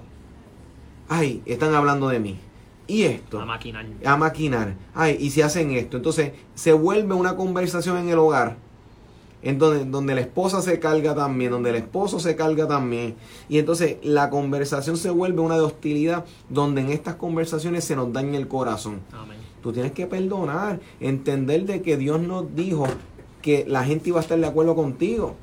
ay, 1.09 1.41
están 1.45 1.73
hablando 1.73 2.09
de 2.09 2.19
mí. 2.19 2.39
Y 2.89 3.03
esto 3.03 3.41
A 3.41 3.45
maquinar. 3.45 3.85
a 4.05 4.15
maquinar. 4.17 4.75
Ay, 4.95 5.17
y 5.19 5.29
si 5.31 5.41
hacen 5.41 5.71
esto. 5.71 5.97
Entonces 5.97 6.31
se 6.55 6.71
vuelve 6.71 7.15
una 7.15 7.35
conversación 7.35 7.97
en 7.97 8.09
el 8.09 8.17
hogar. 8.17 8.55
En 9.43 9.59
donde, 9.59 9.85
donde 9.85 10.15
la 10.15 10.21
esposa 10.21 10.61
se 10.61 10.79
carga 10.79 11.13
también, 11.13 11.51
donde 11.51 11.69
el 11.69 11.75
esposo 11.75 12.19
se 12.19 12.35
carga 12.35 12.67
también. 12.67 13.15
Y 13.49 13.59
entonces 13.59 13.97
la 14.03 14.29
conversación 14.29 14.97
se 14.97 15.09
vuelve 15.09 15.41
una 15.41 15.55
de 15.55 15.61
hostilidad, 15.61 16.25
donde 16.49 16.81
en 16.81 16.89
estas 16.89 17.15
conversaciones 17.15 17.83
se 17.83 17.95
nos 17.95 18.11
daña 18.11 18.37
el 18.39 18.47
corazón. 18.47 18.99
Amén. 19.13 19.37
Tú 19.61 19.73
tienes 19.73 19.91
que 19.91 20.05
perdonar, 20.07 20.79
entender 20.99 21.65
de 21.65 21.81
que 21.81 21.97
Dios 21.97 22.21
nos 22.21 22.55
dijo 22.55 22.85
que 23.41 23.65
la 23.67 23.83
gente 23.83 24.09
iba 24.09 24.19
a 24.19 24.21
estar 24.21 24.37
de 24.39 24.45
acuerdo 24.47 24.75
contigo, 24.75 25.35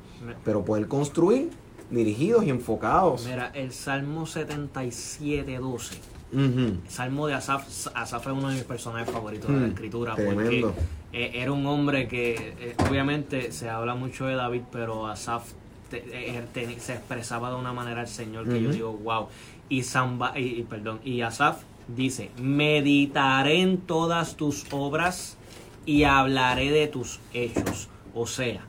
pero 0.43 0.63
poder 0.65 0.87
construir 0.87 1.49
dirigidos 1.91 2.45
y 2.45 2.49
enfocados. 2.49 3.25
Mira, 3.25 3.51
el 3.53 3.71
Salmo 3.71 4.25
77, 4.25 5.57
12. 5.57 5.95
Ujú. 6.33 6.77
Salmo 6.87 7.27
de 7.27 7.33
Asaf, 7.35 7.87
Asaf 7.93 8.25
es 8.27 8.33
uno 8.33 8.49
de 8.49 8.55
mis 8.55 8.63
personajes 8.63 9.09
favoritos 9.09 9.47
de 9.49 9.55
Mm, 9.55 9.61
la 9.61 9.67
escritura 9.67 10.15
tremendo. 10.15 10.67
porque 10.73 10.83
eh, 11.13 11.31
era 11.35 11.51
un 11.51 11.65
hombre 11.67 12.07
que 12.07 12.33
eh, 12.59 12.75
obviamente 12.89 13.51
se 13.51 13.69
habla 13.69 13.95
mucho 13.95 14.25
de 14.25 14.35
David, 14.35 14.61
pero 14.71 15.07
Asaf 15.07 15.51
te- 15.89 16.03
eh, 16.11 16.41
te- 16.53 16.79
se 16.79 16.93
expresaba 16.93 17.51
de 17.51 17.55
una 17.57 17.71
manera 17.73 18.01
al 18.01 18.07
Señor 18.07 18.49
que 18.49 18.61
yo 18.61 18.71
digo, 18.71 18.91
wow. 18.93 19.27
Y, 19.69 19.83
Samba, 19.83 20.37
y, 20.37 20.45
y 20.59 20.63
perdón, 20.63 20.99
y 21.05 21.21
Asaf 21.21 21.61
dice, 21.87 22.31
meditaré 22.37 23.61
en 23.61 23.77
todas 23.77 24.35
tus 24.35 24.65
obras 24.71 25.37
y 25.85 26.03
hablaré 26.03 26.71
de 26.71 26.87
tus 26.87 27.19
hechos. 27.33 27.89
O 28.13 28.27
sea, 28.27 28.61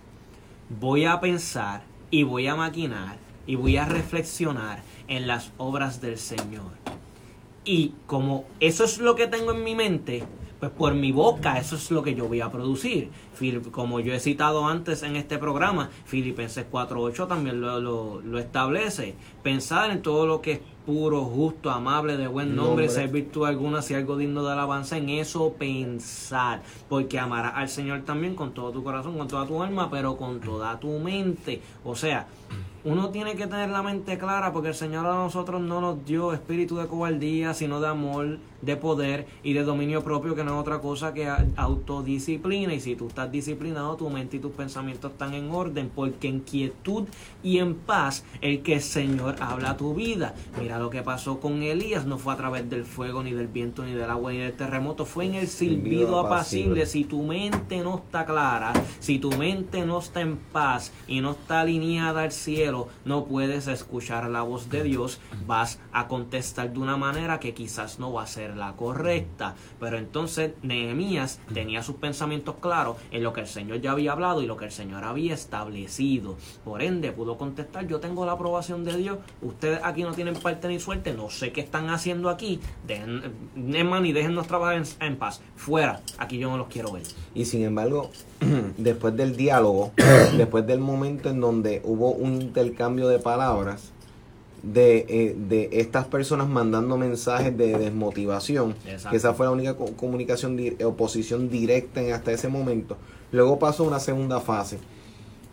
voy 0.80 1.04
a 1.04 1.20
pensar 1.20 1.82
y 2.10 2.22
voy 2.22 2.46
a 2.46 2.56
maquinar 2.56 3.16
y 3.46 3.54
voy 3.54 3.76
a 3.76 3.84
reflexionar 3.84 4.82
en 5.08 5.26
las 5.26 5.52
obras 5.56 6.00
del 6.00 6.18
Señor. 6.18 6.72
Y 7.64 7.94
como 8.06 8.44
eso 8.60 8.84
es 8.84 8.98
lo 8.98 9.16
que 9.16 9.26
tengo 9.26 9.52
en 9.52 9.64
mi 9.64 9.74
mente, 9.74 10.24
pues 10.60 10.72
por 10.72 10.94
mi 10.94 11.12
boca 11.12 11.58
eso 11.58 11.76
es 11.76 11.90
lo 11.90 12.02
que 12.02 12.14
yo 12.14 12.26
voy 12.28 12.40
a 12.40 12.50
producir. 12.50 13.10
Como 13.70 14.00
yo 14.00 14.14
he 14.14 14.20
citado 14.20 14.66
antes 14.66 15.02
en 15.02 15.16
este 15.16 15.36
programa, 15.38 15.90
Filipenses 16.06 16.64
4.8 16.70 17.26
también 17.28 17.60
lo, 17.60 17.78
lo- 17.80 18.20
lo 18.22 18.38
establece. 18.38 19.14
Pensar 19.42 19.90
en 19.90 20.00
todo 20.02 20.26
lo 20.26 20.40
que 20.40 20.52
es 20.52 20.60
puro, 20.86 21.24
justo, 21.24 21.70
amable, 21.70 22.16
de 22.16 22.28
buen 22.28 22.54
nombre, 22.56 22.86
Nombre. 22.86 22.88
si 22.88 23.00
hay 23.00 23.08
virtud 23.08 23.44
alguna, 23.44 23.82
si 23.82 23.92
algo 23.94 24.16
digno 24.16 24.42
de 24.44 24.52
alabanza, 24.52 24.96
en 24.96 25.08
eso 25.10 25.52
pensar. 25.58 26.62
Porque 26.88 27.18
amarás 27.18 27.52
al 27.56 27.68
Señor 27.68 28.02
también 28.02 28.34
con 28.34 28.52
todo 28.54 28.70
tu 28.70 28.82
corazón, 28.84 29.18
con 29.18 29.28
toda 29.28 29.46
tu 29.46 29.62
alma, 29.62 29.90
pero 29.90 30.16
con 30.16 30.40
toda 30.40 30.78
tu 30.80 30.98
mente. 30.98 31.60
O 31.84 31.94
sea, 31.96 32.26
uno 32.84 33.10
tiene 33.10 33.34
que 33.34 33.48
tener 33.48 33.68
la 33.70 33.82
mente 33.82 34.16
clara 34.16 34.52
porque 34.52 34.68
el 34.68 34.74
Señor 34.76 35.06
a 35.06 35.14
nosotros 35.14 35.60
no 35.60 35.80
nos 35.80 36.04
dio 36.06 36.32
espíritu 36.32 36.76
de 36.76 36.86
cobardía, 36.86 37.52
sino 37.52 37.80
de 37.80 37.88
amor, 37.88 38.38
de 38.62 38.76
poder 38.76 39.26
y 39.42 39.52
de 39.52 39.62
dominio 39.62 40.02
propio, 40.02 40.34
que 40.34 40.44
no 40.44 40.54
es 40.54 40.60
otra 40.60 40.80
cosa 40.80 41.12
que 41.12 41.30
autodisciplina. 41.56 42.74
Y 42.74 42.80
si 42.80 42.96
tú 42.96 43.08
estás 43.08 43.30
disciplinado, 43.30 43.96
tu 43.96 44.10
mente 44.10 44.36
y 44.36 44.40
tus 44.40 44.52
pensamientos 44.52 45.12
están 45.12 45.34
en 45.34 45.50
orden, 45.50 45.90
porque 45.94 46.28
en 46.28 46.40
quietud 46.40 47.04
y 47.42 47.58
en 47.58 47.74
paz 47.74 48.24
el 48.40 48.62
que 48.62 48.74
el 48.74 48.82
Señor 48.82 49.36
habla 49.40 49.70
a 49.70 49.76
tu 49.76 49.94
vida. 49.94 50.34
Mira 50.60 50.78
lo 50.78 50.90
que 50.90 51.02
pasó 51.02 51.40
con 51.40 51.62
Elías, 51.62 52.06
no 52.06 52.18
fue 52.18 52.32
a 52.32 52.36
través 52.36 52.68
del 52.68 52.84
fuego, 52.84 53.22
ni 53.22 53.32
del 53.32 53.48
viento, 53.48 53.84
ni 53.84 53.92
del 53.92 54.10
agua, 54.10 54.32
ni 54.32 54.38
del 54.38 54.52
terremoto, 54.52 55.04
fue 55.04 55.26
en 55.26 55.34
el 55.34 55.48
silbido 55.48 56.18
apacible. 56.18 56.86
Si 56.86 57.04
tu 57.04 57.22
mente 57.22 57.82
no 57.82 57.96
está 57.96 58.24
clara, 58.24 58.72
si 59.00 59.18
tu 59.18 59.30
mente 59.32 59.84
no 59.84 59.98
está 59.98 60.20
en 60.20 60.36
paz 60.36 60.92
y 61.06 61.20
no 61.20 61.32
está 61.32 61.60
alineada 61.60 62.22
al 62.22 62.32
cielo, 62.32 62.88
no 63.04 63.24
puedes 63.24 63.66
escuchar 63.66 64.28
la 64.30 64.42
voz 64.42 64.68
de 64.70 64.82
Dios, 64.82 65.20
vas 65.46 65.78
a 65.92 66.08
contestar 66.08 66.72
de 66.72 66.78
una 66.78 66.96
manera 66.96 67.40
que 67.40 67.54
quizás 67.54 67.98
no 67.98 68.12
va 68.12 68.22
a 68.22 68.26
ser 68.26 68.45
la 68.54 68.72
correcta. 68.74 69.54
Pero 69.80 69.98
entonces 69.98 70.52
Nehemías 70.62 71.40
tenía 71.52 71.82
sus 71.82 71.96
pensamientos 71.96 72.56
claros 72.60 72.96
en 73.10 73.22
lo 73.22 73.32
que 73.32 73.40
el 73.40 73.46
Señor 73.46 73.80
ya 73.80 73.92
había 73.92 74.12
hablado 74.12 74.42
y 74.42 74.46
lo 74.46 74.56
que 74.56 74.66
el 74.66 74.72
Señor 74.72 75.04
había 75.04 75.34
establecido. 75.34 76.36
Por 76.64 76.82
ende, 76.82 77.12
pudo 77.12 77.38
contestar, 77.38 77.86
yo 77.86 78.00
tengo 78.00 78.26
la 78.26 78.32
aprobación 78.32 78.84
de 78.84 78.96
Dios, 78.96 79.18
ustedes 79.42 79.80
aquí 79.82 80.02
no 80.02 80.12
tienen 80.12 80.34
parte 80.34 80.68
ni 80.68 80.78
suerte, 80.78 81.12
no 81.12 81.30
sé 81.30 81.52
qué 81.52 81.60
están 81.60 81.90
haciendo 81.90 82.28
aquí, 82.28 82.60
dejen, 82.86 83.22
y 84.04 84.12
déjennos 84.12 84.46
trabajar 84.46 84.82
en 85.00 85.16
paz. 85.16 85.40
Fuera, 85.56 86.00
aquí 86.18 86.38
yo 86.38 86.50
no 86.50 86.58
los 86.58 86.68
quiero 86.68 86.92
ver. 86.92 87.02
Y 87.34 87.44
sin 87.44 87.62
embargo, 87.62 88.10
después 88.76 89.16
del 89.16 89.36
diálogo, 89.36 89.92
después 90.36 90.66
del 90.66 90.80
momento 90.80 91.30
en 91.30 91.40
donde 91.40 91.80
hubo 91.84 92.10
un 92.12 92.40
intercambio 92.42 93.08
de 93.08 93.18
palabras, 93.18 93.92
de, 94.72 95.06
eh, 95.08 95.36
de 95.48 95.68
estas 95.72 96.06
personas 96.06 96.48
mandando 96.48 96.96
mensajes 96.96 97.56
de 97.56 97.78
desmotivación, 97.78 98.74
Exacto. 98.84 99.10
que 99.10 99.16
esa 99.16 99.32
fue 99.34 99.46
la 99.46 99.52
única 99.52 99.74
co- 99.76 99.92
comunicación, 99.96 100.56
di- 100.56 100.76
oposición 100.84 101.48
directa 101.48 102.02
en 102.02 102.12
hasta 102.12 102.32
ese 102.32 102.48
momento. 102.48 102.96
Luego 103.32 103.58
pasó 103.58 103.84
una 103.84 104.00
segunda 104.00 104.40
fase, 104.40 104.78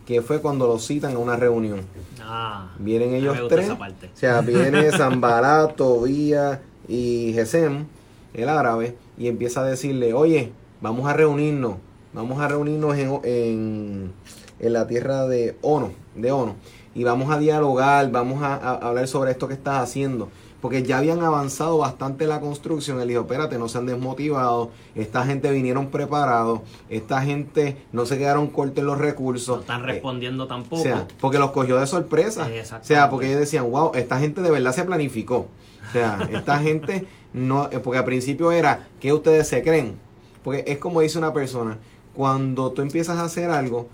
que 0.06 0.20
fue 0.20 0.40
cuando 0.40 0.66
los 0.66 0.86
citan 0.86 1.14
a 1.14 1.18
una 1.18 1.36
reunión. 1.36 1.82
Ah, 2.22 2.72
Vienen 2.78 3.14
ellos 3.14 3.36
tres, 3.48 3.70
o 3.70 3.76
sea, 4.14 4.40
viene 4.40 4.90
Zambalat, 4.96 5.76
Tobía 5.76 6.60
y 6.88 7.32
Gesem, 7.34 7.86
el 8.34 8.48
árabe, 8.48 8.96
y 9.16 9.28
empieza 9.28 9.60
a 9.60 9.64
decirle, 9.64 10.12
oye, 10.12 10.50
vamos 10.80 11.06
a 11.08 11.12
reunirnos, 11.12 11.76
vamos 12.12 12.40
a 12.40 12.48
reunirnos 12.48 12.96
en, 12.98 13.20
en, 13.22 14.12
en 14.58 14.72
la 14.72 14.86
tierra 14.88 15.26
de 15.28 15.56
Ono, 15.62 15.92
de 16.16 16.32
Ono, 16.32 16.56
y 16.94 17.04
vamos 17.04 17.30
a 17.30 17.38
dialogar, 17.38 18.10
vamos 18.10 18.42
a, 18.42 18.54
a 18.54 18.74
hablar 18.74 19.08
sobre 19.08 19.32
esto 19.32 19.48
que 19.48 19.54
estás 19.54 19.82
haciendo, 19.82 20.28
porque 20.60 20.82
ya 20.82 20.98
habían 20.98 21.22
avanzado 21.22 21.76
bastante 21.78 22.26
la 22.26 22.40
construcción. 22.40 23.00
Él 23.00 23.08
dijo, 23.08 23.20
espérate, 23.20 23.58
no 23.58 23.68
se 23.68 23.78
han 23.78 23.86
desmotivado, 23.86 24.70
esta 24.94 25.24
gente 25.26 25.50
vinieron 25.50 25.88
preparados, 25.88 26.60
esta 26.88 27.20
gente 27.20 27.76
no 27.92 28.06
se 28.06 28.16
quedaron 28.16 28.46
cortos 28.46 28.78
en 28.78 28.86
los 28.86 28.98
recursos. 28.98 29.56
No 29.56 29.60
están 29.60 29.82
respondiendo 29.82 30.46
tampoco. 30.46 30.76
O 30.76 30.82
sea, 30.82 31.06
porque 31.20 31.38
los 31.38 31.50
cogió 31.50 31.78
de 31.78 31.86
sorpresa. 31.86 32.48
O 32.80 32.84
sea, 32.84 33.10
porque 33.10 33.26
ellos 33.26 33.40
decían, 33.40 33.70
wow, 33.70 33.92
esta 33.94 34.18
gente 34.18 34.40
de 34.40 34.50
verdad 34.50 34.72
se 34.72 34.84
planificó. 34.84 35.48
O 35.86 35.92
sea, 35.92 36.26
esta 36.32 36.58
gente 36.60 37.06
no, 37.34 37.68
eh, 37.70 37.80
porque 37.80 37.98
al 37.98 38.04
principio 38.04 38.50
era, 38.50 38.88
¿qué 39.00 39.12
ustedes 39.12 39.48
se 39.48 39.62
creen? 39.62 39.96
Porque 40.42 40.64
es 40.66 40.78
como 40.78 41.00
dice 41.00 41.18
una 41.18 41.32
persona, 41.32 41.76
cuando 42.14 42.70
tú 42.72 42.80
empiezas 42.80 43.18
a 43.18 43.24
hacer 43.24 43.50
algo, 43.50 43.88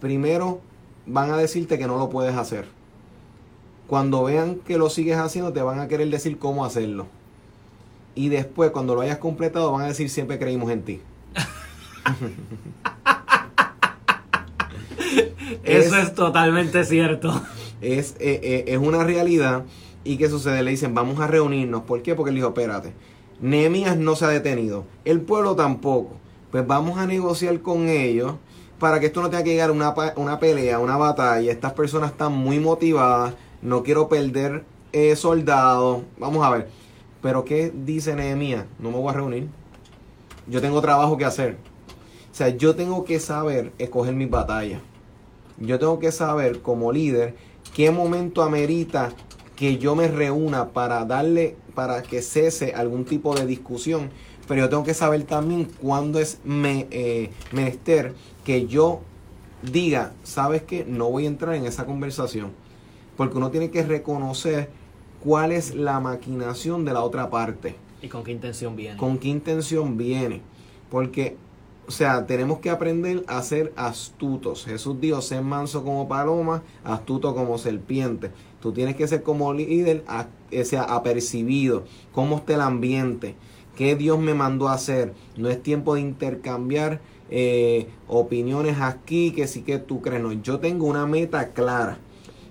primero 0.00 0.60
van 1.06 1.30
a 1.30 1.36
decirte 1.36 1.78
que 1.78 1.86
no 1.86 1.98
lo 1.98 2.10
puedes 2.10 2.36
hacer. 2.36 2.66
Cuando 3.86 4.24
vean 4.24 4.56
que 4.56 4.78
lo 4.78 4.90
sigues 4.90 5.16
haciendo, 5.16 5.52
te 5.52 5.62
van 5.62 5.78
a 5.78 5.88
querer 5.88 6.10
decir 6.10 6.38
cómo 6.38 6.64
hacerlo. 6.64 7.06
Y 8.14 8.28
después, 8.28 8.70
cuando 8.70 8.94
lo 8.94 9.02
hayas 9.02 9.18
completado, 9.18 9.72
van 9.72 9.82
a 9.82 9.88
decir 9.88 10.10
siempre 10.10 10.38
creímos 10.38 10.70
en 10.70 10.82
ti. 10.82 11.00
Eso 15.64 15.96
es, 15.96 16.14
totalmente 16.14 16.84
cierto. 16.84 17.42
Es, 17.80 18.12
eh, 18.18 18.40
eh, 18.42 18.64
es 18.68 18.78
una 18.78 19.04
realidad. 19.04 19.64
¿Y 20.02 20.16
qué 20.16 20.28
sucede? 20.28 20.62
Le 20.62 20.70
dicen, 20.70 20.94
vamos 20.94 21.20
a 21.20 21.26
reunirnos. 21.26 21.82
¿Por 21.82 22.02
qué? 22.02 22.14
Porque 22.14 22.30
él 22.30 22.36
dijo, 22.36 22.48
espérate, 22.48 22.92
Nehemías 23.40 23.98
no 23.98 24.16
se 24.16 24.24
ha 24.24 24.28
detenido, 24.28 24.86
el 25.04 25.20
pueblo 25.20 25.56
tampoco. 25.56 26.16
Pues 26.50 26.66
vamos 26.66 26.98
a 26.98 27.06
negociar 27.06 27.60
con 27.60 27.88
ellos 27.88 28.34
para 28.78 29.00
que 29.00 29.06
esto 29.06 29.22
no 29.22 29.30
tenga 29.30 29.44
que 29.44 29.50
llegar 29.50 29.70
a 29.70 29.72
una, 29.72 29.94
una 30.16 30.38
pelea, 30.38 30.78
una 30.78 30.96
batalla. 30.96 31.50
Estas 31.50 31.72
personas 31.72 32.12
están 32.12 32.32
muy 32.32 32.60
motivadas, 32.60 33.34
no 33.62 33.82
quiero 33.82 34.08
perder 34.08 34.64
eh, 34.92 35.16
soldados. 35.16 36.02
Vamos 36.18 36.44
a 36.44 36.50
ver. 36.50 36.68
Pero 37.22 37.44
¿qué 37.44 37.72
dice 37.74 38.14
Nehemías? 38.14 38.66
No 38.78 38.90
me 38.90 38.98
voy 38.98 39.10
a 39.10 39.14
reunir. 39.14 39.48
Yo 40.46 40.60
tengo 40.60 40.80
trabajo 40.80 41.16
que 41.16 41.24
hacer. 41.24 41.56
O 42.30 42.34
sea, 42.34 42.50
yo 42.50 42.76
tengo 42.76 43.04
que 43.04 43.18
saber 43.18 43.72
escoger 43.78 44.14
mis 44.14 44.30
batallas. 44.30 44.80
Yo 45.58 45.78
tengo 45.78 45.98
que 45.98 46.12
saber 46.12 46.60
como 46.60 46.92
líder 46.92 47.34
qué 47.74 47.90
momento 47.90 48.42
amerita 48.42 49.10
que 49.56 49.78
yo 49.78 49.96
me 49.96 50.06
reúna 50.06 50.68
para 50.68 51.04
darle, 51.06 51.56
para 51.74 52.02
que 52.02 52.20
cese 52.20 52.74
algún 52.74 53.06
tipo 53.06 53.34
de 53.34 53.46
discusión, 53.46 54.10
pero 54.46 54.62
yo 54.62 54.68
tengo 54.68 54.84
que 54.84 54.94
saber 54.94 55.24
también 55.24 55.68
cuándo 55.80 56.18
es 56.18 56.38
me, 56.44 56.86
eh, 56.90 57.30
menester 57.52 58.14
que 58.44 58.66
yo 58.66 59.00
diga, 59.62 60.12
sabes 60.22 60.62
que 60.62 60.84
no 60.84 61.10
voy 61.10 61.24
a 61.24 61.28
entrar 61.28 61.54
en 61.54 61.66
esa 61.66 61.86
conversación, 61.86 62.52
porque 63.16 63.36
uno 63.36 63.50
tiene 63.50 63.70
que 63.70 63.82
reconocer 63.82 64.70
cuál 65.22 65.52
es 65.52 65.74
la 65.74 66.00
maquinación 66.00 66.84
de 66.84 66.92
la 66.92 67.02
otra 67.02 67.30
parte. 67.30 67.76
¿Y 68.02 68.08
con 68.08 68.22
qué 68.22 68.32
intención 68.32 68.76
viene? 68.76 68.96
Con 68.96 69.18
qué 69.18 69.28
intención 69.28 69.96
viene, 69.96 70.42
porque 70.90 71.36
o 71.88 71.90
sea, 71.92 72.26
tenemos 72.26 72.58
que 72.58 72.70
aprender 72.70 73.24
a 73.28 73.40
ser 73.42 73.72
astutos. 73.76 74.64
Jesús 74.64 75.00
dijo, 75.00 75.20
ser 75.22 75.42
manso 75.42 75.84
como 75.84 76.08
paloma, 76.08 76.62
astuto 76.82 77.34
como 77.34 77.58
serpiente. 77.58 78.32
Tú 78.60 78.72
tienes 78.72 78.96
que 78.96 79.06
ser 79.06 79.22
como 79.22 79.52
líder, 79.52 80.02
a, 80.08 80.26
sea, 80.64 80.82
apercibido. 80.82 81.84
¿Cómo 82.12 82.36
está 82.36 82.54
el 82.54 82.60
ambiente? 82.62 83.36
¿Qué 83.76 83.94
Dios 83.94 84.18
me 84.18 84.32
mandó 84.32 84.68
a 84.68 84.72
hacer? 84.72 85.12
No 85.36 85.50
es 85.50 85.62
tiempo 85.62 85.94
de 85.94 86.00
intercambiar 86.00 87.00
eh, 87.30 87.88
opiniones 88.08 88.80
aquí, 88.80 89.32
que 89.32 89.46
sí 89.46 89.60
que 89.60 89.78
tú 89.78 90.00
crees. 90.00 90.22
No, 90.22 90.32
yo 90.32 90.60
tengo 90.60 90.86
una 90.86 91.06
meta 91.06 91.48
clara. 91.52 91.98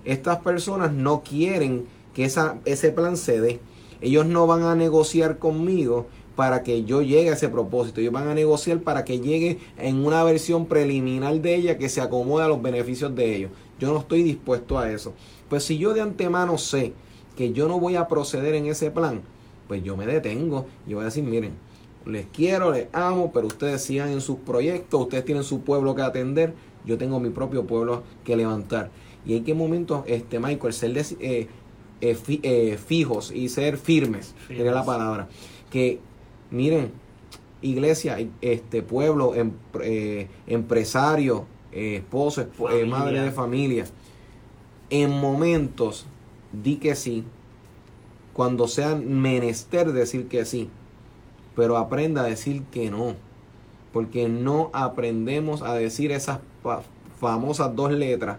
Estas 0.04 0.38
personas 0.38 0.92
no 0.92 1.24
quieren 1.24 1.86
que 2.14 2.24
esa, 2.24 2.60
ese 2.64 2.92
plan 2.92 3.16
se 3.16 3.40
dé. 3.40 3.60
Ellos 4.00 4.24
no 4.26 4.46
van 4.46 4.62
a 4.62 4.76
negociar 4.76 5.38
conmigo 5.38 6.06
para 6.36 6.62
que 6.62 6.84
yo 6.84 7.02
llegue 7.02 7.30
a 7.30 7.32
ese 7.32 7.48
propósito. 7.48 8.00
Ellos 8.00 8.12
van 8.12 8.28
a 8.28 8.34
negociar 8.34 8.78
para 8.82 9.04
que 9.04 9.18
llegue 9.18 9.58
en 9.78 10.06
una 10.06 10.22
versión 10.22 10.66
preliminar 10.66 11.40
de 11.40 11.56
ella 11.56 11.76
que 11.76 11.88
se 11.88 12.00
acomode 12.00 12.44
a 12.44 12.48
los 12.48 12.62
beneficios 12.62 13.16
de 13.16 13.34
ellos. 13.34 13.50
Yo 13.80 13.92
no 13.92 13.98
estoy 13.98 14.22
dispuesto 14.22 14.78
a 14.78 14.92
eso. 14.92 15.12
Pues 15.48 15.64
si 15.64 15.76
yo 15.76 15.92
de 15.92 16.02
antemano 16.02 16.56
sé 16.56 16.92
que 17.36 17.52
yo 17.52 17.66
no 17.66 17.80
voy 17.80 17.96
a 17.96 18.06
proceder 18.06 18.54
en 18.54 18.66
ese 18.66 18.92
plan, 18.92 19.22
pues 19.68 19.82
yo 19.82 19.96
me 19.96 20.06
detengo 20.06 20.66
y 20.86 20.94
voy 20.94 21.02
a 21.02 21.06
decir, 21.06 21.24
miren, 21.24 21.52
les 22.04 22.26
quiero, 22.26 22.72
les 22.72 22.88
amo, 22.92 23.32
pero 23.32 23.46
ustedes 23.46 23.82
sigan 23.82 24.10
en 24.10 24.20
sus 24.20 24.38
proyectos, 24.38 25.00
ustedes 25.00 25.24
tienen 25.24 25.44
su 25.44 25.62
pueblo 25.62 25.94
que 25.94 26.02
atender, 26.02 26.54
yo 26.84 26.98
tengo 26.98 27.18
mi 27.20 27.30
propio 27.30 27.66
pueblo 27.66 28.02
que 28.24 28.36
levantar. 28.36 28.90
Y 29.24 29.34
hay 29.34 29.40
que 29.40 29.54
momentos, 29.54 30.04
este 30.06 30.38
Michael, 30.38 30.72
ser 30.72 30.96
eh, 30.96 31.48
eh, 32.00 32.16
eh, 32.42 32.78
fijos 32.84 33.32
y 33.32 33.48
ser 33.48 33.76
firmes, 33.76 34.34
sería 34.46 34.70
la 34.70 34.84
palabra. 34.84 35.28
Que 35.70 35.98
Miren, 36.50 36.92
iglesia, 37.60 38.18
este 38.40 38.82
pueblo, 38.82 39.34
em, 39.34 39.52
eh, 39.82 40.28
empresario, 40.46 41.46
eh, 41.72 41.96
esposo, 41.96 42.46
madre 42.86 43.20
de 43.20 43.30
familia, 43.32 43.86
en 44.90 45.10
momentos 45.10 46.06
di 46.52 46.76
que 46.76 46.94
sí, 46.94 47.24
cuando 48.36 48.68
sea 48.68 48.94
menester 48.94 49.94
decir 49.94 50.28
que 50.28 50.44
sí, 50.44 50.68
pero 51.54 51.78
aprenda 51.78 52.20
a 52.20 52.26
decir 52.26 52.64
que 52.64 52.90
no, 52.90 53.14
porque 53.94 54.28
no 54.28 54.68
aprendemos 54.74 55.62
a 55.62 55.72
decir 55.72 56.12
esas 56.12 56.40
famosas 57.18 57.74
dos 57.74 57.92
letras 57.92 58.36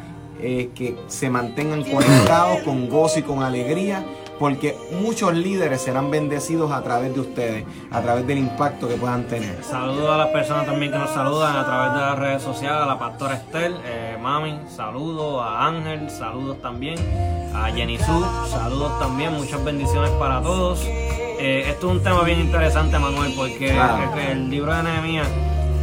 eh, 0.43 0.71
que 0.75 0.97
se 1.09 1.29
mantengan 1.29 1.85
conectados 1.85 2.61
con 2.61 2.89
gozo 2.89 3.19
y 3.19 3.23
con 3.23 3.43
alegría 3.43 4.03
porque 4.41 4.75
muchos 5.03 5.35
líderes 5.35 5.83
serán 5.83 6.11
bendecidos 6.11 6.73
a 6.73 6.83
través 6.83 7.13
de 7.13 7.21
ustedes, 7.21 7.67
a 7.91 8.01
través 8.01 8.27
del 8.27 8.39
impacto 8.39 8.89
que 8.89 8.95
puedan 8.95 9.25
tener. 9.25 9.63
Saludos 9.63 10.09
a 10.11 10.17
las 10.17 10.29
personas 10.29 10.65
también 10.65 10.91
que 10.91 10.97
nos 10.97 11.11
saludan 11.11 11.55
a 11.55 11.67
través 11.67 11.93
de 11.93 12.01
las 12.01 12.19
redes 12.19 12.43
sociales, 12.43 12.81
a 12.81 12.87
la 12.87 12.99
pastora 12.99 13.35
Estel, 13.35 13.77
eh, 13.85 14.17
Mami, 14.19 14.59
saludos 14.75 15.43
a 15.45 15.67
Ángel, 15.67 16.09
saludos 16.09 16.57
también 16.63 16.97
a 17.55 17.71
Jenny 17.71 17.99
Su, 17.99 18.25
saludos 18.49 18.99
también, 18.99 19.35
muchas 19.35 19.63
bendiciones 19.63 20.11
para 20.13 20.41
todos. 20.41 20.87
Eh, 20.87 21.65
esto 21.69 21.91
es 21.91 21.97
un 21.99 22.03
tema 22.03 22.23
bien 22.23 22.41
interesante, 22.41 22.99
Manuel, 22.99 23.35
porque 23.37 23.79
el 24.31 24.49
libro 24.49 24.75
de 24.75 24.83
Nehemías 24.85 25.29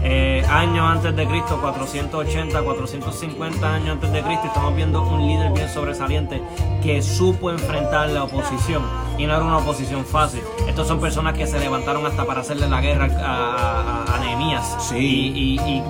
eh, 0.03 0.43
años 0.49 0.85
antes 0.89 1.15
de 1.15 1.27
Cristo, 1.27 1.59
480, 1.61 2.61
450 2.61 3.73
años 3.73 3.89
antes 3.91 4.11
de 4.11 4.21
Cristo, 4.21 4.47
estamos 4.47 4.75
viendo 4.75 5.01
un 5.01 5.27
líder 5.27 5.51
bien 5.51 5.69
sobresaliente 5.69 6.41
que 6.81 7.01
supo 7.01 7.51
enfrentar 7.51 8.09
la 8.09 8.23
oposición 8.23 8.83
y 9.17 9.25
no 9.25 9.35
era 9.35 9.43
una 9.43 9.57
oposición 9.57 10.05
fácil. 10.05 10.41
Estos 10.67 10.87
son 10.87 10.99
personas 10.99 11.35
que 11.37 11.47
se 11.47 11.59
levantaron 11.59 12.05
hasta 12.05 12.25
para 12.25 12.41
hacerle 12.41 12.69
la 12.69 12.81
guerra 12.81 13.09
a, 13.19 14.15
a, 14.15 14.19
Nehemías. 14.19 14.77
Sí. 14.79 15.33
Y, 15.35 15.83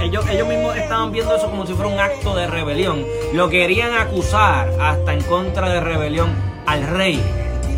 ellos, 0.00 0.24
ellos 0.28 0.48
mismos 0.48 0.76
estaban 0.76 1.12
viendo 1.12 1.36
eso 1.36 1.50
como 1.50 1.66
si 1.66 1.74
fuera 1.74 1.90
un 1.90 2.00
acto 2.00 2.34
de 2.34 2.46
rebelión. 2.46 3.04
Lo 3.34 3.48
querían 3.48 3.94
acusar 3.94 4.70
hasta 4.80 5.12
en 5.12 5.22
contra 5.22 5.68
de 5.68 5.80
rebelión 5.80 6.30
al 6.66 6.86
rey. 6.86 7.22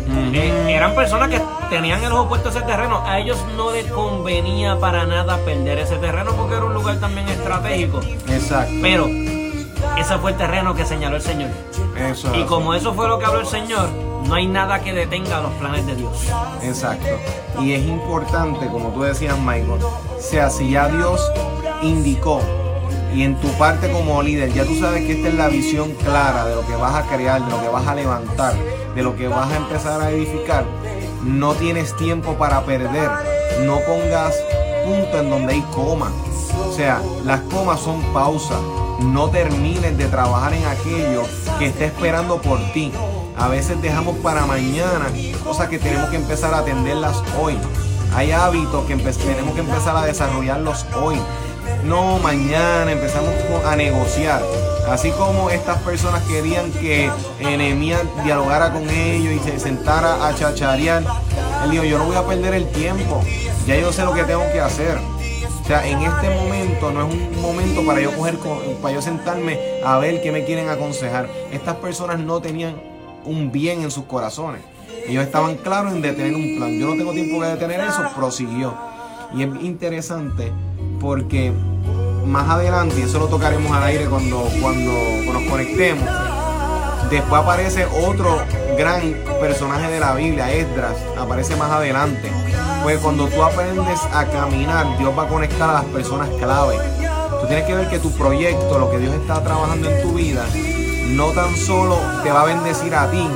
Eh, 0.07 0.75
eran 0.75 0.95
personas 0.95 1.29
que 1.29 1.41
tenían 1.69 2.03
el 2.03 2.11
ojo 2.11 2.29
puesto 2.29 2.49
ese 2.49 2.61
terreno. 2.61 3.01
A 3.05 3.19
ellos 3.19 3.37
no 3.55 3.71
les 3.71 3.85
convenía 3.91 4.77
para 4.79 5.05
nada 5.05 5.37
perder 5.45 5.79
ese 5.79 5.97
terreno 5.97 6.31
porque 6.35 6.55
era 6.55 6.65
un 6.65 6.73
lugar 6.73 6.99
también 6.99 7.27
estratégico. 7.29 8.01
Exacto. 8.27 8.73
Pero 8.81 9.07
ese 9.97 10.17
fue 10.19 10.31
el 10.31 10.37
terreno 10.37 10.73
que 10.73 10.85
señaló 10.85 11.15
el 11.15 11.21
Señor. 11.21 11.49
Eso, 11.97 12.35
y 12.35 12.43
como 12.43 12.73
eso 12.73 12.93
fue 12.93 13.07
lo 13.07 13.19
que 13.19 13.25
habló 13.25 13.41
el 13.41 13.47
Señor, 13.47 13.89
no 14.27 14.35
hay 14.35 14.47
nada 14.47 14.81
que 14.81 14.93
detenga 14.93 15.41
los 15.41 15.51
planes 15.53 15.85
de 15.85 15.95
Dios. 15.95 16.27
Exacto. 16.61 17.07
Y 17.61 17.73
es 17.73 17.85
importante, 17.85 18.67
como 18.67 18.89
tú 18.89 19.01
decías, 19.01 19.37
Michael, 19.37 19.79
sea 20.19 20.49
si 20.49 20.71
ya 20.71 20.87
Dios 20.87 21.21
indicó 21.81 22.41
y 23.13 23.23
en 23.23 23.35
tu 23.35 23.47
parte 23.59 23.91
como 23.91 24.21
líder 24.23 24.51
ya 24.53 24.65
tú 24.65 24.75
sabes 24.75 25.05
que 25.05 25.13
esta 25.13 25.27
es 25.27 25.35
la 25.35 25.47
visión 25.47 25.91
clara 26.03 26.45
de 26.45 26.55
lo 26.55 26.65
que 26.65 26.75
vas 26.75 26.95
a 26.95 27.03
crear, 27.03 27.43
de 27.43 27.51
lo 27.51 27.61
que 27.61 27.67
vas 27.67 27.87
a 27.87 27.93
levantar, 27.93 28.53
de 28.95 29.03
lo 29.03 29.15
que 29.15 29.27
vas 29.27 29.51
a 29.51 29.57
empezar 29.57 30.01
a 30.01 30.11
edificar, 30.11 30.65
no 31.23 31.53
tienes 31.53 31.95
tiempo 31.95 32.35
para 32.35 32.63
perder. 32.65 33.09
No 33.65 33.79
pongas 33.81 34.33
punto 34.85 35.19
en 35.19 35.29
donde 35.29 35.53
hay 35.53 35.61
coma. 35.73 36.11
O 36.67 36.71
sea, 36.71 37.01
las 37.23 37.41
comas 37.41 37.79
son 37.79 38.01
pausas. 38.13 38.59
No 38.99 39.29
termines 39.29 39.97
de 39.97 40.05
trabajar 40.05 40.53
en 40.53 40.65
aquello 40.65 41.23
que 41.59 41.67
está 41.67 41.85
esperando 41.85 42.41
por 42.41 42.59
ti. 42.73 42.91
A 43.37 43.47
veces 43.47 43.81
dejamos 43.81 44.17
para 44.17 44.45
mañana 44.45 45.07
cosas 45.43 45.69
que 45.69 45.79
tenemos 45.79 46.09
que 46.09 46.17
empezar 46.17 46.53
a 46.53 46.59
atenderlas 46.59 47.23
hoy. 47.39 47.57
Hay 48.15 48.31
hábitos 48.31 48.85
que 48.85 48.95
tenemos 48.95 49.53
que 49.55 49.61
empezar 49.61 49.95
a 49.95 50.05
desarrollarlos 50.05 50.85
hoy. 51.01 51.19
No 51.85 52.19
mañana 52.19 52.91
empezamos 52.91 53.33
a 53.65 53.75
negociar. 53.75 54.41
Así 54.89 55.11
como 55.11 55.49
estas 55.49 55.77
personas 55.79 56.21
querían 56.23 56.71
que 56.71 57.09
Enemías 57.39 58.01
dialogara 58.23 58.71
con 58.71 58.89
ellos 58.89 59.33
y 59.33 59.39
se 59.39 59.59
sentara 59.59 60.27
a 60.27 60.35
chacharear, 60.35 61.03
él 61.63 61.71
dijo, 61.71 61.83
yo 61.83 61.97
no 61.97 62.05
voy 62.05 62.15
a 62.15 62.25
perder 62.25 62.53
el 62.53 62.69
tiempo, 62.69 63.21
ya 63.65 63.77
yo 63.77 63.93
sé 63.93 64.03
lo 64.03 64.13
que 64.13 64.23
tengo 64.23 64.43
que 64.51 64.59
hacer. 64.59 64.97
O 65.63 65.65
sea, 65.65 65.87
en 65.87 66.01
este 66.01 66.29
momento 66.29 66.91
no 66.91 67.07
es 67.07 67.13
un 67.13 67.41
momento 67.41 67.85
para 67.85 68.01
yo 68.01 68.11
coger, 68.17 68.37
para 68.81 68.93
yo 68.93 69.01
sentarme 69.01 69.57
a 69.85 69.97
ver 69.97 70.21
qué 70.21 70.31
me 70.31 70.43
quieren 70.43 70.67
aconsejar. 70.67 71.29
Estas 71.53 71.77
personas 71.77 72.19
no 72.19 72.41
tenían 72.41 72.75
un 73.23 73.51
bien 73.51 73.81
en 73.81 73.89
sus 73.91 74.03
corazones. 74.03 74.61
Ellos 75.07 75.23
estaban 75.23 75.55
claros 75.55 75.93
en 75.93 76.01
detener 76.01 76.35
un 76.35 76.57
plan. 76.57 76.77
Yo 76.77 76.87
no 76.87 76.95
tengo 76.95 77.13
tiempo 77.13 77.41
de 77.41 77.51
detener 77.51 77.79
eso, 77.79 78.03
prosiguió. 78.15 78.73
Y 79.33 79.43
es 79.43 79.49
interesante 79.61 80.51
porque 80.99 81.53
más 82.25 82.49
adelante, 82.49 82.99
y 82.99 83.03
eso 83.03 83.19
lo 83.19 83.27
tocaremos 83.27 83.71
al 83.71 83.83
aire 83.83 84.05
cuando, 84.05 84.47
cuando 84.61 84.91
nos 85.31 85.43
conectemos, 85.49 86.07
después 87.09 87.41
aparece 87.41 87.85
otro 87.85 88.41
gran 88.77 89.01
personaje 89.39 89.91
de 89.91 89.99
la 89.99 90.15
Biblia, 90.15 90.51
Esdras, 90.51 90.95
aparece 91.17 91.55
más 91.55 91.71
adelante. 91.71 92.31
Pues 92.83 92.99
cuando 92.99 93.27
tú 93.27 93.41
aprendes 93.41 93.99
a 94.11 94.25
caminar, 94.25 94.97
Dios 94.97 95.17
va 95.17 95.23
a 95.23 95.27
conectar 95.27 95.69
a 95.69 95.73
las 95.73 95.85
personas 95.85 96.29
clave. 96.39 96.77
Tú 97.39 97.47
tienes 97.47 97.65
que 97.65 97.75
ver 97.75 97.89
que 97.89 97.99
tu 97.99 98.11
proyecto, 98.11 98.79
lo 98.79 98.89
que 98.91 98.97
Dios 98.97 99.13
está 99.13 99.43
trabajando 99.43 99.89
en 99.89 100.01
tu 100.01 100.13
vida, 100.13 100.43
no 101.09 101.31
tan 101.31 101.55
solo 101.55 101.97
te 102.23 102.31
va 102.31 102.41
a 102.41 102.45
bendecir 102.45 102.95
a 102.95 103.09
ti, 103.09 103.27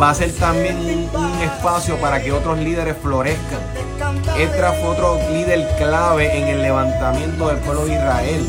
va 0.00 0.10
a 0.10 0.14
ser 0.14 0.32
también 0.32 0.76
un, 1.14 1.34
espacio 1.40 1.96
para 1.96 2.22
que 2.22 2.32
otros 2.32 2.58
líderes 2.58 2.96
florezcan. 3.00 3.60
Esdras 4.38 4.76
fue 4.80 4.88
otro 4.90 5.18
líder 5.30 5.68
clave 5.76 6.36
en 6.36 6.48
el 6.48 6.62
levantamiento 6.62 7.48
del 7.48 7.58
pueblo 7.58 7.86
de 7.86 7.94
Israel. 7.94 8.46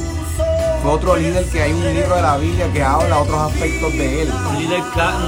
Fue 0.81 0.91
otro 0.91 1.15
líder 1.15 1.45
que 1.45 1.61
hay 1.61 1.73
un 1.73 1.83
libro 1.93 2.15
de 2.15 2.21
la 2.21 2.37
Biblia 2.37 2.71
que 2.71 2.83
habla 2.83 3.19
otros 3.19 3.51
aspectos 3.51 3.93
de 3.93 4.21
él. 4.21 4.29
Un 4.49 4.59
líder, 4.59 4.81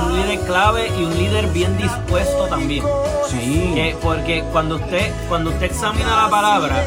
un 0.06 0.21
líder 0.21 0.39
clave 0.41 0.91
y 0.97 1.04
un 1.04 1.17
líder 1.17 1.47
bien 1.47 1.78
dispuesto 1.78 2.47
también. 2.47 2.84
Sí. 3.28 3.93
porque 4.02 4.43
cuando 4.52 4.76
usted, 4.76 5.12
cuando 5.28 5.50
usted 5.50 5.65
examina 5.65 6.23
la 6.23 6.30
palabra, 6.30 6.86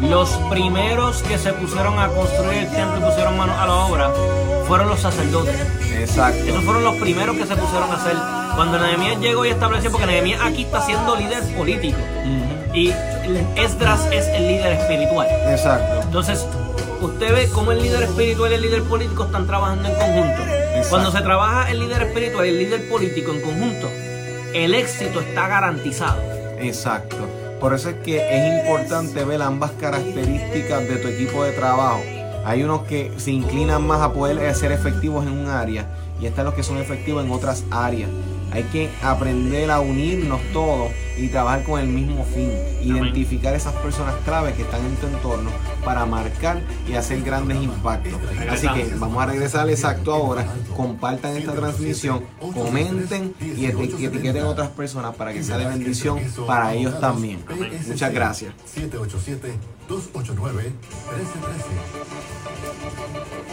los 0.00 0.30
primeros 0.50 1.22
que 1.22 1.38
se 1.38 1.52
pusieron 1.54 1.98
a 1.98 2.08
construir 2.08 2.58
el 2.64 2.70
templo 2.70 2.98
y 2.98 3.00
pusieron 3.00 3.36
manos 3.36 3.56
a 3.58 3.66
la 3.66 3.74
obra 3.74 4.10
fueron 4.66 4.88
los 4.88 5.00
sacerdotes. 5.00 5.54
Exacto. 5.92 6.44
Esos 6.44 6.64
fueron 6.64 6.84
los 6.84 6.96
primeros 6.96 7.36
que 7.36 7.46
se 7.46 7.56
pusieron 7.56 7.90
a 7.90 7.94
hacer. 7.94 8.16
Cuando 8.56 8.78
Nehemías 8.78 9.20
llegó 9.20 9.44
y 9.44 9.50
estableció, 9.50 9.90
porque 9.90 10.06
Nehemías 10.06 10.40
aquí 10.42 10.62
está 10.62 10.80
siendo 10.82 11.16
líder 11.16 11.42
político. 11.56 11.98
Y 12.76 12.92
Esdras 13.56 14.06
es 14.12 14.26
el 14.28 14.48
líder 14.48 14.74
espiritual. 14.74 15.26
Exacto. 15.48 16.02
Entonces, 16.02 16.46
usted 17.00 17.32
ve 17.32 17.48
cómo 17.48 17.72
el 17.72 17.80
líder 17.80 18.02
espiritual 18.02 18.52
y 18.52 18.54
el 18.56 18.62
líder 18.62 18.82
político 18.82 19.24
están 19.24 19.46
trabajando 19.46 19.88
en 19.88 19.94
conjunto. 19.94 20.42
Cuando 20.90 21.10
se 21.10 21.22
trabaja 21.22 21.70
el 21.70 21.80
líder 21.80 22.02
espiritual 22.02 22.44
y 22.44 22.50
el 22.50 22.58
líder 22.58 22.88
político 22.90 23.32
en 23.32 23.40
conjunto, 23.40 23.88
el 24.52 24.74
éxito 24.74 25.20
está 25.20 25.48
garantizado. 25.48 26.20
Exacto. 26.58 27.16
Por 27.60 27.72
eso 27.72 27.88
es 27.88 27.96
que 28.04 28.18
es 28.18 28.60
importante 28.60 29.24
ver 29.24 29.40
ambas 29.40 29.70
características 29.80 30.86
de 30.86 30.96
tu 30.96 31.08
equipo 31.08 31.44
de 31.44 31.52
trabajo. 31.52 32.02
Hay 32.44 32.62
unos 32.62 32.82
que 32.82 33.10
se 33.16 33.30
inclinan 33.30 33.86
más 33.86 34.02
a 34.02 34.12
poder 34.12 34.54
ser 34.54 34.70
efectivos 34.72 35.26
en 35.26 35.32
un 35.32 35.48
área 35.48 35.86
y 36.20 36.26
están 36.26 36.44
los 36.44 36.52
que 36.52 36.62
son 36.62 36.76
efectivos 36.76 37.24
en 37.24 37.32
otras 37.32 37.64
áreas. 37.70 38.10
Hay 38.52 38.64
que 38.64 38.90
aprender 39.02 39.70
a 39.70 39.80
unirnos 39.80 40.40
todos 40.52 40.90
y 41.16 41.28
trabajar 41.28 41.62
con 41.64 41.80
el 41.80 41.88
mismo 41.88 42.24
fin. 42.24 42.50
Identificar 42.82 43.54
esas 43.54 43.72
personas 43.74 44.14
clave 44.24 44.52
que 44.54 44.62
están 44.62 44.84
en 44.84 44.96
tu 44.96 45.06
entorno 45.06 45.50
para 45.84 46.06
marcar 46.06 46.60
y 46.88 46.94
hacer 46.94 47.22
grandes 47.22 47.62
impactos. 47.62 48.14
Así 48.50 48.68
que 48.68 48.86
vamos 48.98 49.22
a 49.22 49.26
regresar 49.26 49.62
al 49.62 49.70
exacto 49.70 50.14
ahora. 50.14 50.46
Compartan 50.76 51.36
esta 51.36 51.52
transmisión, 51.52 52.24
comenten 52.54 53.34
y 53.40 53.66
etiqueten 53.66 54.38
a 54.38 54.48
otras 54.48 54.68
personas 54.70 55.14
para 55.16 55.32
que 55.32 55.42
sea 55.42 55.58
de 55.58 55.66
bendición 55.66 56.20
para 56.46 56.74
ellos 56.74 57.00
también. 57.00 57.44
Muchas 57.86 58.12
gracias. 58.12 58.54
787 58.66 59.54
289 59.88 60.72
1313 61.18 63.45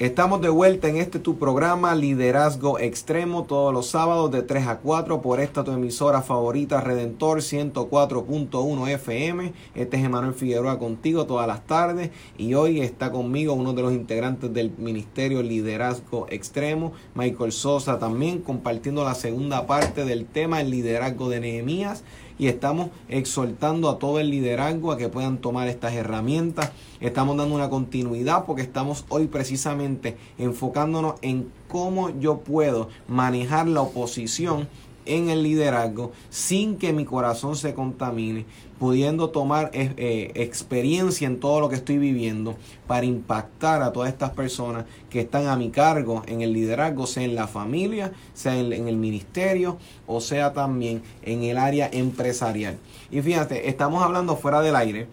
Estamos 0.00 0.40
de 0.40 0.48
vuelta 0.48 0.88
en 0.88 0.96
este 0.96 1.18
tu 1.18 1.38
programa 1.38 1.94
Liderazgo 1.94 2.78
Extremo 2.78 3.44
todos 3.44 3.70
los 3.70 3.88
sábados 3.88 4.30
de 4.30 4.40
3 4.40 4.66
a 4.66 4.78
4 4.78 5.20
por 5.20 5.40
esta 5.40 5.62
tu 5.62 5.72
emisora 5.72 6.22
favorita 6.22 6.80
Redentor 6.80 7.40
104.1 7.40 8.88
FM. 8.88 9.52
Este 9.74 9.98
es 9.98 10.02
Emanuel 10.02 10.32
Figueroa 10.32 10.78
contigo 10.78 11.26
todas 11.26 11.46
las 11.46 11.66
tardes 11.66 12.12
y 12.38 12.54
hoy 12.54 12.80
está 12.80 13.12
conmigo 13.12 13.52
uno 13.52 13.74
de 13.74 13.82
los 13.82 13.92
integrantes 13.92 14.54
del 14.54 14.72
Ministerio 14.78 15.42
Liderazgo 15.42 16.26
Extremo, 16.30 16.94
Michael 17.14 17.52
Sosa 17.52 17.98
también 17.98 18.40
compartiendo 18.40 19.04
la 19.04 19.14
segunda 19.14 19.66
parte 19.66 20.06
del 20.06 20.24
tema 20.24 20.62
el 20.62 20.70
liderazgo 20.70 21.28
de 21.28 21.40
Nehemías 21.40 22.04
y 22.40 22.48
estamos 22.48 22.88
exhortando 23.10 23.90
a 23.90 23.98
todo 23.98 24.18
el 24.18 24.30
liderazgo 24.30 24.92
a 24.92 24.96
que 24.96 25.10
puedan 25.10 25.38
tomar 25.38 25.68
estas 25.68 25.92
herramientas. 25.92 26.72
Estamos 26.98 27.36
dando 27.36 27.54
una 27.54 27.68
continuidad 27.68 28.46
porque 28.46 28.62
estamos 28.62 29.04
hoy 29.10 29.26
precisamente 29.26 30.16
enfocándonos 30.38 31.16
en 31.20 31.52
cómo 31.68 32.18
yo 32.18 32.38
puedo 32.38 32.88
manejar 33.08 33.68
la 33.68 33.82
oposición 33.82 34.68
en 35.10 35.28
el 35.28 35.42
liderazgo 35.42 36.12
sin 36.30 36.76
que 36.76 36.92
mi 36.92 37.04
corazón 37.04 37.56
se 37.56 37.74
contamine, 37.74 38.46
pudiendo 38.78 39.30
tomar 39.30 39.70
eh, 39.74 39.92
eh, 39.96 40.32
experiencia 40.36 41.26
en 41.26 41.40
todo 41.40 41.60
lo 41.60 41.68
que 41.68 41.74
estoy 41.74 41.98
viviendo 41.98 42.56
para 42.86 43.06
impactar 43.06 43.82
a 43.82 43.92
todas 43.92 44.10
estas 44.10 44.30
personas 44.30 44.86
que 45.10 45.20
están 45.20 45.46
a 45.48 45.56
mi 45.56 45.70
cargo 45.70 46.22
en 46.26 46.40
el 46.40 46.52
liderazgo, 46.52 47.06
sea 47.06 47.24
en 47.24 47.34
la 47.34 47.46
familia, 47.46 48.12
sea 48.34 48.56
en, 48.58 48.72
en 48.72 48.88
el 48.88 48.96
ministerio 48.96 49.76
o 50.06 50.20
sea 50.20 50.52
también 50.52 51.02
en 51.22 51.42
el 51.42 51.58
área 51.58 51.90
empresarial. 51.92 52.78
Y 53.10 53.20
fíjate, 53.20 53.68
estamos 53.68 54.02
hablando 54.02 54.36
fuera 54.36 54.60
del 54.60 54.76
aire 54.76 55.08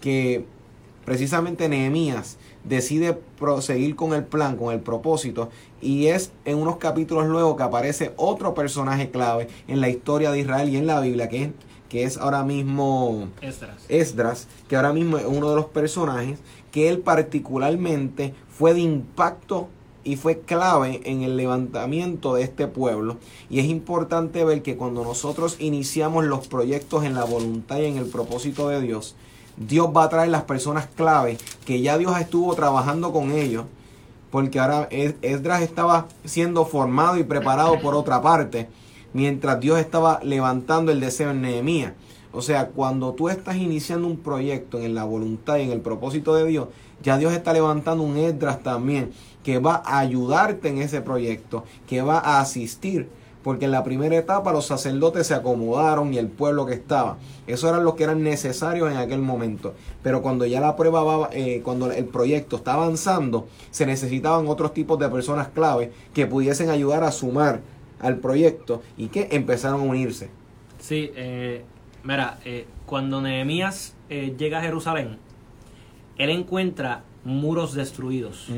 que 0.00 0.44
precisamente 1.04 1.68
Nehemías 1.68 2.38
decide 2.64 3.14
proseguir 3.14 3.96
con 3.96 4.14
el 4.14 4.24
plan, 4.24 4.56
con 4.56 4.72
el 4.72 4.80
propósito, 4.80 5.50
y 5.82 6.06
es 6.06 6.30
en 6.44 6.58
unos 6.58 6.76
capítulos 6.76 7.26
luego 7.26 7.56
que 7.56 7.64
aparece 7.64 8.12
otro 8.16 8.54
personaje 8.54 9.10
clave 9.10 9.48
en 9.68 9.80
la 9.80 9.88
historia 9.88 10.30
de 10.30 10.38
Israel 10.38 10.68
y 10.68 10.76
en 10.76 10.86
la 10.86 11.00
Biblia, 11.00 11.28
que 11.28 11.42
es, 11.42 11.50
que 11.88 12.04
es 12.04 12.16
ahora 12.16 12.44
mismo 12.44 13.28
Esdras. 13.42 13.84
Esdras, 13.88 14.48
que 14.68 14.76
ahora 14.76 14.92
mismo 14.92 15.18
es 15.18 15.26
uno 15.26 15.50
de 15.50 15.56
los 15.56 15.66
personajes 15.66 16.38
que 16.70 16.88
él 16.88 17.00
particularmente 17.00 18.32
fue 18.48 18.72
de 18.72 18.80
impacto 18.80 19.68
y 20.04 20.16
fue 20.16 20.40
clave 20.40 21.00
en 21.04 21.22
el 21.22 21.36
levantamiento 21.36 22.34
de 22.34 22.42
este 22.42 22.66
pueblo. 22.66 23.18
Y 23.50 23.60
es 23.60 23.66
importante 23.66 24.44
ver 24.44 24.62
que 24.62 24.76
cuando 24.76 25.04
nosotros 25.04 25.56
iniciamos 25.60 26.24
los 26.24 26.48
proyectos 26.48 27.04
en 27.04 27.14
la 27.14 27.24
voluntad 27.24 27.78
y 27.78 27.86
en 27.86 27.98
el 27.98 28.06
propósito 28.06 28.68
de 28.68 28.80
Dios, 28.80 29.14
Dios 29.56 29.88
va 29.94 30.04
a 30.04 30.08
traer 30.08 30.30
las 30.30 30.44
personas 30.44 30.86
clave 30.86 31.38
que 31.66 31.82
ya 31.82 31.98
Dios 31.98 32.18
estuvo 32.18 32.54
trabajando 32.54 33.12
con 33.12 33.32
ellos, 33.32 33.66
porque 34.32 34.58
ahora 34.58 34.88
Esdras 34.90 35.60
estaba 35.60 36.08
siendo 36.24 36.64
formado 36.64 37.18
y 37.18 37.22
preparado 37.22 37.78
por 37.80 37.94
otra 37.94 38.22
parte, 38.22 38.66
mientras 39.12 39.60
Dios 39.60 39.78
estaba 39.78 40.20
levantando 40.24 40.90
el 40.90 41.00
deseo 41.00 41.32
en 41.32 41.42
Nehemías. 41.42 41.92
O 42.32 42.40
sea, 42.40 42.68
cuando 42.68 43.12
tú 43.12 43.28
estás 43.28 43.56
iniciando 43.56 44.08
un 44.08 44.16
proyecto 44.16 44.80
en 44.80 44.94
la 44.94 45.04
voluntad 45.04 45.58
y 45.58 45.64
en 45.64 45.70
el 45.70 45.82
propósito 45.82 46.34
de 46.34 46.46
Dios, 46.46 46.68
ya 47.02 47.18
Dios 47.18 47.34
está 47.34 47.52
levantando 47.52 48.02
un 48.04 48.16
Esdras 48.16 48.62
también 48.62 49.12
que 49.44 49.58
va 49.58 49.82
a 49.84 49.98
ayudarte 49.98 50.70
en 50.70 50.78
ese 50.78 51.02
proyecto, 51.02 51.64
que 51.86 52.00
va 52.00 52.18
a 52.18 52.40
asistir 52.40 53.10
porque 53.42 53.64
en 53.64 53.72
la 53.72 53.84
primera 53.84 54.16
etapa 54.16 54.52
los 54.52 54.66
sacerdotes 54.66 55.26
se 55.26 55.34
acomodaron 55.34 56.14
y 56.14 56.18
el 56.18 56.28
pueblo 56.28 56.66
que 56.66 56.74
estaba. 56.74 57.18
Eso 57.46 57.68
eran 57.68 57.84
los 57.84 57.94
que 57.94 58.04
eran 58.04 58.22
necesarios 58.22 58.90
en 58.90 58.96
aquel 58.96 59.20
momento. 59.20 59.74
Pero 60.02 60.22
cuando 60.22 60.46
ya 60.46 60.60
la 60.60 60.76
prueba 60.76 61.02
va, 61.02 61.30
eh, 61.32 61.60
cuando 61.64 61.90
el 61.90 62.04
proyecto 62.06 62.56
está 62.56 62.74
avanzando, 62.74 63.48
se 63.70 63.86
necesitaban 63.86 64.46
otros 64.46 64.72
tipos 64.72 64.98
de 64.98 65.08
personas 65.08 65.48
clave 65.48 65.92
que 66.14 66.26
pudiesen 66.26 66.70
ayudar 66.70 67.02
a 67.04 67.10
sumar 67.10 67.60
al 68.00 68.18
proyecto 68.18 68.82
y 68.96 69.08
que 69.08 69.28
empezaron 69.32 69.80
a 69.80 69.84
unirse. 69.84 70.30
Sí, 70.78 71.10
eh, 71.14 71.64
mira, 72.04 72.38
eh, 72.44 72.66
cuando 72.86 73.20
Nehemías 73.20 73.94
llega 74.08 74.58
a 74.58 74.62
Jerusalén, 74.62 75.16
él 76.18 76.28
encuentra 76.28 77.02
muros 77.24 77.72
destruidos, 77.72 78.48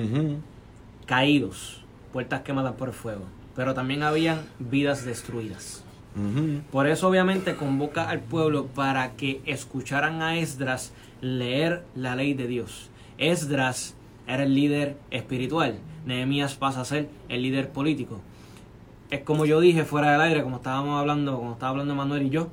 caídos, 1.06 1.84
puertas 2.12 2.42
quemadas 2.42 2.72
por 2.72 2.92
fuego 2.92 3.22
pero 3.54 3.74
también 3.74 4.02
habían 4.02 4.42
vidas 4.58 5.04
destruidas. 5.04 5.84
Por 6.70 6.86
eso 6.86 7.08
obviamente 7.08 7.56
convoca 7.56 8.08
al 8.08 8.20
pueblo 8.20 8.66
para 8.66 9.16
que 9.16 9.40
escucharan 9.46 10.22
a 10.22 10.38
Esdras 10.38 10.92
leer 11.20 11.84
la 11.96 12.14
ley 12.14 12.34
de 12.34 12.46
Dios. 12.46 12.88
Esdras 13.18 13.96
era 14.28 14.44
el 14.44 14.54
líder 14.54 14.96
espiritual, 15.10 15.78
Nehemías 16.06 16.54
pasa 16.54 16.82
a 16.82 16.84
ser 16.84 17.08
el 17.28 17.42
líder 17.42 17.70
político. 17.70 18.20
Es 19.10 19.20
como 19.20 19.44
yo 19.44 19.60
dije 19.60 19.84
fuera 19.84 20.12
del 20.12 20.20
aire, 20.20 20.42
como 20.42 20.56
estábamos 20.56 21.00
hablando, 21.00 21.36
como 21.36 21.52
estaba 21.52 21.70
hablando 21.70 21.94
Manuel 21.94 22.22
y 22.22 22.30
yo, 22.30 22.48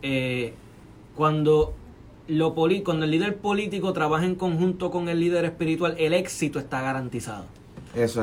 eh, 0.00 0.54
cuando, 1.14 1.74
lo 2.28 2.54
cuando 2.54 3.04
el 3.04 3.10
líder 3.10 3.36
político 3.36 3.92
trabaja 3.92 4.24
en 4.24 4.36
conjunto 4.36 4.90
con 4.90 5.08
el 5.08 5.20
líder 5.20 5.44
espiritual, 5.44 5.96
el 5.98 6.14
éxito 6.14 6.58
está 6.58 6.80
garantizado. 6.80 7.44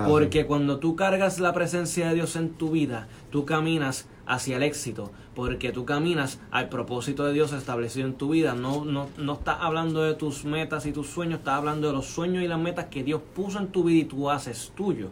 Porque 0.07 0.45
cuando 0.45 0.79
tú 0.79 0.95
cargas 0.95 1.39
la 1.39 1.53
presencia 1.53 2.09
de 2.09 2.15
Dios 2.15 2.35
en 2.35 2.49
tu 2.49 2.71
vida, 2.71 3.07
tú 3.31 3.45
caminas 3.45 4.07
hacia 4.25 4.57
el 4.57 4.63
éxito, 4.63 5.11
porque 5.35 5.71
tú 5.71 5.85
caminas 5.85 6.39
al 6.51 6.69
propósito 6.69 7.25
de 7.25 7.33
Dios 7.33 7.53
establecido 7.53 8.07
en 8.07 8.13
tu 8.13 8.29
vida. 8.29 8.53
No, 8.53 8.83
no, 8.83 9.07
no 9.17 9.33
estás 9.33 9.57
hablando 9.59 10.03
de 10.03 10.15
tus 10.15 10.45
metas 10.45 10.85
y 10.85 10.91
tus 10.91 11.07
sueños, 11.07 11.39
estás 11.39 11.55
hablando 11.55 11.87
de 11.87 11.93
los 11.93 12.05
sueños 12.05 12.43
y 12.43 12.47
las 12.47 12.59
metas 12.59 12.85
que 12.85 13.03
Dios 13.03 13.21
puso 13.35 13.59
en 13.59 13.67
tu 13.67 13.83
vida 13.83 13.99
y 13.99 14.05
tú 14.05 14.29
haces 14.29 14.71
tuyo. 14.75 15.09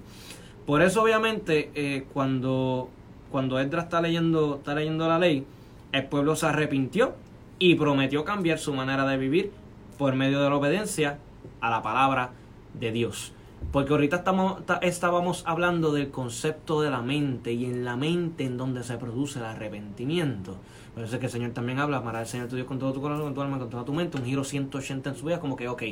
Por 0.66 0.82
eso, 0.82 1.01
obviamente, 1.01 1.72
eh, 1.76 2.05
cuando, 2.14 2.89
cuando 3.32 3.60
Edra 3.60 3.84
está 3.84 4.01
leyendo, 4.01 4.55
está 4.55 4.76
leyendo 4.76 5.08
la 5.08 5.20
ley, 5.20 5.45
el 5.91 6.05
pueblo 6.08 6.36
se 6.36 6.47
arrepintió 6.47 7.16
y 7.60 7.76
prometió 7.76 8.26
cambiar 8.26 8.60
su 8.60 8.74
manera 8.74 9.05
de 9.05 9.18
vivir 9.18 9.51
por 9.97 10.16
medio 10.16 10.41
de 10.41 10.49
la 10.49 10.55
obediencia 10.55 11.20
a 11.62 11.70
la 11.70 11.82
palabra 11.82 12.32
de 12.74 12.91
Dios. 12.91 13.34
Porque 13.72 13.91
ahorita 13.91 14.18
estamos, 14.18 14.62
estábamos 14.82 15.43
hablando 15.45 15.91
del 15.91 16.10
concepto 16.10 16.82
de 16.82 16.89
la 16.89 17.01
mente 17.01 17.51
y 17.51 17.66
en 17.66 17.84
la 17.84 17.97
mente 17.97 18.45
en 18.45 18.58
donde 18.58 18.84
se 18.84 18.97
produce 18.97 19.39
el 19.39 19.45
arrepentimiento. 19.45 20.55
Por 20.93 21.03
eso 21.03 21.16
es 21.16 21.20
que 21.20 21.26
el 21.26 21.32
Señor 21.32 21.51
también 21.51 21.80
habla, 21.80 21.97
amará 21.97 22.20
al 22.20 22.28
Señor 22.28 22.47
tu 22.47 22.55
Dios 22.55 22.68
con 22.68 22.80
todo 22.80 22.93
tu 22.93 23.01
corazón, 23.01 23.26
con 23.26 23.34
tu 23.34 23.41
alma, 23.41 23.60
con 23.60 23.70
toda 23.70 23.84
tu 23.84 23.93
mente, 23.93 24.18
un 24.18 24.26
giro 24.26 24.43
180 24.43 25.10
en 25.10 25.16
su 25.16 25.26
vida, 25.26 25.39
como 25.39 25.55
que, 25.55 25.68
ok, 25.68 25.84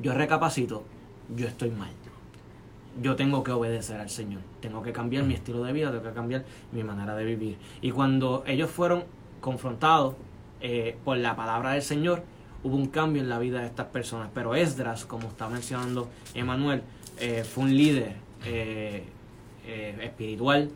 yo 0.00 0.12
recapacito, 0.12 0.82
yo 1.34 1.46
estoy 1.46 1.70
mal. 1.70 1.90
Yo 3.00 3.14
tengo 3.14 3.44
que 3.44 3.52
obedecer 3.52 4.00
al 4.00 4.10
Señor, 4.10 4.42
tengo 4.60 4.82
que 4.82 4.92
cambiar 4.92 5.24
mi 5.24 5.34
estilo 5.34 5.62
de 5.62 5.72
vida, 5.72 5.90
tengo 5.90 6.02
que 6.02 6.12
cambiar 6.12 6.44
mi 6.72 6.82
manera 6.82 7.14
de 7.14 7.24
vivir. 7.24 7.58
Y 7.80 7.92
cuando 7.92 8.42
ellos 8.46 8.70
fueron 8.70 9.04
confrontados 9.40 10.16
eh, 10.60 10.96
por 11.04 11.16
la 11.16 11.36
palabra 11.36 11.72
del 11.72 11.82
Señor, 11.82 12.24
hubo 12.62 12.76
un 12.76 12.88
cambio 12.88 13.22
en 13.22 13.28
la 13.28 13.38
vida 13.38 13.60
de 13.60 13.66
estas 13.66 13.86
personas. 13.86 14.30
Pero 14.34 14.54
Esdras, 14.54 15.04
como 15.04 15.28
está 15.28 15.48
mencionando 15.48 16.08
Emanuel, 16.34 16.82
eh, 17.20 17.44
fue 17.44 17.64
un 17.64 17.76
líder 17.76 18.14
eh, 18.44 19.02
eh, 19.66 19.98
espiritual, 20.02 20.70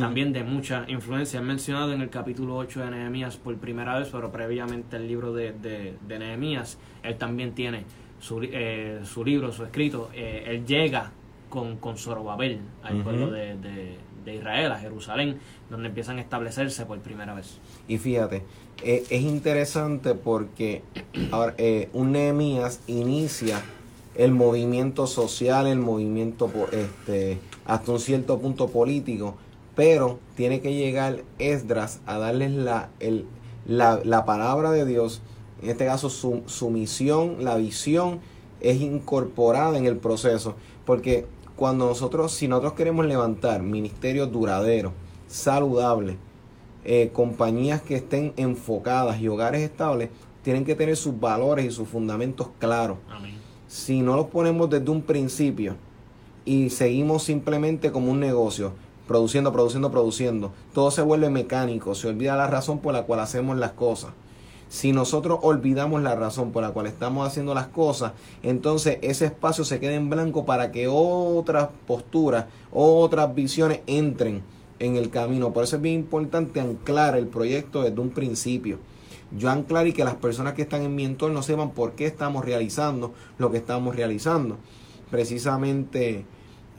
también 0.00 0.32
de 0.32 0.42
mucha 0.44 0.86
influencia. 0.88 1.42
mencionado 1.42 1.92
en 1.92 2.00
el 2.00 2.08
capítulo 2.08 2.56
8 2.56 2.80
de 2.80 2.90
Nehemías 2.90 3.36
por 3.36 3.54
primera 3.58 3.98
vez, 3.98 4.08
pero 4.10 4.32
previamente 4.32 4.96
el 4.96 5.06
libro 5.06 5.34
de, 5.34 5.52
de, 5.52 6.18
Nehemías, 6.18 6.78
él 7.02 7.18
también 7.18 7.52
tiene 7.52 7.84
su, 8.18 8.48
su 9.04 9.24
libro, 9.26 9.52
su 9.52 9.64
escrito. 9.64 10.08
él 10.14 10.64
llega 10.64 11.12
con, 11.50 11.76
con 11.76 11.98
Zorobabel 11.98 12.60
al 12.82 13.02
pueblo 13.02 13.30
de, 13.30 13.56
de 14.28 14.36
Israel, 14.36 14.72
a 14.72 14.78
Jerusalén, 14.78 15.38
donde 15.70 15.88
empiezan 15.88 16.18
a 16.18 16.20
establecerse 16.20 16.86
por 16.86 16.98
primera 17.00 17.34
vez. 17.34 17.58
Y 17.88 17.98
fíjate, 17.98 18.42
eh, 18.82 19.04
es 19.10 19.22
interesante 19.22 20.14
porque 20.14 20.82
eh, 21.56 21.88
un 21.92 22.12
Nehemías 22.12 22.80
inicia 22.86 23.60
el 24.14 24.32
movimiento 24.32 25.06
social, 25.06 25.66
el 25.66 25.78
movimiento 25.78 26.50
este, 26.72 27.38
hasta 27.64 27.92
un 27.92 28.00
cierto 28.00 28.38
punto 28.38 28.68
político, 28.68 29.36
pero 29.74 30.18
tiene 30.36 30.60
que 30.60 30.74
llegar 30.74 31.22
Esdras 31.38 32.00
a 32.06 32.18
darles 32.18 32.52
la, 32.52 32.90
la, 33.66 34.00
la 34.04 34.24
palabra 34.24 34.70
de 34.72 34.84
Dios, 34.84 35.22
en 35.62 35.70
este 35.70 35.86
caso 35.86 36.10
su, 36.10 36.42
su 36.46 36.70
misión, 36.70 37.44
la 37.44 37.56
visión 37.56 38.20
es 38.60 38.80
incorporada 38.80 39.78
en 39.78 39.86
el 39.86 39.96
proceso, 39.96 40.54
porque 40.84 41.26
cuando 41.56 41.86
nosotros, 41.86 42.32
si 42.32 42.48
nosotros 42.48 42.74
queremos 42.74 43.06
levantar 43.06 43.62
ministerios 43.62 44.30
duraderos, 44.32 44.92
saludables, 45.26 46.16
eh, 46.84 47.10
compañías 47.12 47.82
que 47.82 47.96
estén 47.96 48.32
enfocadas 48.36 49.20
y 49.20 49.28
hogares 49.28 49.62
estables 49.62 50.10
tienen 50.42 50.64
que 50.64 50.74
tener 50.74 50.96
sus 50.96 51.18
valores 51.18 51.66
y 51.66 51.70
sus 51.70 51.88
fundamentos 51.88 52.48
claros. 52.58 52.98
Si 53.66 54.00
no 54.00 54.16
los 54.16 54.26
ponemos 54.26 54.70
desde 54.70 54.90
un 54.90 55.02
principio 55.02 55.76
y 56.44 56.70
seguimos 56.70 57.24
simplemente 57.24 57.92
como 57.92 58.10
un 58.10 58.20
negocio, 58.20 58.72
produciendo, 59.06 59.52
produciendo, 59.52 59.90
produciendo, 59.90 60.52
todo 60.72 60.90
se 60.90 61.02
vuelve 61.02 61.28
mecánico, 61.28 61.94
se 61.94 62.08
olvida 62.08 62.36
la 62.36 62.46
razón 62.46 62.78
por 62.78 62.94
la 62.94 63.02
cual 63.02 63.20
hacemos 63.20 63.58
las 63.58 63.72
cosas. 63.72 64.12
Si 64.70 64.92
nosotros 64.92 65.38
olvidamos 65.42 66.02
la 66.02 66.14
razón 66.14 66.52
por 66.52 66.62
la 66.62 66.70
cual 66.70 66.86
estamos 66.86 67.26
haciendo 67.26 67.54
las 67.54 67.68
cosas, 67.68 68.12
entonces 68.42 68.98
ese 69.02 69.26
espacio 69.26 69.64
se 69.64 69.80
queda 69.80 69.94
en 69.94 70.10
blanco 70.10 70.44
para 70.44 70.72
que 70.72 70.88
otras 70.88 71.68
posturas, 71.86 72.46
otras 72.70 73.34
visiones 73.34 73.80
entren 73.86 74.42
en 74.78 74.96
el 74.96 75.10
camino. 75.10 75.52
Por 75.52 75.64
eso 75.64 75.76
es 75.76 75.82
bien 75.82 75.96
importante 75.96 76.60
anclar 76.60 77.16
el 77.16 77.26
proyecto 77.26 77.82
desde 77.82 78.00
un 78.00 78.10
principio. 78.10 78.78
Yo 79.36 79.50
anclar 79.50 79.86
y 79.86 79.92
que 79.92 80.04
las 80.04 80.14
personas 80.14 80.54
que 80.54 80.62
están 80.62 80.82
en 80.82 80.94
mi 80.94 81.04
entorno 81.04 81.42
sepan 81.42 81.70
por 81.72 81.92
qué 81.92 82.06
estamos 82.06 82.44
realizando 82.44 83.12
lo 83.38 83.50
que 83.50 83.58
estamos 83.58 83.94
realizando. 83.94 84.56
Precisamente 85.10 86.24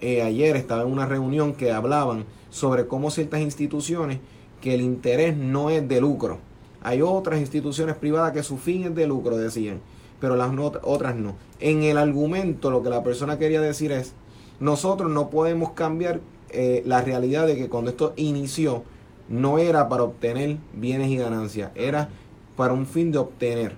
eh, 0.01 0.21
ayer 0.21 0.55
estaba 0.55 0.81
en 0.83 0.91
una 0.91 1.05
reunión 1.05 1.53
que 1.53 1.71
hablaban 1.71 2.25
sobre 2.49 2.87
cómo 2.87 3.11
ciertas 3.11 3.41
instituciones 3.41 4.19
que 4.61 4.73
el 4.73 4.81
interés 4.81 5.37
no 5.37 5.69
es 5.69 5.87
de 5.87 6.01
lucro. 6.01 6.39
Hay 6.81 7.01
otras 7.01 7.39
instituciones 7.39 7.95
privadas 7.95 8.31
que 8.31 8.43
su 8.43 8.57
fin 8.57 8.83
es 8.83 8.95
de 8.95 9.05
lucro, 9.05 9.37
decían, 9.37 9.81
pero 10.19 10.35
las 10.35 10.51
otras 10.83 11.15
no. 11.15 11.35
En 11.59 11.83
el 11.83 11.97
argumento 11.97 12.71
lo 12.71 12.81
que 12.81 12.89
la 12.89 13.03
persona 13.03 13.37
quería 13.37 13.61
decir 13.61 13.91
es, 13.91 14.13
nosotros 14.59 15.11
no 15.11 15.29
podemos 15.29 15.71
cambiar 15.71 16.21
eh, 16.51 16.83
la 16.85 17.01
realidad 17.01 17.47
de 17.47 17.55
que 17.55 17.69
cuando 17.69 17.91
esto 17.91 18.13
inició 18.15 18.83
no 19.29 19.59
era 19.59 19.89
para 19.89 20.03
obtener 20.03 20.57
bienes 20.73 21.09
y 21.09 21.17
ganancias, 21.17 21.71
era 21.75 22.09
para 22.55 22.73
un 22.73 22.85
fin 22.85 23.11
de 23.11 23.19
obtener. 23.19 23.75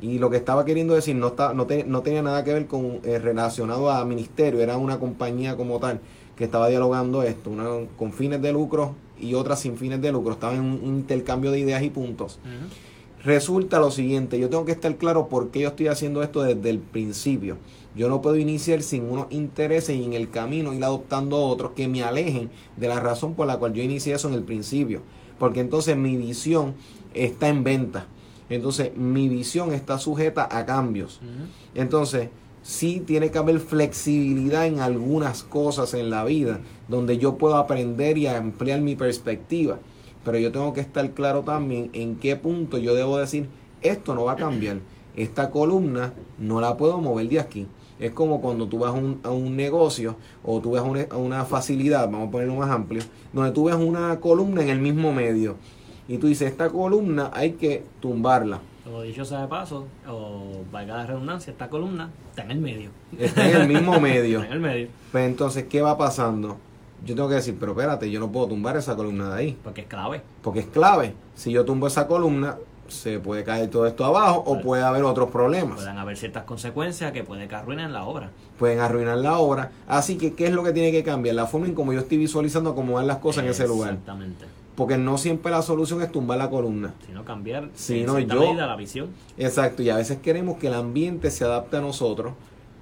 Y 0.00 0.18
lo 0.18 0.30
que 0.30 0.36
estaba 0.36 0.64
queriendo 0.64 0.94
decir 0.94 1.16
no, 1.16 1.28
está, 1.28 1.54
no, 1.54 1.66
no 1.86 2.02
tenía 2.02 2.22
nada 2.22 2.44
que 2.44 2.52
ver 2.52 2.66
con 2.66 3.00
eh, 3.02 3.18
relacionado 3.18 3.90
a 3.90 4.04
ministerio, 4.04 4.60
era 4.60 4.76
una 4.76 4.98
compañía 4.98 5.56
como 5.56 5.78
tal 5.78 6.00
que 6.36 6.44
estaba 6.44 6.68
dialogando 6.68 7.22
esto, 7.22 7.50
una 7.50 7.64
con 7.96 8.12
fines 8.12 8.42
de 8.42 8.52
lucro 8.52 8.94
y 9.18 9.34
otras 9.34 9.60
sin 9.60 9.76
fines 9.76 10.00
de 10.02 10.12
lucro, 10.12 10.32
estaba 10.32 10.54
en 10.54 10.60
un 10.60 10.96
intercambio 10.96 11.50
de 11.50 11.60
ideas 11.60 11.82
y 11.82 11.90
puntos. 11.90 12.38
resulta 13.24 13.80
lo 13.80 13.90
siguiente, 13.90 14.38
yo 14.38 14.48
tengo 14.50 14.64
que 14.66 14.72
estar 14.72 14.94
claro 14.96 15.28
por 15.28 15.50
qué 15.50 15.60
yo 15.60 15.68
estoy 15.68 15.88
haciendo 15.88 16.22
esto 16.22 16.42
desde 16.42 16.70
el 16.70 16.78
principio. 16.78 17.56
Yo 17.96 18.10
no 18.10 18.20
puedo 18.20 18.36
iniciar 18.36 18.82
sin 18.82 19.10
unos 19.10 19.28
intereses 19.30 19.96
y 19.96 20.04
en 20.04 20.12
el 20.12 20.28
camino 20.28 20.74
ir 20.74 20.84
adoptando 20.84 21.38
otros 21.38 21.72
que 21.72 21.88
me 21.88 22.02
alejen 22.02 22.50
de 22.76 22.88
la 22.88 23.00
razón 23.00 23.34
por 23.34 23.46
la 23.46 23.56
cual 23.56 23.72
yo 23.72 23.82
inicié 23.82 24.14
eso 24.14 24.28
en 24.28 24.34
el 24.34 24.42
principio. 24.42 25.00
Porque 25.38 25.60
entonces 25.60 25.96
mi 25.96 26.14
visión 26.16 26.74
está 27.14 27.48
en 27.48 27.64
venta. 27.64 28.06
Entonces 28.50 28.94
mi 28.96 29.30
visión 29.30 29.72
está 29.72 29.98
sujeta 29.98 30.46
a 30.50 30.66
cambios. 30.66 31.20
Entonces 31.74 32.28
sí 32.62 33.02
tiene 33.06 33.30
que 33.30 33.38
haber 33.38 33.60
flexibilidad 33.60 34.66
en 34.66 34.80
algunas 34.80 35.42
cosas 35.42 35.94
en 35.94 36.10
la 36.10 36.24
vida 36.24 36.60
donde 36.88 37.16
yo 37.16 37.38
puedo 37.38 37.56
aprender 37.56 38.18
y 38.18 38.26
ampliar 38.26 38.82
mi 38.82 38.94
perspectiva. 38.94 39.78
Pero 40.22 40.38
yo 40.38 40.52
tengo 40.52 40.74
que 40.74 40.82
estar 40.82 41.08
claro 41.12 41.42
también 41.42 41.88
en 41.94 42.16
qué 42.16 42.36
punto 42.36 42.76
yo 42.76 42.94
debo 42.94 43.16
decir, 43.16 43.48
esto 43.80 44.14
no 44.14 44.24
va 44.24 44.32
a 44.32 44.36
cambiar. 44.36 44.80
Esta 45.16 45.50
columna 45.50 46.12
no 46.38 46.60
la 46.60 46.76
puedo 46.76 47.00
mover 47.00 47.28
de 47.28 47.40
aquí. 47.40 47.66
Es 47.98 48.12
como 48.12 48.40
cuando 48.40 48.66
tú 48.66 48.80
vas 48.80 48.90
a 48.90 48.94
un, 48.94 49.20
a 49.22 49.30
un 49.30 49.56
negocio 49.56 50.16
o 50.44 50.60
tú 50.60 50.72
ves 50.72 50.82
una, 50.82 51.06
una 51.16 51.44
facilidad, 51.44 52.10
vamos 52.10 52.28
a 52.28 52.30
ponerlo 52.30 52.56
más 52.56 52.70
amplio, 52.70 53.02
donde 53.32 53.52
tú 53.52 53.64
ves 53.64 53.74
una 53.74 54.20
columna 54.20 54.62
en 54.62 54.68
el 54.68 54.80
mismo 54.80 55.12
medio. 55.12 55.56
Y 56.08 56.18
tú 56.18 56.26
dices, 56.28 56.50
esta 56.50 56.68
columna 56.70 57.30
hay 57.32 57.52
que 57.52 57.84
tumbarla. 58.00 58.60
Como 58.84 59.02
dicho 59.02 59.24
sea 59.24 59.40
de 59.40 59.48
paso, 59.48 59.86
o 60.08 60.62
valga 60.70 60.96
la 60.98 61.06
redundancia, 61.06 61.50
esta 61.50 61.68
columna 61.68 62.10
está 62.30 62.42
en 62.44 62.52
el 62.52 62.58
medio. 62.58 62.90
Está 63.18 63.50
en 63.50 63.62
el 63.62 63.68
mismo 63.68 63.98
medio. 64.00 64.38
está 64.40 64.46
en 64.48 64.52
el 64.52 64.60
medio. 64.60 64.88
Pues 65.10 65.26
entonces, 65.26 65.64
¿qué 65.64 65.82
va 65.82 65.98
pasando? 65.98 66.58
Yo 67.04 67.14
tengo 67.14 67.28
que 67.28 67.34
decir, 67.34 67.56
pero 67.58 67.72
espérate, 67.72 68.10
yo 68.10 68.20
no 68.20 68.30
puedo 68.30 68.46
tumbar 68.46 68.76
esa 68.76 68.94
columna 68.94 69.34
de 69.34 69.40
ahí. 69.40 69.58
Porque 69.64 69.80
es 69.80 69.86
clave. 69.88 70.22
Porque 70.42 70.60
es 70.60 70.66
clave. 70.66 71.14
Si 71.34 71.50
yo 71.50 71.64
tumbo 71.64 71.88
esa 71.88 72.06
columna, 72.06 72.56
se 72.88 73.18
puede 73.18 73.44
caer 73.44 73.68
todo 73.70 73.86
esto 73.86 74.04
abajo 74.04 74.42
o 74.46 74.60
puede 74.60 74.82
haber 74.82 75.04
otros 75.04 75.30
problemas. 75.30 75.76
Pueden 75.76 75.98
haber 75.98 76.16
ciertas 76.16 76.44
consecuencias 76.44 77.12
que 77.12 77.22
pueden 77.24 77.48
que 77.48 77.54
arruinen 77.54 77.92
la 77.92 78.04
obra. 78.04 78.30
Pueden 78.58 78.80
arruinar 78.80 79.18
la 79.18 79.38
obra. 79.38 79.70
Así 79.86 80.16
que, 80.16 80.34
¿qué 80.34 80.46
es 80.46 80.52
lo 80.52 80.62
que 80.62 80.72
tiene 80.72 80.92
que 80.92 81.02
cambiar? 81.04 81.34
La 81.34 81.46
forma 81.46 81.66
en 81.66 81.74
como 81.74 81.92
yo 81.92 82.00
estoy 82.00 82.18
visualizando 82.18 82.74
cómo 82.74 82.94
van 82.94 83.06
las 83.06 83.18
cosas 83.18 83.44
en 83.44 83.50
ese 83.50 83.66
lugar. 83.66 83.90
Exactamente. 83.90 84.44
Porque 84.74 84.98
no 84.98 85.16
siempre 85.16 85.50
la 85.52 85.62
solución 85.62 86.02
es 86.02 86.12
tumbar 86.12 86.36
la 86.38 86.50
columna. 86.50 86.92
Sino 87.06 87.24
cambiar 87.24 87.70
Sino 87.74 88.18
yo- 88.18 88.40
medida 88.40 88.66
la 88.66 88.76
visión. 88.76 89.08
Exacto, 89.38 89.82
y 89.82 89.88
a 89.90 89.96
veces 89.96 90.18
queremos 90.18 90.58
que 90.58 90.66
el 90.66 90.74
ambiente 90.74 91.30
se 91.30 91.44
adapte 91.44 91.78
a 91.78 91.80
nosotros, 91.80 92.34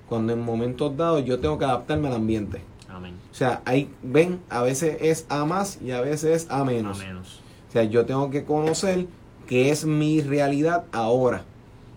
cuando 0.09 0.33
en 0.33 0.41
momentos 0.41 0.97
dados 0.97 1.25
yo 1.25 1.39
tengo 1.39 1.57
que 1.59 1.65
adaptarme 1.65 2.09
al 2.09 2.15
ambiente. 2.15 2.61
Amén. 2.89 3.15
O 3.31 3.35
sea, 3.35 3.63
ahí 3.65 3.91
ven, 4.03 4.41
a 4.51 4.63
veces 4.63 4.99
es 5.01 5.27
a 5.29 5.45
más 5.45 5.81
y 5.83 5.91
a 5.93 6.01
veces 6.01 6.43
es 6.45 6.51
a 6.51 6.65
menos. 6.65 7.01
A 7.01 7.05
menos. 7.05 7.41
O 7.69 7.73
sea, 7.73 7.83
yo 7.85 8.05
tengo 8.07 8.31
que 8.31 8.45
conocer 8.45 9.07
qué 9.47 9.71
es 9.71 9.85
mi 9.85 10.21
realidad 10.21 10.85
ahora. 10.93 11.45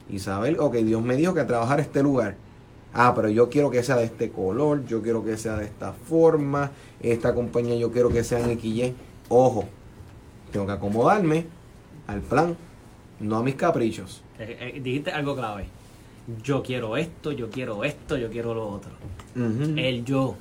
Y 0.10 0.20
saber, 0.20 0.58
ok, 0.60 0.76
Dios 0.78 1.02
me 1.02 1.16
dijo 1.16 1.34
que 1.34 1.43
trabajar 1.43 1.80
este 1.80 2.02
lugar. 2.04 2.36
Ah, 2.93 3.14
pero 3.16 3.30
yo 3.30 3.50
quiero 3.50 3.70
que 3.70 3.84
sea 3.84 3.98
de 3.98 4.06
este 4.06 4.30
color, 4.32 4.86
yo 4.88 5.02
quiero 5.02 5.24
que 5.24 5.38
sea 5.38 5.56
de 5.58 5.66
esta 5.66 5.93
forma, 5.93 6.72
esta 7.02 7.34
compañía 7.36 7.76
yo 7.76 7.91
quiero 7.91 8.10
que 8.10 8.24
sea 8.24 8.39
en 8.39 8.58
XY. 8.60 8.93
Ojo, 9.30 9.66
tengo 10.52 10.66
que 10.66 10.72
acomodarme 10.72 11.45
al 12.08 12.22
plan, 12.22 12.56
no 13.20 13.38
a 13.38 13.43
mis 13.43 13.56
caprichos. 13.56 14.22
Eh, 14.39 14.74
eh, 14.76 14.80
dijiste 14.82 15.12
algo 15.12 15.36
clave. 15.36 15.66
Yo 16.43 16.64
quiero 16.64 16.98
esto, 16.98 17.32
yo 17.32 17.50
quiero 17.50 17.84
esto, 17.84 18.18
yo 18.18 18.30
quiero 18.30 18.54
lo 18.54 18.68
otro. 18.68 18.91
El 19.36 20.04
yo. 20.06 20.36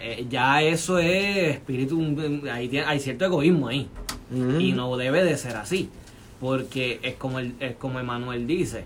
Eh, 0.00 0.26
ya 0.28 0.62
eso 0.62 0.98
es 0.98 1.54
espíritu. 1.54 2.00
Ahí 2.52 2.68
tiene- 2.68 2.86
hay 2.86 3.00
cierto 3.00 3.24
egoísmo 3.24 3.68
ahí. 3.68 3.88
Y 4.58 4.72
no 4.72 4.96
debe 4.96 5.24
de 5.24 5.36
ser 5.36 5.56
así. 5.56 5.88
Porque 6.40 7.00
es 7.02 7.14
como, 7.14 7.38
el, 7.38 7.54
es 7.60 7.76
como 7.76 7.98
Emanuel 8.00 8.46
dice. 8.46 8.84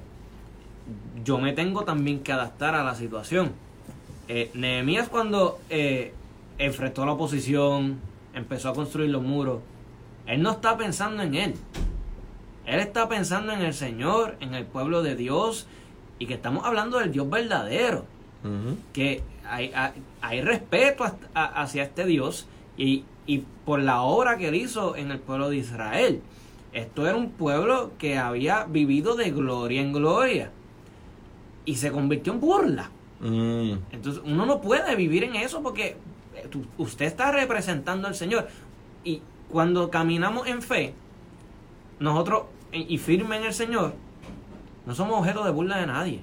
Yo 1.25 1.39
me 1.39 1.53
tengo 1.53 1.85
también 1.85 2.21
que 2.21 2.33
adaptar 2.33 2.75
a 2.75 2.83
la 2.85 2.95
situación. 2.95 3.53
Eh, 4.29 4.51
Nehemías 4.55 5.09
cuando 5.09 5.59
eh, 5.71 6.13
enfrentó 6.59 7.03
a 7.03 7.07
la 7.07 7.13
oposición, 7.13 7.99
empezó 8.35 8.69
a 8.71 8.75
construir 8.75 9.11
los 9.11 9.23
muros, 9.23 9.61
él 10.27 10.41
no 10.43 10.53
está 10.53 10.77
pensando 10.77 11.23
en 11.23 11.35
él. 11.35 11.55
Él 12.67 12.79
está 12.81 13.09
pensando 13.09 13.53
en 13.53 13.63
el 13.63 13.75
Señor, 13.75 14.37
en 14.41 14.55
el 14.55 14.65
pueblo 14.65 15.03
de 15.03 15.17
Dios, 15.17 15.67
y 16.21 16.27
que 16.27 16.35
estamos 16.35 16.65
hablando 16.65 16.99
del 16.99 17.11
Dios 17.13 17.29
verdadero 17.29 18.05
que 18.95 19.23
hay, 19.47 19.71
hay, 19.75 19.93
hay 20.23 20.41
respeto 20.41 21.05
a- 21.35 21.45
hacia 21.63 21.83
este 21.83 22.07
Dios 22.07 22.47
y, 22.79 23.05
y 23.27 23.45
por 23.67 23.81
la 23.81 24.01
obra 24.03 24.39
que 24.39 24.49
él 24.49 24.55
hizo 24.55 24.97
en 24.97 25.11
el 25.11 25.19
pueblo 25.19 25.51
de 25.51 25.57
Israel. 25.59 26.23
Esto 26.73 27.07
era 27.07 27.17
un 27.17 27.31
pueblo 27.31 27.93
que 27.99 28.19
había 28.19 28.65
vivido 28.65 29.17
de 29.17 29.31
gloria 29.31 29.81
en 29.81 29.93
gloria 29.93 30.51
y 31.65 31.77
se 31.77 31.91
convirtió 31.91 32.33
en 32.33 32.41
burla. 32.41 32.91
Mm. 33.21 33.73
Entonces 33.91 34.23
uno 34.25 34.47
no 34.47 34.61
puede 34.61 34.95
vivir 34.97 35.25
en 35.25 35.37
eso 35.37 35.63
porque 35.63 35.97
eh, 36.35 36.49
usted 36.79 37.07
está 37.07 37.33
representando 37.33 38.07
al 38.07 38.15
Señor. 38.15 38.49
Y 39.05 39.23
cuando 39.51 39.91
caminamos 39.91 40.47
en 40.47 40.63
fe, 40.63 40.95
nosotros 41.99 42.45
y 42.73 42.99
firme 42.99 43.37
en 43.37 43.45
el 43.45 43.53
Señor, 43.53 43.95
no 44.87 44.95
somos 44.95 45.19
objeto 45.19 45.45
de 45.45 45.51
burla 45.51 45.79
de 45.79 45.87
nadie. 45.87 46.21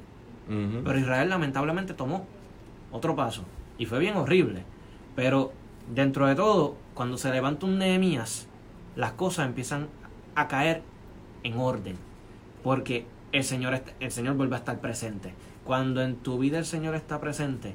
Pero 0.48 0.98
Israel 0.98 1.30
lamentablemente 1.30 1.94
tomó 1.94 2.26
otro 2.92 3.18
paso 3.18 3.44
y 3.78 3.86
fue 3.86 4.00
bien 4.00 4.16
horrible. 4.16 4.64
Pero 5.14 5.52
dentro 5.94 6.26
de 6.26 6.36
todo, 6.36 6.78
cuando 6.94 7.18
se 7.18 7.30
levanta 7.32 7.66
un 7.66 7.78
Nehemías, 7.78 8.48
las 8.96 9.12
cosas 9.12 9.46
empiezan 9.46 9.90
a 10.38 10.48
caer 10.48 10.84
en 11.44 11.58
orden. 11.58 11.98
Porque 12.64 13.06
el 13.32 13.44
Señor, 13.44 13.82
el 14.00 14.12
Señor 14.12 14.36
vuelve 14.36 14.56
a 14.56 14.60
estar 14.60 14.80
presente. 14.80 15.34
Cuando 15.66 16.02
en 16.02 16.16
tu 16.16 16.38
vida 16.38 16.60
el 16.60 16.66
Señor 16.66 16.96
está 16.96 17.20
presente, 17.20 17.74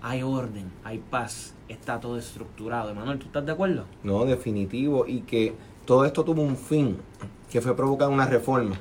hay 0.00 0.22
orden, 0.22 0.70
hay 0.84 0.98
paz, 0.98 1.54
está 1.68 2.00
todo 2.00 2.16
estructurado. 2.16 2.90
Emanuel, 2.90 3.18
¿tú 3.18 3.26
estás 3.26 3.44
de 3.44 3.52
acuerdo? 3.52 3.84
No, 4.02 4.24
definitivo. 4.24 5.06
Y 5.06 5.22
que 5.22 5.54
todo 5.84 6.04
esto 6.04 6.24
tuvo 6.24 6.40
un 6.42 6.56
fin, 6.56 6.98
que 7.50 7.60
fue 7.60 7.76
provocar 7.76 8.08
una 8.08 8.26
reforma. 8.26 8.76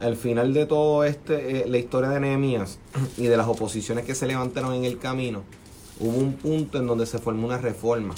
Al 0.00 0.16
final 0.16 0.52
de 0.52 0.66
todo 0.66 1.04
este, 1.04 1.60
eh, 1.60 1.64
la 1.68 1.78
historia 1.78 2.10
de 2.10 2.18
Nehemías 2.18 2.80
y 3.16 3.26
de 3.26 3.36
las 3.36 3.46
oposiciones 3.46 4.04
que 4.04 4.16
se 4.16 4.26
levantaron 4.26 4.74
en 4.74 4.84
el 4.84 4.98
camino, 4.98 5.44
hubo 6.00 6.18
un 6.18 6.32
punto 6.32 6.78
en 6.78 6.88
donde 6.88 7.06
se 7.06 7.18
formó 7.18 7.46
una 7.46 7.58
reforma. 7.58 8.14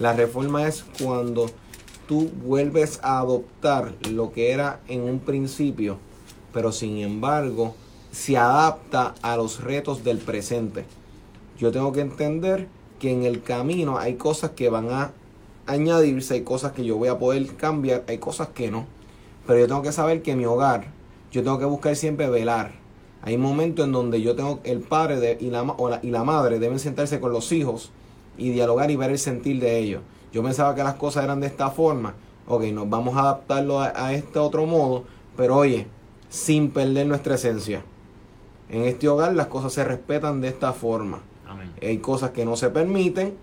La 0.00 0.12
reforma 0.12 0.66
es 0.66 0.84
cuando 1.00 1.46
tú 2.10 2.28
vuelves 2.44 2.98
a 3.04 3.20
adoptar 3.20 3.94
lo 4.10 4.32
que 4.32 4.50
era 4.50 4.80
en 4.88 5.02
un 5.02 5.20
principio, 5.20 5.96
pero 6.52 6.72
sin 6.72 6.98
embargo 6.98 7.76
se 8.10 8.36
adapta 8.36 9.14
a 9.22 9.36
los 9.36 9.62
retos 9.62 10.02
del 10.02 10.18
presente. 10.18 10.84
Yo 11.56 11.70
tengo 11.70 11.92
que 11.92 12.00
entender 12.00 12.66
que 12.98 13.12
en 13.12 13.22
el 13.22 13.44
camino 13.44 13.96
hay 13.96 14.14
cosas 14.14 14.50
que 14.56 14.68
van 14.70 14.90
a 14.90 15.12
añadirse, 15.68 16.34
hay 16.34 16.40
cosas 16.42 16.72
que 16.72 16.84
yo 16.84 16.96
voy 16.96 17.06
a 17.06 17.20
poder 17.20 17.46
cambiar, 17.54 18.02
hay 18.08 18.18
cosas 18.18 18.48
que 18.48 18.72
no. 18.72 18.86
Pero 19.46 19.60
yo 19.60 19.68
tengo 19.68 19.82
que 19.82 19.92
saber 19.92 20.20
que 20.22 20.34
mi 20.34 20.46
hogar, 20.46 20.88
yo 21.30 21.44
tengo 21.44 21.60
que 21.60 21.64
buscar 21.64 21.94
siempre 21.94 22.28
velar. 22.28 22.72
Hay 23.22 23.38
momentos 23.38 23.86
en 23.86 23.92
donde 23.92 24.20
yo 24.20 24.34
tengo, 24.34 24.58
el 24.64 24.80
padre 24.80 25.38
y, 25.40 25.50
la, 25.50 25.62
la- 25.62 26.00
y 26.02 26.10
la 26.10 26.24
madre 26.24 26.58
deben 26.58 26.80
sentarse 26.80 27.20
con 27.20 27.30
los 27.32 27.52
hijos 27.52 27.92
y 28.36 28.50
dialogar 28.50 28.90
y 28.90 28.96
ver 28.96 29.10
el 29.12 29.18
sentir 29.20 29.60
de 29.60 29.78
ellos. 29.78 30.02
Yo 30.32 30.42
pensaba 30.42 30.74
que 30.74 30.84
las 30.84 30.94
cosas 30.94 31.24
eran 31.24 31.40
de 31.40 31.46
esta 31.46 31.70
forma. 31.70 32.14
Ok, 32.46 32.64
nos 32.64 32.88
vamos 32.88 33.16
a 33.16 33.20
adaptarlo 33.20 33.80
a, 33.80 33.92
a 33.94 34.12
este 34.12 34.38
otro 34.38 34.66
modo, 34.66 35.04
pero 35.36 35.56
oye, 35.56 35.86
sin 36.28 36.70
perder 36.70 37.06
nuestra 37.06 37.34
esencia. 37.34 37.82
En 38.68 38.84
este 38.84 39.08
hogar 39.08 39.34
las 39.34 39.48
cosas 39.48 39.72
se 39.72 39.84
respetan 39.84 40.40
de 40.40 40.48
esta 40.48 40.72
forma. 40.72 41.20
Amén. 41.48 41.72
Hay 41.82 41.98
cosas 41.98 42.30
que 42.30 42.44
no 42.44 42.56
se 42.56 42.70
permiten 42.70 43.34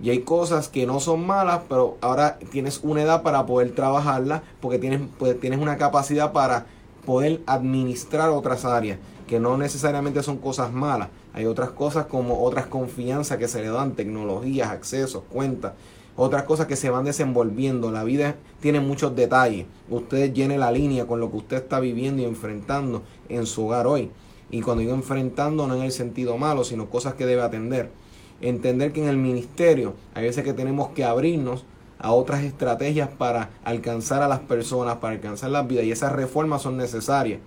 y 0.00 0.10
hay 0.10 0.20
cosas 0.20 0.68
que 0.68 0.86
no 0.86 1.00
son 1.00 1.26
malas, 1.26 1.62
pero 1.68 1.96
ahora 2.00 2.38
tienes 2.50 2.80
una 2.82 3.02
edad 3.02 3.22
para 3.22 3.46
poder 3.46 3.72
trabajarlas 3.72 4.42
porque 4.60 4.78
tienes, 4.78 5.00
pues, 5.18 5.38
tienes 5.40 5.60
una 5.60 5.76
capacidad 5.76 6.32
para 6.32 6.66
poder 7.04 7.40
administrar 7.46 8.30
otras 8.30 8.64
áreas 8.64 8.98
que 9.26 9.40
no 9.40 9.56
necesariamente 9.56 10.22
son 10.22 10.38
cosas 10.38 10.72
malas. 10.72 11.08
Hay 11.32 11.46
otras 11.46 11.70
cosas 11.70 12.06
como 12.06 12.42
otras 12.42 12.66
confianzas 12.66 13.38
que 13.38 13.48
se 13.48 13.62
le 13.62 13.68
dan, 13.68 13.92
tecnologías, 13.92 14.70
accesos, 14.70 15.22
cuentas, 15.30 15.72
otras 16.16 16.42
cosas 16.44 16.66
que 16.66 16.76
se 16.76 16.90
van 16.90 17.04
desenvolviendo. 17.04 17.90
La 17.90 18.04
vida 18.04 18.36
tiene 18.60 18.80
muchos 18.80 19.16
detalles. 19.16 19.66
Usted 19.88 20.32
llene 20.32 20.58
la 20.58 20.70
línea 20.70 21.06
con 21.06 21.20
lo 21.20 21.30
que 21.30 21.38
usted 21.38 21.56
está 21.58 21.80
viviendo 21.80 22.22
y 22.22 22.26
enfrentando 22.26 23.02
en 23.28 23.46
su 23.46 23.66
hogar 23.66 23.86
hoy. 23.86 24.10
Y 24.50 24.60
cuando 24.60 24.82
digo 24.82 24.94
enfrentando 24.94 25.66
no 25.66 25.76
en 25.76 25.82
el 25.82 25.92
sentido 25.92 26.36
malo, 26.36 26.64
sino 26.64 26.90
cosas 26.90 27.14
que 27.14 27.26
debe 27.26 27.42
atender. 27.42 27.90
Entender 28.40 28.92
que 28.92 29.02
en 29.02 29.08
el 29.08 29.16
ministerio 29.16 29.94
hay 30.14 30.24
veces 30.24 30.44
que 30.44 30.52
tenemos 30.52 30.90
que 30.90 31.04
abrirnos 31.04 31.64
a 31.98 32.12
otras 32.12 32.42
estrategias 32.42 33.08
para 33.08 33.50
alcanzar 33.64 34.22
a 34.22 34.28
las 34.28 34.40
personas, 34.40 34.96
para 34.96 35.14
alcanzar 35.14 35.50
las 35.50 35.66
vidas. 35.66 35.84
Y 35.84 35.92
esas 35.92 36.12
reformas 36.12 36.62
son 36.62 36.76
necesarias. 36.76 37.40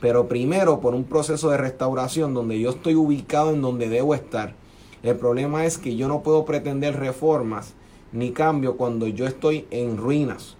Pero 0.00 0.26
primero 0.26 0.80
por 0.80 0.94
un 0.94 1.04
proceso 1.04 1.50
de 1.50 1.58
restauración 1.58 2.34
donde 2.34 2.58
yo 2.58 2.70
estoy 2.70 2.94
ubicado 2.94 3.52
en 3.52 3.62
donde 3.62 3.88
debo 3.88 4.14
estar. 4.14 4.54
El 5.02 5.16
problema 5.16 5.66
es 5.66 5.78
que 5.78 5.96
yo 5.96 6.08
no 6.08 6.22
puedo 6.22 6.44
pretender 6.44 6.98
reformas 6.98 7.74
ni 8.14 8.30
cambio 8.30 8.76
cuando 8.76 9.08
yo 9.08 9.26
estoy 9.26 9.66
en 9.70 9.98
ruinas. 9.98 10.56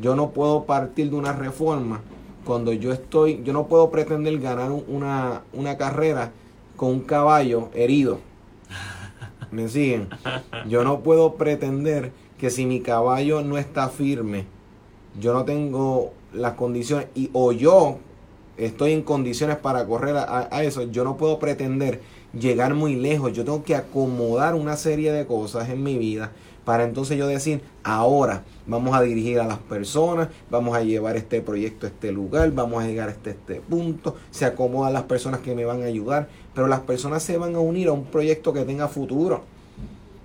yo 0.00 0.16
no 0.16 0.30
puedo 0.30 0.64
partir 0.64 1.10
de 1.10 1.16
una 1.16 1.32
reforma 1.32 2.00
cuando 2.44 2.72
yo 2.72 2.92
estoy, 2.92 3.42
yo 3.44 3.52
no 3.52 3.66
puedo 3.66 3.90
pretender 3.90 4.38
ganar 4.38 4.70
una, 4.70 5.42
una 5.52 5.76
carrera 5.76 6.32
con 6.76 6.88
un 6.90 7.00
caballo 7.00 7.68
herido. 7.74 8.20
¿Me 9.50 9.68
siguen? 9.68 10.08
Yo 10.66 10.82
no 10.82 11.00
puedo 11.00 11.34
pretender 11.34 12.12
que 12.38 12.48
si 12.48 12.64
mi 12.64 12.80
caballo 12.80 13.42
no 13.42 13.58
está 13.58 13.88
firme, 13.88 14.46
yo 15.20 15.34
no 15.34 15.44
tengo 15.44 16.12
las 16.32 16.54
condiciones 16.54 17.08
y 17.14 17.28
o 17.34 17.52
yo 17.52 17.98
estoy 18.56 18.92
en 18.92 19.02
condiciones 19.02 19.56
para 19.56 19.84
correr 19.84 20.16
a, 20.16 20.48
a, 20.50 20.62
eso, 20.62 20.84
yo 20.84 21.04
no 21.04 21.18
puedo 21.18 21.38
pretender 21.38 22.00
llegar 22.32 22.72
muy 22.74 22.94
lejos, 22.94 23.34
yo 23.34 23.44
tengo 23.44 23.62
que 23.62 23.74
acomodar 23.74 24.54
una 24.54 24.76
serie 24.76 25.12
de 25.12 25.26
cosas 25.26 25.68
en 25.68 25.82
mi 25.82 25.98
vida 25.98 26.32
para 26.68 26.84
entonces 26.84 27.16
yo 27.16 27.26
decir, 27.26 27.62
ahora 27.82 28.44
vamos 28.66 28.94
a 28.94 29.00
dirigir 29.00 29.40
a 29.40 29.46
las 29.46 29.56
personas, 29.56 30.28
vamos 30.50 30.76
a 30.76 30.82
llevar 30.82 31.16
este 31.16 31.40
proyecto 31.40 31.86
a 31.86 31.88
este 31.88 32.12
lugar, 32.12 32.52
vamos 32.52 32.84
a 32.84 32.86
llegar 32.86 33.08
hasta 33.08 33.30
este 33.30 33.62
punto, 33.62 34.16
se 34.30 34.44
acomodan 34.44 34.92
las 34.92 35.04
personas 35.04 35.40
que 35.40 35.54
me 35.54 35.64
van 35.64 35.80
a 35.80 35.86
ayudar, 35.86 36.28
pero 36.54 36.68
las 36.68 36.80
personas 36.80 37.22
se 37.22 37.38
van 37.38 37.54
a 37.54 37.58
unir 37.58 37.88
a 37.88 37.92
un 37.92 38.04
proyecto 38.04 38.52
que 38.52 38.66
tenga 38.66 38.86
futuro. 38.86 39.44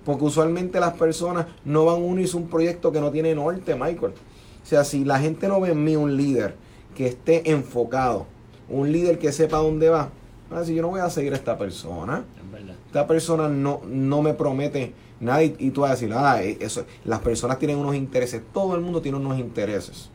Porque 0.04 0.22
usualmente 0.22 0.78
las 0.80 0.92
personas 0.92 1.46
no 1.64 1.86
van 1.86 1.94
a 1.94 2.04
unirse 2.04 2.36
a 2.36 2.40
un 2.40 2.48
proyecto 2.48 2.92
que 2.92 3.00
no 3.00 3.10
tiene 3.10 3.34
norte, 3.34 3.74
Michael. 3.74 4.12
O 4.12 4.66
sea, 4.66 4.84
si 4.84 5.02
la 5.02 5.20
gente 5.20 5.48
no 5.48 5.62
ve 5.62 5.70
en 5.70 5.82
mí 5.82 5.96
un 5.96 6.14
líder 6.14 6.56
que 6.94 7.06
esté 7.06 7.50
enfocado, 7.52 8.26
un 8.68 8.92
líder 8.92 9.18
que 9.18 9.32
sepa 9.32 9.56
dónde 9.56 9.88
va, 9.88 10.10
si 10.62 10.74
yo 10.74 10.82
no 10.82 10.88
voy 10.88 11.00
a 11.00 11.08
seguir 11.08 11.32
a 11.32 11.36
esta 11.36 11.56
persona. 11.56 12.22
Esta 12.86 13.06
persona 13.06 13.48
no, 13.48 13.80
no 13.88 14.20
me 14.20 14.34
promete 14.34 14.92
nada 15.20 15.42
y, 15.42 15.70
tú 15.70 15.82
vas 15.82 15.90
a 15.90 15.94
decir, 15.94 16.12
ah, 16.14 16.42
eh, 16.42 16.58
eso, 16.60 16.84
las 17.04 17.20
personas 17.20 17.58
tienen 17.58 17.78
unos 17.78 17.94
intereses, 17.94 18.42
todo 18.52 18.74
el 18.74 18.80
mundo 18.80 19.00
tiene 19.00 19.18
unos 19.18 19.38
intereses. 19.38 20.10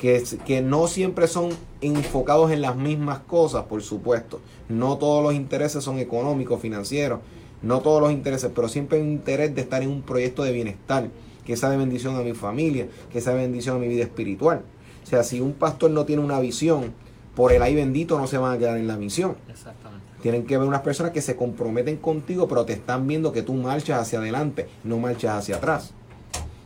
Que, 0.00 0.22
que 0.46 0.62
no 0.62 0.86
siempre 0.86 1.26
son 1.26 1.50
enfocados 1.82 2.50
en 2.52 2.62
las 2.62 2.74
mismas 2.74 3.18
cosas, 3.18 3.64
por 3.64 3.82
supuesto. 3.82 4.40
No 4.68 4.96
todos 4.96 5.22
los 5.22 5.34
intereses 5.34 5.84
son 5.84 5.98
económicos, 5.98 6.60
financieros, 6.60 7.20
no 7.62 7.80
todos 7.80 8.00
los 8.00 8.10
intereses, 8.10 8.50
pero 8.54 8.68
siempre 8.68 8.98
hay 8.98 9.04
un 9.04 9.12
interés 9.12 9.54
de 9.54 9.60
estar 9.60 9.82
en 9.82 9.90
un 9.90 10.02
proyecto 10.02 10.42
de 10.42 10.52
bienestar, 10.52 11.08
que 11.44 11.56
sea 11.56 11.68
de 11.68 11.76
bendición 11.76 12.16
a 12.16 12.22
mi 12.22 12.32
familia, 12.32 12.88
que 13.12 13.20
sea 13.20 13.34
de 13.34 13.42
bendición 13.42 13.76
a 13.76 13.78
mi 13.78 13.88
vida 13.88 14.04
espiritual. 14.04 14.62
O 15.02 15.06
sea, 15.06 15.22
si 15.22 15.40
un 15.40 15.52
pastor 15.52 15.90
no 15.90 16.06
tiene 16.06 16.22
una 16.22 16.40
visión, 16.40 16.94
por 17.34 17.52
el 17.52 17.62
ahí 17.62 17.74
bendito 17.74 18.18
no 18.18 18.26
se 18.26 18.38
van 18.38 18.54
a 18.54 18.58
quedar 18.58 18.76
en 18.76 18.86
la 18.86 18.96
misión. 18.96 19.36
Exactamente. 19.48 19.89
Tienen 20.22 20.44
que 20.44 20.58
ver 20.58 20.68
unas 20.68 20.82
personas 20.82 21.12
que 21.12 21.22
se 21.22 21.36
comprometen 21.36 21.96
contigo, 21.96 22.46
pero 22.48 22.64
te 22.64 22.74
están 22.74 23.06
viendo 23.06 23.32
que 23.32 23.42
tú 23.42 23.54
marchas 23.54 24.00
hacia 24.00 24.18
adelante, 24.18 24.68
no 24.84 24.98
marchas 24.98 25.38
hacia 25.38 25.56
atrás. 25.56 25.92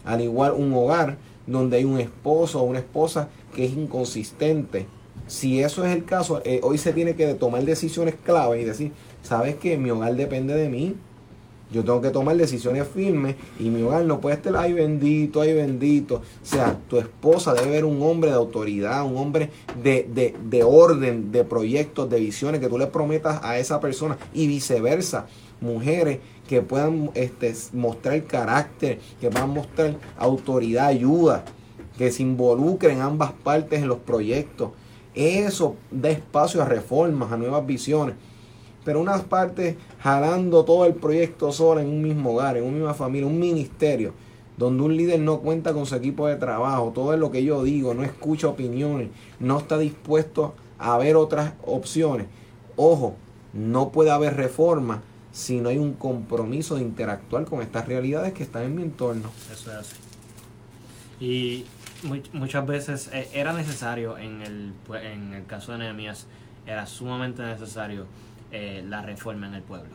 Al 0.04 0.20
igual 0.20 0.52
un 0.52 0.72
hogar 0.74 1.16
donde 1.46 1.76
hay 1.78 1.84
un 1.84 2.00
esposo 2.00 2.60
o 2.60 2.64
una 2.64 2.78
esposa 2.78 3.28
que 3.54 3.64
es 3.64 3.72
inconsistente. 3.72 4.86
Si 5.26 5.62
eso 5.62 5.84
es 5.84 5.94
el 5.94 6.04
caso, 6.04 6.42
eh, 6.44 6.60
hoy 6.62 6.78
se 6.78 6.92
tiene 6.92 7.14
que 7.14 7.34
tomar 7.34 7.64
decisiones 7.64 8.14
clave 8.22 8.60
y 8.60 8.64
decir, 8.64 8.92
¿sabes 9.22 9.56
que 9.56 9.78
Mi 9.78 9.90
hogar 9.90 10.14
depende 10.16 10.54
de 10.54 10.68
mí. 10.68 10.96
Yo 11.74 11.82
tengo 11.82 12.00
que 12.00 12.10
tomar 12.10 12.36
decisiones 12.36 12.86
firmes 12.86 13.34
y 13.58 13.64
mi 13.64 13.82
hogar 13.82 14.04
no 14.04 14.20
puede 14.20 14.36
estar, 14.36 14.54
ay 14.56 14.72
bendito, 14.72 15.40
ay 15.40 15.54
bendito. 15.54 16.22
O 16.22 16.46
sea, 16.46 16.78
tu 16.88 16.98
esposa 16.98 17.52
debe 17.52 17.72
ser 17.72 17.84
un 17.84 18.00
hombre 18.00 18.30
de 18.30 18.36
autoridad, 18.36 19.04
un 19.04 19.16
hombre 19.16 19.50
de, 19.82 20.08
de, 20.08 20.36
de 20.48 20.62
orden, 20.62 21.32
de 21.32 21.42
proyectos, 21.42 22.08
de 22.08 22.20
visiones 22.20 22.60
que 22.60 22.68
tú 22.68 22.78
le 22.78 22.86
prometas 22.86 23.40
a 23.42 23.58
esa 23.58 23.80
persona 23.80 24.16
y 24.32 24.46
viceversa. 24.46 25.26
Mujeres 25.60 26.20
que 26.48 26.62
puedan 26.62 27.10
este, 27.14 27.52
mostrar 27.72 28.22
carácter, 28.22 29.00
que 29.20 29.28
puedan 29.28 29.50
mostrar 29.50 29.96
autoridad, 30.16 30.86
ayuda, 30.86 31.44
que 31.98 32.12
se 32.12 32.22
involucren 32.22 33.00
ambas 33.00 33.32
partes 33.32 33.82
en 33.82 33.88
los 33.88 33.98
proyectos. 33.98 34.70
Eso 35.12 35.74
da 35.90 36.08
espacio 36.10 36.62
a 36.62 36.66
reformas, 36.66 37.32
a 37.32 37.36
nuevas 37.36 37.66
visiones 37.66 38.14
pero 38.84 39.00
unas 39.00 39.22
partes 39.22 39.76
jalando 40.00 40.64
todo 40.64 40.84
el 40.84 40.94
proyecto 40.94 41.50
sola 41.52 41.80
en 41.80 41.88
un 41.88 42.02
mismo 42.02 42.32
hogar, 42.32 42.56
en 42.56 42.64
una 42.64 42.72
misma 42.72 42.94
familia, 42.94 43.26
un 43.26 43.38
ministerio, 43.38 44.12
donde 44.56 44.82
un 44.82 44.96
líder 44.96 45.20
no 45.20 45.40
cuenta 45.40 45.72
con 45.72 45.86
su 45.86 45.96
equipo 45.96 46.28
de 46.28 46.36
trabajo, 46.36 46.92
todo 46.94 47.14
es 47.14 47.18
lo 47.18 47.30
que 47.30 47.42
yo 47.42 47.64
digo, 47.64 47.94
no 47.94 48.04
escucha 48.04 48.48
opiniones, 48.48 49.08
no 49.40 49.58
está 49.58 49.78
dispuesto 49.78 50.54
a 50.78 50.96
ver 50.98 51.16
otras 51.16 51.54
opciones. 51.64 52.26
Ojo, 52.76 53.16
no 53.52 53.90
puede 53.90 54.10
haber 54.10 54.36
reforma 54.36 55.02
si 55.32 55.60
no 55.60 55.68
hay 55.68 55.78
un 55.78 55.94
compromiso 55.94 56.76
de 56.76 56.82
interactuar 56.82 57.44
con 57.44 57.62
estas 57.62 57.88
realidades 57.88 58.32
que 58.32 58.44
están 58.44 58.64
en 58.64 58.76
mi 58.76 58.82
entorno. 58.82 59.30
Eso 59.52 59.70
es 59.72 59.76
así. 59.76 59.96
Y 61.20 61.66
muchas 62.32 62.66
veces 62.66 63.10
eh, 63.12 63.28
era 63.32 63.52
necesario, 63.52 64.18
en 64.18 64.42
el, 64.42 64.72
en 65.02 65.32
el 65.32 65.46
caso 65.46 65.72
de 65.72 65.78
Nehemías, 65.78 66.26
era 66.66 66.86
sumamente 66.86 67.42
necesario 67.42 68.06
eh, 68.56 68.84
la 68.88 69.02
reforma 69.02 69.48
en 69.48 69.54
el 69.54 69.62
pueblo. 69.62 69.90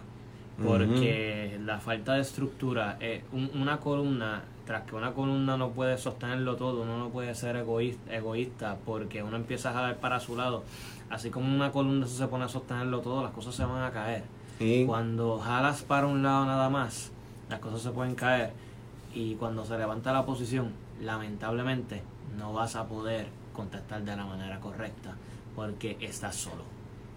Porque 0.62 1.57
la 1.64 1.80
falta 1.80 2.16
de 2.16 2.22
estructura, 2.22 2.97
eh, 2.99 3.24
una 3.32 3.80
columna, 3.80 4.43
tras 4.66 4.84
que 4.84 4.95
una 4.95 5.14
columna 5.14 5.55
no 5.55 5.70
puede 5.70 5.97
sostenerlo 5.97 6.57
todo, 6.57 6.82
uno 6.82 6.97
no 6.97 7.07
puede 7.07 7.34
ser 7.36 7.55
egoísta, 7.55 8.14
egoísta 8.14 8.78
porque 8.86 9.24
uno 9.24 9.38
empieza 9.38 9.70
a 9.70 9.74
jalar 9.76 9.95
para 9.99 10.20
su 10.20 10.36
lado. 10.36 10.66
Así 11.10 11.30
como 11.30 11.55
una 11.55 11.72
columna 11.72 12.05
se 12.05 12.28
pone 12.28 12.43
a 12.43 12.49
sostenerlo 12.49 12.99
todo, 12.99 13.24
las 13.24 13.32
cosas 13.32 13.55
se 13.55 13.64
van 13.64 13.82
a 13.82 13.91
caer. 13.91 14.24
Cuando 14.86 15.39
jalas 15.39 15.84
para 15.84 16.07
un 16.07 16.22
lado 16.22 16.45
nada 16.45 16.70
más, 16.70 17.14
las 17.49 17.60
cosas 17.62 17.82
se 17.82 17.91
pueden 17.91 18.16
caer. 18.16 18.51
Y 19.16 19.36
cuando 19.36 19.64
se 19.64 19.78
levanta 19.78 20.12
la 20.12 20.26
posición, 20.26 20.74
lamentablemente 21.01 22.01
no 22.38 22.51
vas 22.51 22.76
a 22.76 22.86
poder 22.89 23.28
contestar 23.53 24.03
de 24.03 24.18
la 24.18 24.26
manera 24.26 24.60
correcta 24.60 25.16
porque 25.55 25.95
estás 26.01 26.36
solo. 26.36 26.64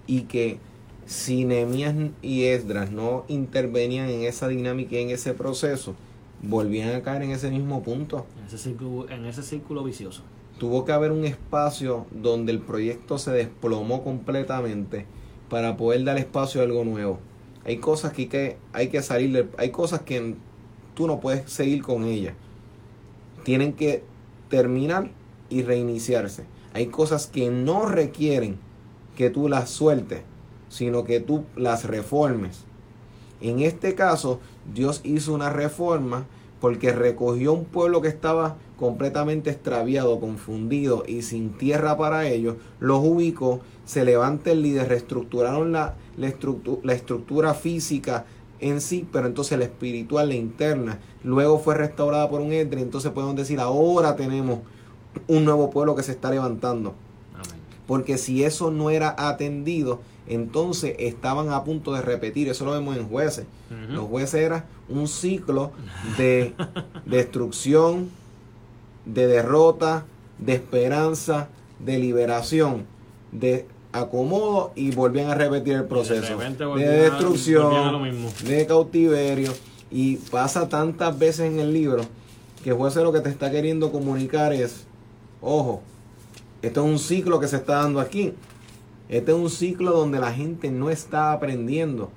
Y 0.07 0.23
que 0.23 0.61
si 1.07 1.45
Nehemías 1.45 1.95
y 2.23 2.45
Esdras 2.45 2.91
no 2.91 3.25
intervenían 3.29 4.09
en 4.09 4.23
esa 4.23 4.49
dinámica 4.49 4.97
y 4.97 5.03
en 5.03 5.11
ese 5.11 5.35
proceso, 5.35 5.95
volvían 6.43 6.95
a 6.95 7.03
caer 7.03 7.23
en 7.23 7.31
ese 7.31 7.51
mismo 7.51 7.83
punto. 7.83 8.27
En 8.39 8.47
ese 8.47 8.59
círculo, 8.59 9.09
en 9.09 9.27
ese 9.27 9.43
círculo 9.43 9.85
vicioso. 9.85 10.23
Tuvo 10.59 10.85
que 10.85 10.93
haber 10.93 11.13
un 11.13 11.25
espacio 11.25 12.07
donde 12.11 12.53
el 12.53 12.61
proyecto 12.61 13.19
se 13.19 13.33
desplomó 13.33 14.05
completamente 14.05 15.07
para 15.49 15.77
poder 15.77 16.05
dar 16.05 16.19
espacio 16.19 16.61
a 16.61 16.65
algo 16.65 16.85
nuevo. 16.85 17.19
Hay 17.65 17.79
cosas 17.79 18.13
que 18.13 18.23
hay 18.23 18.29
que, 18.29 18.57
hay 18.73 18.89
que 18.89 19.03
salir, 19.03 19.51
hay 19.59 19.71
cosas 19.71 20.03
que 20.03 20.35
tú 20.95 21.07
no 21.07 21.21
puedes 21.21 21.51
seguir 21.51 21.83
con 21.83 22.05
ellas. 22.05 22.35
Tienen 23.45 23.73
que 23.73 24.05
terminar 24.49 25.11
y 25.49 25.63
reiniciarse. 25.63 26.45
Hay 26.75 26.87
cosas 26.87 27.27
que 27.27 27.51
no 27.51 27.87
requieren 27.87 28.59
que 29.17 29.31
tú 29.31 29.49
las 29.49 29.71
sueltes 29.71 30.23
sino 30.73 31.05
que 31.05 31.21
tú 31.21 31.45
las 31.55 31.85
reformes. 31.85 32.65
En 33.43 33.61
este 33.61 33.95
caso, 33.95 34.41
Dios 34.73 35.03
hizo 35.05 35.35
una 35.35 35.51
reforma 35.51 36.25
porque 36.63 36.93
recogió 36.93 37.53
un 37.53 37.67
pueblo 37.67 38.01
que 38.01 38.09
estaba 38.09 38.57
completamente 38.79 39.51
extraviado, 39.51 40.19
confundido 40.19 41.05
y 41.07 41.23
sin 41.23 41.59
tierra 41.59 41.99
para 41.99 42.27
ellos, 42.27 42.57
los 42.81 43.01
ubicó, 43.05 43.61
se 43.85 44.05
levanta 44.05 44.51
el 44.53 44.63
líder, 44.63 44.89
reestructuraron 44.89 45.73
la, 45.73 45.97
la, 46.17 46.29
estructura, 46.29 46.81
la 46.85 46.95
estructura 46.95 47.53
física 47.53 48.25
en 48.59 48.81
sí, 48.81 49.07
pero 49.13 49.27
entonces 49.27 49.59
la 49.59 49.65
espiritual, 49.65 50.29
la 50.29 50.37
interna, 50.37 51.01
luego 51.23 51.59
fue 51.59 51.75
restaurada 51.75 52.31
por 52.31 52.41
un 52.41 52.53
entre, 52.53 52.81
entonces 52.81 53.11
podemos 53.11 53.37
decir, 53.37 53.61
ahora 53.61 54.17
tenemos 54.17 54.61
un 55.27 55.45
nuevo 55.45 55.69
pueblo 55.69 55.95
que 55.95 56.03
se 56.03 56.13
está 56.13 56.31
levantando. 56.31 56.95
Porque 57.93 58.17
si 58.17 58.43
eso 58.43 58.71
no 58.71 58.89
era 58.89 59.15
atendido, 59.19 60.01
entonces 60.27 60.97
estaban 60.99 61.51
a 61.51 61.63
punto 61.63 61.93
de 61.93 62.01
repetir, 62.01 62.49
eso 62.49 62.65
lo 62.65 62.73
vemos 62.73 62.97
en 62.97 63.07
jueces. 63.07 63.45
Los 63.91 64.07
jueces 64.07 64.41
era 64.41 64.65
un 64.89 65.07
ciclo 65.07 65.73
de 66.17 66.55
destrucción, 67.05 68.09
de 69.05 69.27
derrota, 69.27 70.07
de 70.39 70.55
esperanza, 70.55 71.51
de 71.81 71.99
liberación, 71.99 72.87
de 73.31 73.67
acomodo 73.93 74.73
y 74.75 74.91
volvían 74.93 75.29
a 75.29 75.35
repetir 75.35 75.75
el 75.75 75.85
proceso. 75.85 76.39
de, 76.39 76.89
destrucción, 76.89 78.11
de 78.43 78.67
cautiverio. 78.67 79.53
Y 79.91 80.17
pasa 80.17 80.67
tantas 80.67 81.19
veces 81.19 81.41
en 81.41 81.61
el 81.61 81.75
libro 81.75 82.07
que 82.65 82.73
jueces 82.73 83.03
lo 83.03 83.13
que 83.13 83.21
te 83.21 83.29
está 83.29 83.51
queriendo 83.51 83.93
comunicar 83.93 84.55
es, 84.55 84.87
ojo, 85.43 85.83
esto 86.63 86.85
es 86.85 86.91
un 86.91 86.99
ciclo 86.99 87.41
que 87.41 87.49
se 87.49 87.57
está 87.57 87.77
dando 87.77 88.01
aquí. 88.01 88.33
Este 89.09 89.33
es 89.33 89.37
un 89.37 89.51
ciclo 89.51 89.93
donde 89.93 90.21
la 90.21 90.33
gente 90.33 90.71
no 90.71 90.89
está 90.89 91.33
aprendiendo, 91.33 92.11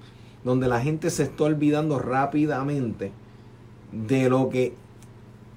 donde 0.44 0.68
la 0.68 0.80
gente 0.80 1.10
se 1.10 1.24
está 1.24 1.44
olvidando 1.44 2.00
rápidamente 2.00 3.12
de 3.92 4.30
lo 4.30 4.50
que 4.50 4.74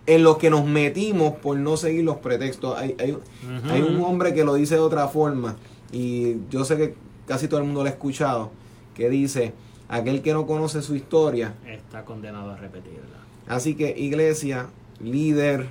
en 0.07 0.23
lo 0.23 0.39
que 0.39 0.49
nos 0.49 0.65
metimos 0.65 1.35
por 1.35 1.59
no 1.59 1.77
seguir 1.77 2.03
los 2.03 2.17
pretextos. 2.17 2.77
Hay, 2.79 2.97
hay, 2.99 3.83
un 3.83 4.01
hombre 4.03 4.33
que 4.33 4.43
lo 4.43 4.55
dice 4.55 4.77
de 4.77 4.81
otra 4.81 5.07
forma 5.07 5.57
y 5.93 6.37
yo 6.49 6.65
sé 6.65 6.79
que 6.79 6.95
casi 7.27 7.47
todo 7.47 7.61
el 7.61 7.67
mundo 7.67 7.83
lo 7.83 7.89
ha 7.89 7.93
escuchado, 7.93 8.51
que 8.95 9.11
dice, 9.11 9.53
aquel 9.87 10.23
que 10.23 10.33
no 10.33 10.47
conoce 10.47 10.81
su 10.81 10.97
historia 10.97 11.55
está 11.67 12.07
condenado 12.07 12.53
a 12.53 12.57
repetirla. 12.57 13.19
Así 13.47 13.75
que 13.75 13.95
iglesia, 13.99 14.69
líder, 14.99 15.69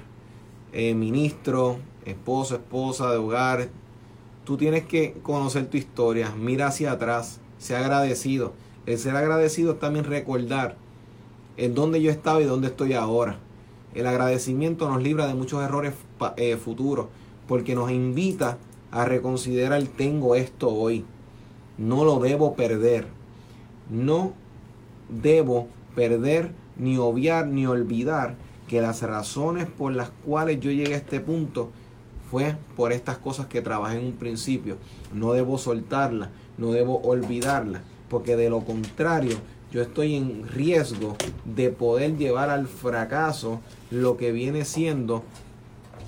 eh, 0.72 0.93
ministro, 0.93 1.80
esposo, 2.08 2.55
esposa 2.55 3.12
de 3.12 3.18
hogar, 3.18 3.70
tú 4.45 4.58
tienes 4.58 4.86
que 4.86 5.14
conocer 5.24 5.68
tu 5.68 5.78
historia, 5.78 6.34
mira 6.38 6.68
hacia 6.68 6.93
atrás, 6.93 7.39
sea 7.58 7.80
agradecido. 7.80 8.53
El 8.86 8.97
ser 8.97 9.16
agradecido 9.16 9.74
es 9.74 9.80
también 9.80 10.05
recordar 10.05 10.78
en 11.58 11.76
dónde 11.76 12.01
yo 12.01 12.10
estaba 12.10 12.41
y 12.41 12.45
dónde 12.45 12.68
estoy 12.68 12.93
ahora. 12.93 13.39
El 13.93 14.08
agradecimiento 14.08 14.89
nos 14.89 15.03
libra 15.03 15.28
de 15.28 15.34
muchos 15.34 15.64
errores 15.64 15.93
eh, 16.38 16.55
futuros 16.55 17.08
porque 17.47 17.76
nos 17.76 17.91
invita 17.91 18.58
a 18.91 19.05
reconsiderar 19.05 19.84
tengo 19.84 20.36
esto 20.36 20.70
hoy. 20.70 21.03
No 21.78 22.05
lo 22.05 22.20
debo 22.20 22.55
perder. 22.55 23.08
No 23.89 24.34
debo 25.10 25.68
perder 25.95 26.51
ni 26.78 26.97
obviar 26.97 27.47
ni 27.47 27.66
olvidar 27.66 28.36
que 28.68 28.82
las 28.82 29.01
razones 29.01 29.68
por 29.68 29.93
las 29.93 30.10
cuales 30.26 30.60
yo 30.60 30.72
llegué 30.72 30.93
a 30.93 30.97
este 30.97 31.20
punto 31.20 31.72
fue 32.30 32.55
por 32.75 32.91
estas 32.91 33.17
cosas 33.17 33.47
que 33.47 33.61
trabajé 33.61 33.99
en 33.99 34.05
un 34.05 34.13
principio. 34.13 34.78
No 35.13 35.34
debo 35.34 35.57
soltarla, 35.57 36.30
no 36.57 36.71
debo 36.71 37.01
olvidarla, 37.01 37.82
porque 38.09 38.36
de 38.36 38.49
lo 38.49 38.61
contrario 38.61 39.38
yo 39.71 39.82
estoy 39.82 40.15
en 40.15 40.47
riesgo 40.47 41.15
de 41.45 41.69
poder 41.69 42.17
llevar 42.17 42.49
al 42.49 42.67
fracaso 42.67 43.59
lo 43.91 44.17
que 44.17 44.32
viene 44.32 44.65
siendo 44.65 45.23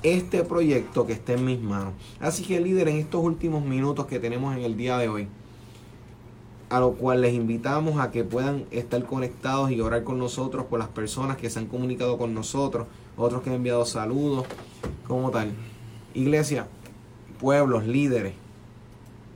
este 0.01 0.43
proyecto 0.43 1.05
que 1.05 1.13
está 1.13 1.33
en 1.33 1.45
mis 1.45 1.59
manos. 1.59 1.93
Así 2.19 2.43
que 2.43 2.59
líder, 2.59 2.87
en 2.87 2.97
estos 2.97 3.21
últimos 3.21 3.65
minutos 3.65 4.05
que 4.05 4.19
tenemos 4.19 4.55
en 4.55 4.63
el 4.63 4.77
día 4.77 4.97
de 4.97 5.09
hoy, 5.09 5.27
a 6.69 6.79
lo 6.79 6.93
cual 6.93 7.21
les 7.21 7.33
invitamos 7.33 7.99
a 7.99 8.11
que 8.11 8.23
puedan 8.23 8.65
estar 8.71 9.03
conectados 9.03 9.71
y 9.71 9.81
orar 9.81 10.03
con 10.03 10.19
nosotros 10.19 10.65
por 10.65 10.79
las 10.79 10.87
personas 10.87 11.35
que 11.35 11.49
se 11.49 11.59
han 11.59 11.65
comunicado 11.65 12.17
con 12.17 12.33
nosotros, 12.33 12.87
otros 13.17 13.41
que 13.41 13.49
han 13.49 13.57
enviado 13.57 13.85
saludos, 13.85 14.45
como 15.07 15.31
tal. 15.31 15.51
Iglesia, 16.19 16.67
pueblos, 17.39 17.87
líderes, 17.87 18.33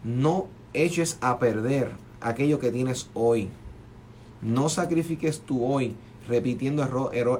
no 0.03 0.47
eches 0.73 1.17
a 1.21 1.39
perder 1.39 1.91
aquello 2.19 2.59
que 2.59 2.73
tienes 2.73 3.09
hoy. 3.13 3.47
No 4.41 4.67
sacrifiques 4.67 5.39
tu 5.39 5.63
hoy 5.63 5.95
repitiendo 6.27 6.84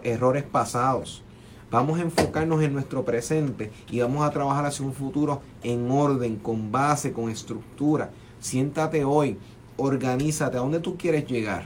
errores 0.04 0.44
pasados. 0.44 1.24
Vamos 1.70 2.00
a 2.00 2.04
enfocarnos 2.04 2.64
en 2.64 2.72
nuestro 2.72 3.04
presente 3.04 3.70
y 3.92 4.00
vamos 4.00 4.24
a 4.24 4.32
trabajar 4.32 4.66
hacia 4.66 4.86
un 4.86 4.94
futuro 4.94 5.42
en 5.62 5.92
orden, 5.92 6.38
con 6.38 6.72
base, 6.72 7.12
con 7.12 7.30
estructura. 7.30 8.12
Siéntate 8.40 9.04
hoy, 9.04 9.38
organízate, 9.76 10.56
¿a 10.56 10.62
dónde 10.62 10.80
tú 10.80 10.96
quieres 10.96 11.28
llegar? 11.28 11.66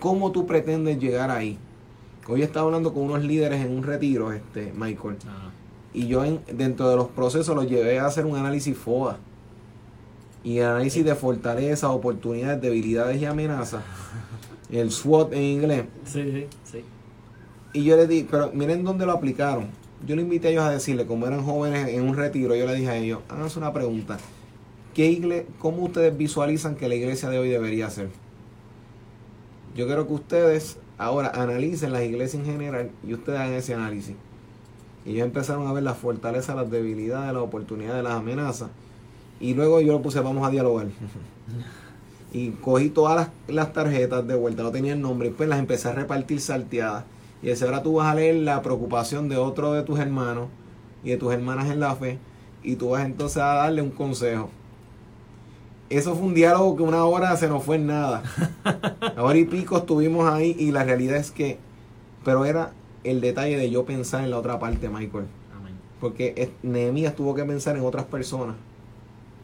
¿Cómo 0.00 0.32
tú 0.32 0.46
pretendes 0.46 0.98
llegar 0.98 1.30
ahí? 1.30 1.58
Hoy 2.26 2.40
estaba 2.40 2.64
hablando 2.64 2.94
con 2.94 3.02
unos 3.02 3.22
líderes 3.22 3.66
en 3.66 3.76
un 3.76 3.82
retiro, 3.82 4.32
este, 4.32 4.72
Michael. 4.74 5.18
Y 5.96 6.08
yo 6.08 6.22
en, 6.26 6.42
dentro 6.52 6.90
de 6.90 6.96
los 6.96 7.08
procesos 7.08 7.56
los 7.56 7.66
llevé 7.66 7.98
a 7.98 8.04
hacer 8.04 8.26
un 8.26 8.36
análisis 8.36 8.76
FODA. 8.76 9.16
Y 10.44 10.58
el 10.58 10.66
análisis 10.66 11.02
de 11.02 11.14
fortaleza, 11.14 11.88
oportunidades, 11.88 12.60
debilidades 12.60 13.18
y 13.18 13.24
amenazas. 13.24 13.82
el 14.70 14.90
SWOT 14.90 15.32
en 15.32 15.42
inglés. 15.42 15.84
Sí, 16.04 16.22
sí, 16.30 16.46
sí. 16.70 16.84
Y 17.72 17.84
yo 17.84 17.96
le 17.96 18.06
di, 18.06 18.26
pero 18.30 18.52
miren 18.52 18.84
dónde 18.84 19.06
lo 19.06 19.12
aplicaron. 19.12 19.68
Yo 20.06 20.16
le 20.16 20.20
invité 20.20 20.48
a 20.48 20.50
ellos 20.50 20.64
a 20.64 20.70
decirle, 20.70 21.06
como 21.06 21.26
eran 21.26 21.42
jóvenes 21.42 21.88
en 21.88 22.02
un 22.02 22.14
retiro, 22.14 22.54
yo 22.54 22.66
le 22.66 22.74
dije 22.74 22.90
a 22.90 22.96
ellos, 22.98 23.20
háganse 23.30 23.58
una 23.58 23.72
pregunta. 23.72 24.18
¿Qué 24.92 25.06
igle 25.06 25.46
¿Cómo 25.58 25.82
ustedes 25.84 26.14
visualizan 26.14 26.76
que 26.76 26.90
la 26.90 26.94
iglesia 26.94 27.30
de 27.30 27.38
hoy 27.38 27.48
debería 27.48 27.88
ser? 27.88 28.10
Yo 29.74 29.86
quiero 29.86 30.06
que 30.06 30.12
ustedes 30.12 30.76
ahora 30.98 31.30
analicen 31.30 31.92
las 31.92 32.02
iglesias 32.02 32.42
en 32.42 32.52
general 32.52 32.90
y 33.02 33.14
ustedes 33.14 33.40
hagan 33.40 33.54
ese 33.54 33.72
análisis. 33.72 34.14
Y 35.06 35.12
ellos 35.12 35.26
empezaron 35.26 35.68
a 35.68 35.72
ver 35.72 35.84
las 35.84 35.96
fortalezas, 35.96 36.56
las 36.56 36.70
debilidades, 36.70 37.32
las 37.32 37.42
oportunidades, 37.42 38.02
las 38.02 38.14
amenazas. 38.14 38.70
Y 39.38 39.54
luego 39.54 39.80
yo 39.80 39.92
lo 39.92 40.02
puse, 40.02 40.20
vamos 40.20 40.46
a 40.46 40.50
dialogar. 40.50 40.88
y 42.32 42.50
cogí 42.50 42.90
todas 42.90 43.30
las, 43.46 43.72
tarjetas 43.72 44.26
de 44.26 44.34
vuelta, 44.34 44.64
no 44.64 44.72
tenía 44.72 44.94
el 44.94 45.00
nombre, 45.00 45.28
y 45.28 45.30
pues 45.30 45.48
las 45.48 45.60
empecé 45.60 45.88
a 45.88 45.92
repartir 45.92 46.40
salteadas. 46.40 47.04
Y 47.42 47.50
ese 47.50 47.64
ahora 47.64 47.82
tú 47.82 47.94
vas 47.94 48.08
a 48.08 48.14
leer 48.14 48.36
la 48.36 48.60
preocupación 48.62 49.28
de 49.28 49.36
otro 49.36 49.72
de 49.72 49.82
tus 49.82 50.00
hermanos 50.00 50.48
y 51.04 51.10
de 51.10 51.16
tus 51.18 51.32
hermanas 51.32 51.70
en 51.70 51.78
la 51.78 51.94
fe, 51.94 52.18
y 52.64 52.74
tú 52.74 52.90
vas 52.90 53.04
entonces 53.04 53.38
a 53.38 53.54
darle 53.54 53.82
un 53.82 53.90
consejo. 53.90 54.50
Eso 55.88 56.16
fue 56.16 56.26
un 56.26 56.34
diálogo 56.34 56.76
que 56.76 56.82
una 56.82 57.04
hora 57.04 57.36
se 57.36 57.46
nos 57.46 57.62
fue 57.62 57.76
en 57.76 57.86
nada. 57.86 58.24
Ahora 59.16 59.38
y 59.38 59.44
pico 59.44 59.76
estuvimos 59.76 60.28
ahí 60.28 60.56
y 60.58 60.72
la 60.72 60.82
realidad 60.82 61.16
es 61.16 61.30
que, 61.30 61.58
pero 62.24 62.44
era 62.44 62.72
el 63.10 63.20
detalle 63.20 63.56
de 63.56 63.70
yo 63.70 63.84
pensar 63.84 64.24
en 64.24 64.30
la 64.30 64.38
otra 64.38 64.58
parte, 64.58 64.88
Michael. 64.88 65.26
Porque 66.00 66.52
Nehemías 66.62 67.16
tuvo 67.16 67.34
que 67.34 67.44
pensar 67.44 67.76
en 67.76 67.84
otras 67.84 68.04
personas 68.04 68.56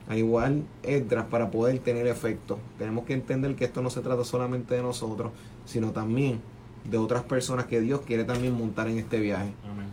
al 0.08 0.18
igual 0.18 0.64
Edras, 0.82 1.26
para 1.26 1.50
poder 1.50 1.78
tener 1.78 2.06
efecto. 2.06 2.58
Tenemos 2.78 3.04
que 3.04 3.14
entender 3.14 3.54
que 3.56 3.64
esto 3.64 3.82
no 3.82 3.90
se 3.90 4.00
trata 4.00 4.24
solamente 4.24 4.74
de 4.74 4.82
nosotros, 4.82 5.32
sino 5.64 5.90
también 5.90 6.40
de 6.84 6.98
otras 6.98 7.22
personas 7.22 7.66
que 7.66 7.80
Dios 7.80 8.00
quiere 8.02 8.24
también 8.24 8.56
montar 8.56 8.88
en 8.88 8.98
este 8.98 9.20
viaje. 9.20 9.52
Amén. 9.64 9.86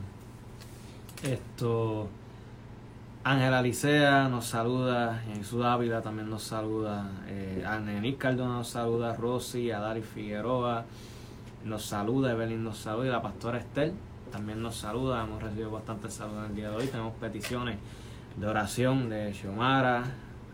Esto, 1.24 2.08
Ángela 3.24 3.62
Licea 3.62 4.28
nos 4.30 4.46
saluda, 4.46 5.24
Jesús 5.36 5.64
Ávila 5.64 6.02
también 6.02 6.30
nos 6.30 6.44
saluda, 6.44 7.12
eh, 7.28 7.64
Anenis 7.68 8.16
Cardona 8.16 8.56
nos 8.56 8.70
saluda, 8.70 9.16
Rosy, 9.16 9.72
Adari 9.72 10.02
Figueroa 10.02 10.86
nos 11.66 11.86
saluda, 11.86 12.32
Evelyn 12.32 12.64
nos 12.64 12.78
saluda 12.78 13.08
y 13.08 13.10
la 13.10 13.22
pastora 13.22 13.58
Estel 13.58 13.94
también 14.32 14.62
nos 14.62 14.76
saluda. 14.76 15.24
Hemos 15.24 15.42
recibido 15.42 15.72
bastantes 15.72 16.14
saludos 16.14 16.46
en 16.46 16.52
el 16.52 16.56
día 16.56 16.70
de 16.70 16.76
hoy, 16.76 16.88
tenemos 16.88 17.14
peticiones 17.16 17.78
de 18.38 18.48
oración 18.48 19.10
de 19.10 19.34
Xiomara, 19.34 20.04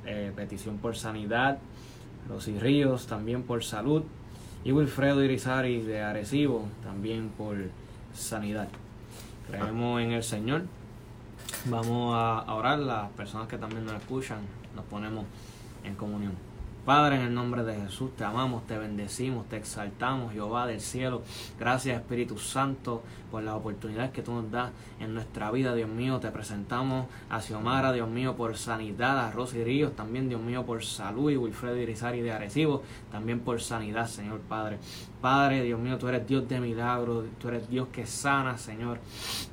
eh, 0.06 0.32
petición 0.36 0.78
por 0.78 0.95
sanidad, 0.95 1.60
Rosy 2.30 2.58
Ríos 2.58 3.08
también 3.08 3.43
por 3.43 3.64
salud 3.64 4.03
y 4.64 4.72
Wilfredo 4.72 5.24
Irizarry 5.24 5.82
de 5.82 6.01
Arecibo 6.01 6.66
también 6.84 7.30
por 7.30 7.56
sanidad. 8.14 8.68
Creemos 9.47 10.01
en 10.01 10.12
el 10.12 10.24
Señor. 10.24 10.64
Vamos 11.66 12.16
a 12.16 12.53
orar, 12.53 12.80
las 12.80 13.12
personas 13.12 13.47
que 13.47 13.58
también 13.58 13.86
nos 13.86 13.95
escuchan, 13.95 14.39
nos 14.76 14.86
ponemos 14.86 15.26
en 15.84 15.95
comunión. 15.95 16.34
Padre, 16.86 17.16
en 17.16 17.22
el 17.24 17.34
nombre 17.34 17.64
de 17.64 17.74
Jesús, 17.74 18.16
te 18.16 18.24
amamos, 18.24 18.68
te 18.68 18.78
bendecimos, 18.78 19.50
te 19.50 19.58
exaltamos, 19.58 20.34
Jehová 20.34 20.68
del 20.68 20.80
cielo. 20.80 21.24
Gracias, 21.60 22.00
Espíritu 22.00 22.38
Santo, 22.38 23.02
por 23.32 23.42
la 23.42 23.56
oportunidad 23.56 24.12
que 24.12 24.22
tú 24.22 24.34
nos 24.34 24.52
das 24.52 24.70
en 25.00 25.16
nuestra 25.16 25.50
vida, 25.50 25.74
Dios 25.74 25.90
mío. 25.90 26.20
Te 26.20 26.30
presentamos 26.30 27.08
a 27.28 27.42
Xiomara, 27.42 27.92
Dios 27.92 28.08
mío, 28.08 28.36
por 28.36 28.56
sanidad, 28.56 29.18
a 29.18 29.32
Rosy 29.32 29.64
Ríos, 29.64 29.96
también, 29.96 30.30
Dios 30.30 30.42
mío, 30.42 30.64
por 30.64 30.86
salud, 30.86 31.32
y 31.32 31.38
Wilfredo 31.38 31.76
Irizarry 31.76 32.22
de 32.22 32.32
Arecibo, 32.32 32.84
también 33.12 33.40
por 33.40 33.60
sanidad, 33.62 34.08
Señor 34.08 34.42
Padre. 34.42 34.78
Padre, 35.26 35.64
Dios 35.64 35.80
mío, 35.80 35.98
tú 35.98 36.08
eres 36.08 36.28
Dios 36.28 36.48
de 36.48 36.60
milagros, 36.60 37.26
tú 37.40 37.48
eres 37.48 37.68
Dios 37.68 37.88
que 37.92 38.06
sana, 38.06 38.60
Señor. 38.60 39.00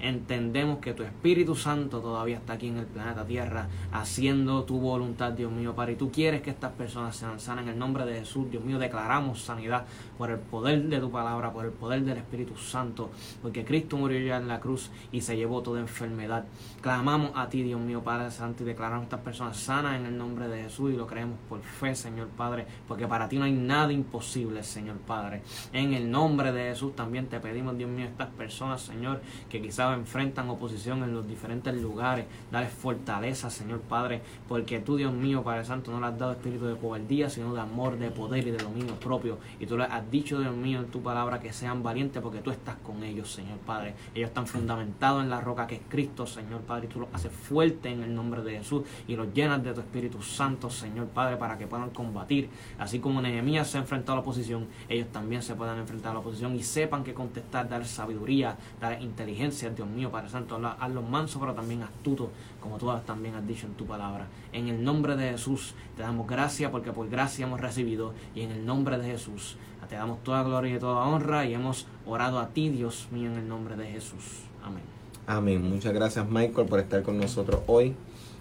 Entendemos 0.01 0.81
que 0.81 0.93
tu 0.93 1.03
Espíritu 1.03 1.55
Santo 1.55 2.01
todavía 2.01 2.37
está 2.37 2.53
aquí 2.53 2.69
en 2.69 2.77
el 2.77 2.85
planeta 2.85 3.25
Tierra, 3.25 3.69
haciendo 3.91 4.65
tu 4.65 4.79
voluntad, 4.79 5.33
Dios 5.33 5.51
mío, 5.51 5.75
Padre. 5.75 5.93
Y 5.93 5.97
tú 5.97 6.13
quieres 6.13 6.43
que 6.43 6.51
estas 6.51 6.73
personas 6.73 7.17
sean 7.17 7.41
sanas 7.41 7.65
en 7.65 7.71
el 7.71 7.79
nombre 7.79 8.05
de 8.05 8.19
Jesús, 8.19 8.51
Dios 8.51 8.63
mío. 8.63 8.79
Declaramos 8.79 9.41
sanidad 9.41 9.87
por 10.19 10.31
el 10.31 10.41
poder 10.41 10.83
de 10.91 11.01
tu 11.01 11.11
palabra, 11.11 11.55
por 11.55 11.65
el 11.65 11.73
poder 11.73 12.03
del 12.03 12.19
Espíritu 12.19 12.55
Santo, 12.59 13.11
porque 13.41 13.65
Cristo 13.65 13.97
murió 13.97 14.21
ya 14.21 14.37
en 14.37 14.49
la 14.49 14.61
cruz 14.61 14.91
y 15.11 15.23
se 15.23 15.39
llevó 15.39 15.63
toda 15.63 15.81
enfermedad. 15.81 16.45
Clamamos 16.83 17.33
a 17.35 17.49
ti, 17.49 17.63
Dios 17.63 17.81
mío, 17.81 18.03
Padre 18.03 18.31
Santo, 18.31 18.63
y 18.63 18.67
declaramos 18.67 19.05
a 19.05 19.07
estas 19.07 19.21
personas 19.21 19.57
sanas 19.57 19.99
en 19.99 20.05
el 20.05 20.19
nombre 20.19 20.49
de 20.49 20.65
Jesús 20.65 20.93
y 20.93 20.97
lo 20.99 21.07
creemos 21.07 21.39
por 21.49 21.63
fe, 21.63 21.95
Señor 21.95 22.29
Padre, 22.29 22.67
porque 22.87 23.09
para 23.09 23.27
ti 23.27 23.39
no 23.39 23.47
hay 23.47 23.53
nada 23.53 23.91
imposible, 23.91 24.63
Señor 24.63 24.97
Padre. 24.99 25.41
En 25.73 25.95
el 25.95 26.11
nombre 26.11 26.53
de 26.53 26.71
Jesús 26.71 26.95
también 26.95 27.27
te 27.27 27.41
pedimos, 27.41 27.77
Dios 27.77 27.91
mío, 27.91 28.07
estas 28.07 28.29
personas, 28.31 28.83
Señor, 28.83 29.21
que 29.49 29.61
quizás 29.61 29.97
enfrentan 29.97 30.49
oposición 30.49 31.03
en 31.03 31.15
los 31.15 31.27
diferentes 31.27 31.75
lugares. 31.75 32.27
Dale 32.51 32.69
fortaleza, 32.69 33.51
Señor 33.51 33.81
Padre, 33.81 34.23
porque 34.49 34.81
tú, 34.81 34.97
Dios 34.97 35.13
mío, 35.13 35.43
Padre 35.43 35.65
Santo, 35.65 35.91
no 35.91 36.01
le 36.01 36.07
has 36.07 36.19
dado 36.19 36.33
espíritu 36.33 36.67
de 36.67 36.77
cobardía, 36.77 37.31
sino 37.31 37.55
de 37.55 37.61
amor, 37.61 37.99
de 37.99 38.11
poder 38.11 38.47
y 38.47 38.51
de 38.51 38.59
dominio 38.59 38.95
propio. 38.97 39.39
Y 39.61 39.67
tú 39.67 39.77
le 39.77 39.85
has 39.85 40.11
dicho, 40.11 40.41
Dios 40.41 40.55
mío, 40.55 40.81
en 40.81 40.87
tu 40.87 41.03
palabra 41.03 41.41
que 41.41 41.53
sean 41.53 41.83
valientes 41.83 42.23
porque 42.23 42.41
tú 42.41 42.51
estás 42.51 42.77
con 42.77 43.03
ellos, 43.03 43.31
Señor 43.31 43.59
Padre. 43.59 43.95
Ellos 44.15 44.29
están 44.29 44.47
fundamentados 44.47 45.23
en 45.23 45.31
la 45.31 45.41
roca 45.41 45.67
que 45.67 45.77
es 45.77 45.83
Cristo, 45.89 46.27
Señor 46.27 46.61
Padre, 46.63 46.87
y 46.87 46.89
tú 46.89 47.01
los 47.01 47.09
haces 47.13 47.33
fuertes 47.33 47.93
en 47.93 48.03
el 48.03 48.15
nombre 48.15 48.43
de 48.43 48.59
Jesús 48.59 48.83
y 49.07 49.17
los 49.17 49.33
llenas 49.33 49.63
de 49.63 49.73
tu 49.73 49.81
Espíritu 49.81 50.23
Santo, 50.23 50.71
Señor 50.71 51.09
Padre, 51.09 51.37
para 51.37 51.59
que 51.59 51.67
puedan 51.67 51.91
combatir. 51.91 52.49
Así 52.79 52.99
como 52.99 53.21
Nehemías 53.21 53.69
se 53.69 53.79
ha 53.79 53.81
enfrentado 53.81 54.13
a 54.13 54.17
la 54.17 54.23
oposición, 54.23 54.67
ellos 54.89 55.09
también 55.13 55.42
se 55.43 55.55
puedan 55.55 55.79
enfrentar 55.79 56.11
a 56.11 56.15
la 56.15 56.21
oposición 56.21 56.55
y 56.57 56.63
sepan 56.63 57.05
que 57.05 57.15
contestar, 57.15 57.69
dar 57.69 57.85
sabiduría, 57.85 58.57
dar 58.81 59.01
inteligencia, 59.03 59.71
Dios 59.71 59.89
mío, 59.89 60.11
Padre 60.11 60.31
Santo, 60.31 60.61
hazlos 60.79 61.09
mansos, 61.09 61.41
pero 61.41 61.55
también 61.55 61.83
astutos, 61.83 62.29
como 62.61 62.79
tú 62.79 62.91
también 63.07 63.35
has 63.35 63.47
dicho 63.47 63.67
en 63.67 63.75
tu 63.75 63.87
palabra. 63.87 64.27
En 64.53 64.69
el 64.69 64.83
nombre 64.83 65.17
de 65.17 65.31
Jesús 65.31 65.75
te 65.97 66.03
damos 66.03 66.27
gracias 66.27 66.71
porque 66.71 66.93
por 66.93 67.09
gracia 67.09 67.47
hemos 67.47 67.61
recibido 67.61 68.13
y 68.35 68.43
en 68.43 68.53
el 68.53 68.65
nombre 68.65 68.99
de 68.99 69.07
Jesús 69.07 69.57
te 69.89 69.97
damos 69.97 70.23
toda 70.23 70.43
gloria 70.43 70.77
y 70.77 70.79
toda 70.79 71.05
honra 71.05 71.45
y 71.45 71.53
hemos 71.53 71.87
orado 72.07 72.39
a 72.39 72.49
ti, 72.49 72.71
Dios 72.71 73.09
mío, 73.11 73.31
en 73.31 73.37
el 73.37 73.47
nombre 73.47 73.77
de 73.77 73.87
Jesús. 73.87 74.45
Amén. 74.65 74.83
Amén. 75.27 75.63
Muchas 75.63 75.93
gracias 75.93 76.27
Michael 76.29 76.67
por 76.67 76.81
estar 76.81 77.03
con 77.03 77.19
nosotros 77.19 77.61
hoy 77.67 77.95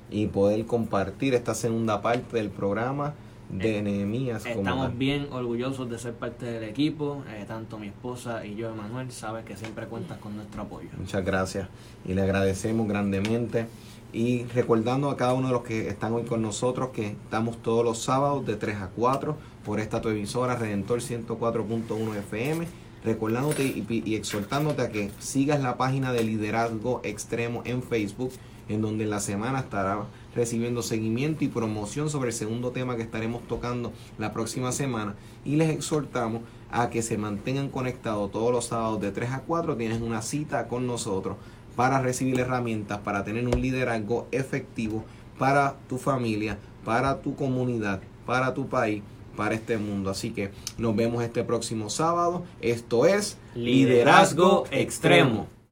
y 0.10 0.28
poder 0.28 0.66
compartir 0.66 1.34
esta 1.34 1.54
segunda 1.54 2.02
parte 2.02 2.38
del 2.38 2.50
programa 2.50 3.16
de 3.52 3.78
Eh, 3.78 3.82
Nehemías. 3.82 4.46
Estamos 4.46 4.98
bien 4.98 5.28
orgullosos 5.32 5.90
de 5.90 6.00
ser 6.00 6.14
parte 6.14 6.46
del 6.46 6.64
equipo, 6.64 7.24
eh, 7.30 7.46
tanto 7.48 7.78
mi 7.78 7.88
esposa 7.88 8.46
y 8.46 8.56
yo, 8.56 8.70
Emanuel, 8.70 9.12
sabes 9.12 9.46
que 9.46 9.56
siempre 9.58 9.88
cuentas 9.88 10.18
con 10.20 10.36
nuestro 10.36 10.64
apoyo. 10.64 10.90
Muchas 10.98 11.24
gracias 11.26 11.68
y 12.06 12.14
le 12.14 12.22
agradecemos 12.22 12.88
grandemente. 12.88 13.68
Y 14.14 14.44
recordando 14.46 15.10
a 15.10 15.16
cada 15.16 15.34
uno 15.34 15.48
de 15.48 15.54
los 15.54 15.64
que 15.64 15.88
están 15.88 16.12
hoy 16.12 16.24
con 16.24 16.42
nosotros 16.42 16.90
que 16.90 17.08
estamos 17.08 17.62
todos 17.62 17.86
los 17.86 18.00
sábados 18.00 18.46
de 18.46 18.58
3 18.58 18.76
a 18.78 18.90
4 18.90 19.38
por 19.64 19.80
esta 19.80 20.02
tu 20.02 20.10
emisora 20.10 20.58
Redentor 20.58 21.00
104.1 21.00 22.18
FM. 22.18 22.68
Recordándote 23.06 23.64
y, 23.64 24.04
y 24.06 24.16
exhortándote 24.16 24.82
a 24.82 24.90
que 24.90 25.12
sigas 25.20 25.62
la 25.62 25.78
página 25.78 26.12
de 26.12 26.24
Liderazgo 26.24 27.00
Extremo 27.04 27.64
en 27.66 27.82
Facebook, 27.82 28.32
en 28.68 28.82
donde 28.82 29.06
en 29.06 29.10
la 29.10 29.20
semana 29.22 29.60
estará 29.60 30.06
recibiendo 30.36 30.82
seguimiento 30.82 31.44
y 31.44 31.48
promoción 31.48 32.10
sobre 32.10 32.30
el 32.30 32.36
segundo 32.36 32.72
tema 32.72 32.96
que 32.96 33.02
estaremos 33.02 33.48
tocando 33.48 33.92
la 34.18 34.34
próxima 34.34 34.72
semana. 34.72 35.16
Y 35.46 35.56
les 35.56 35.70
exhortamos 35.70 36.42
a 36.72 36.90
que 36.90 37.02
se 37.02 37.18
mantengan 37.18 37.70
conectados 37.70 38.32
todos 38.32 38.52
los 38.52 38.66
sábados 38.66 39.02
de 39.02 39.12
3 39.12 39.32
a 39.32 39.42
4. 39.42 39.76
Tienes 39.78 40.02
una 40.02 40.22
cita 40.22 40.68
con 40.68 40.88
nosotros 40.88 41.38
para 41.76 42.02
recibir 42.02 42.40
herramientas, 42.40 43.00
para 43.00 43.24
tener 43.24 43.48
un 43.48 43.62
liderazgo 43.62 44.28
efectivo 44.32 45.04
para 45.38 45.76
tu 45.90 45.98
familia, 45.98 46.58
para 46.86 47.22
tu 47.22 47.36
comunidad, 47.36 48.02
para 48.26 48.54
tu 48.54 48.68
país, 48.68 49.02
para 49.36 49.56
este 49.56 49.78
mundo. 49.78 50.10
Así 50.10 50.32
que 50.32 50.52
nos 50.78 50.96
vemos 50.96 51.24
este 51.24 51.44
próximo 51.44 51.90
sábado. 51.90 52.44
Esto 52.62 53.06
es 53.06 53.38
Liderazgo 53.56 54.66
Extremo. 54.72 55.61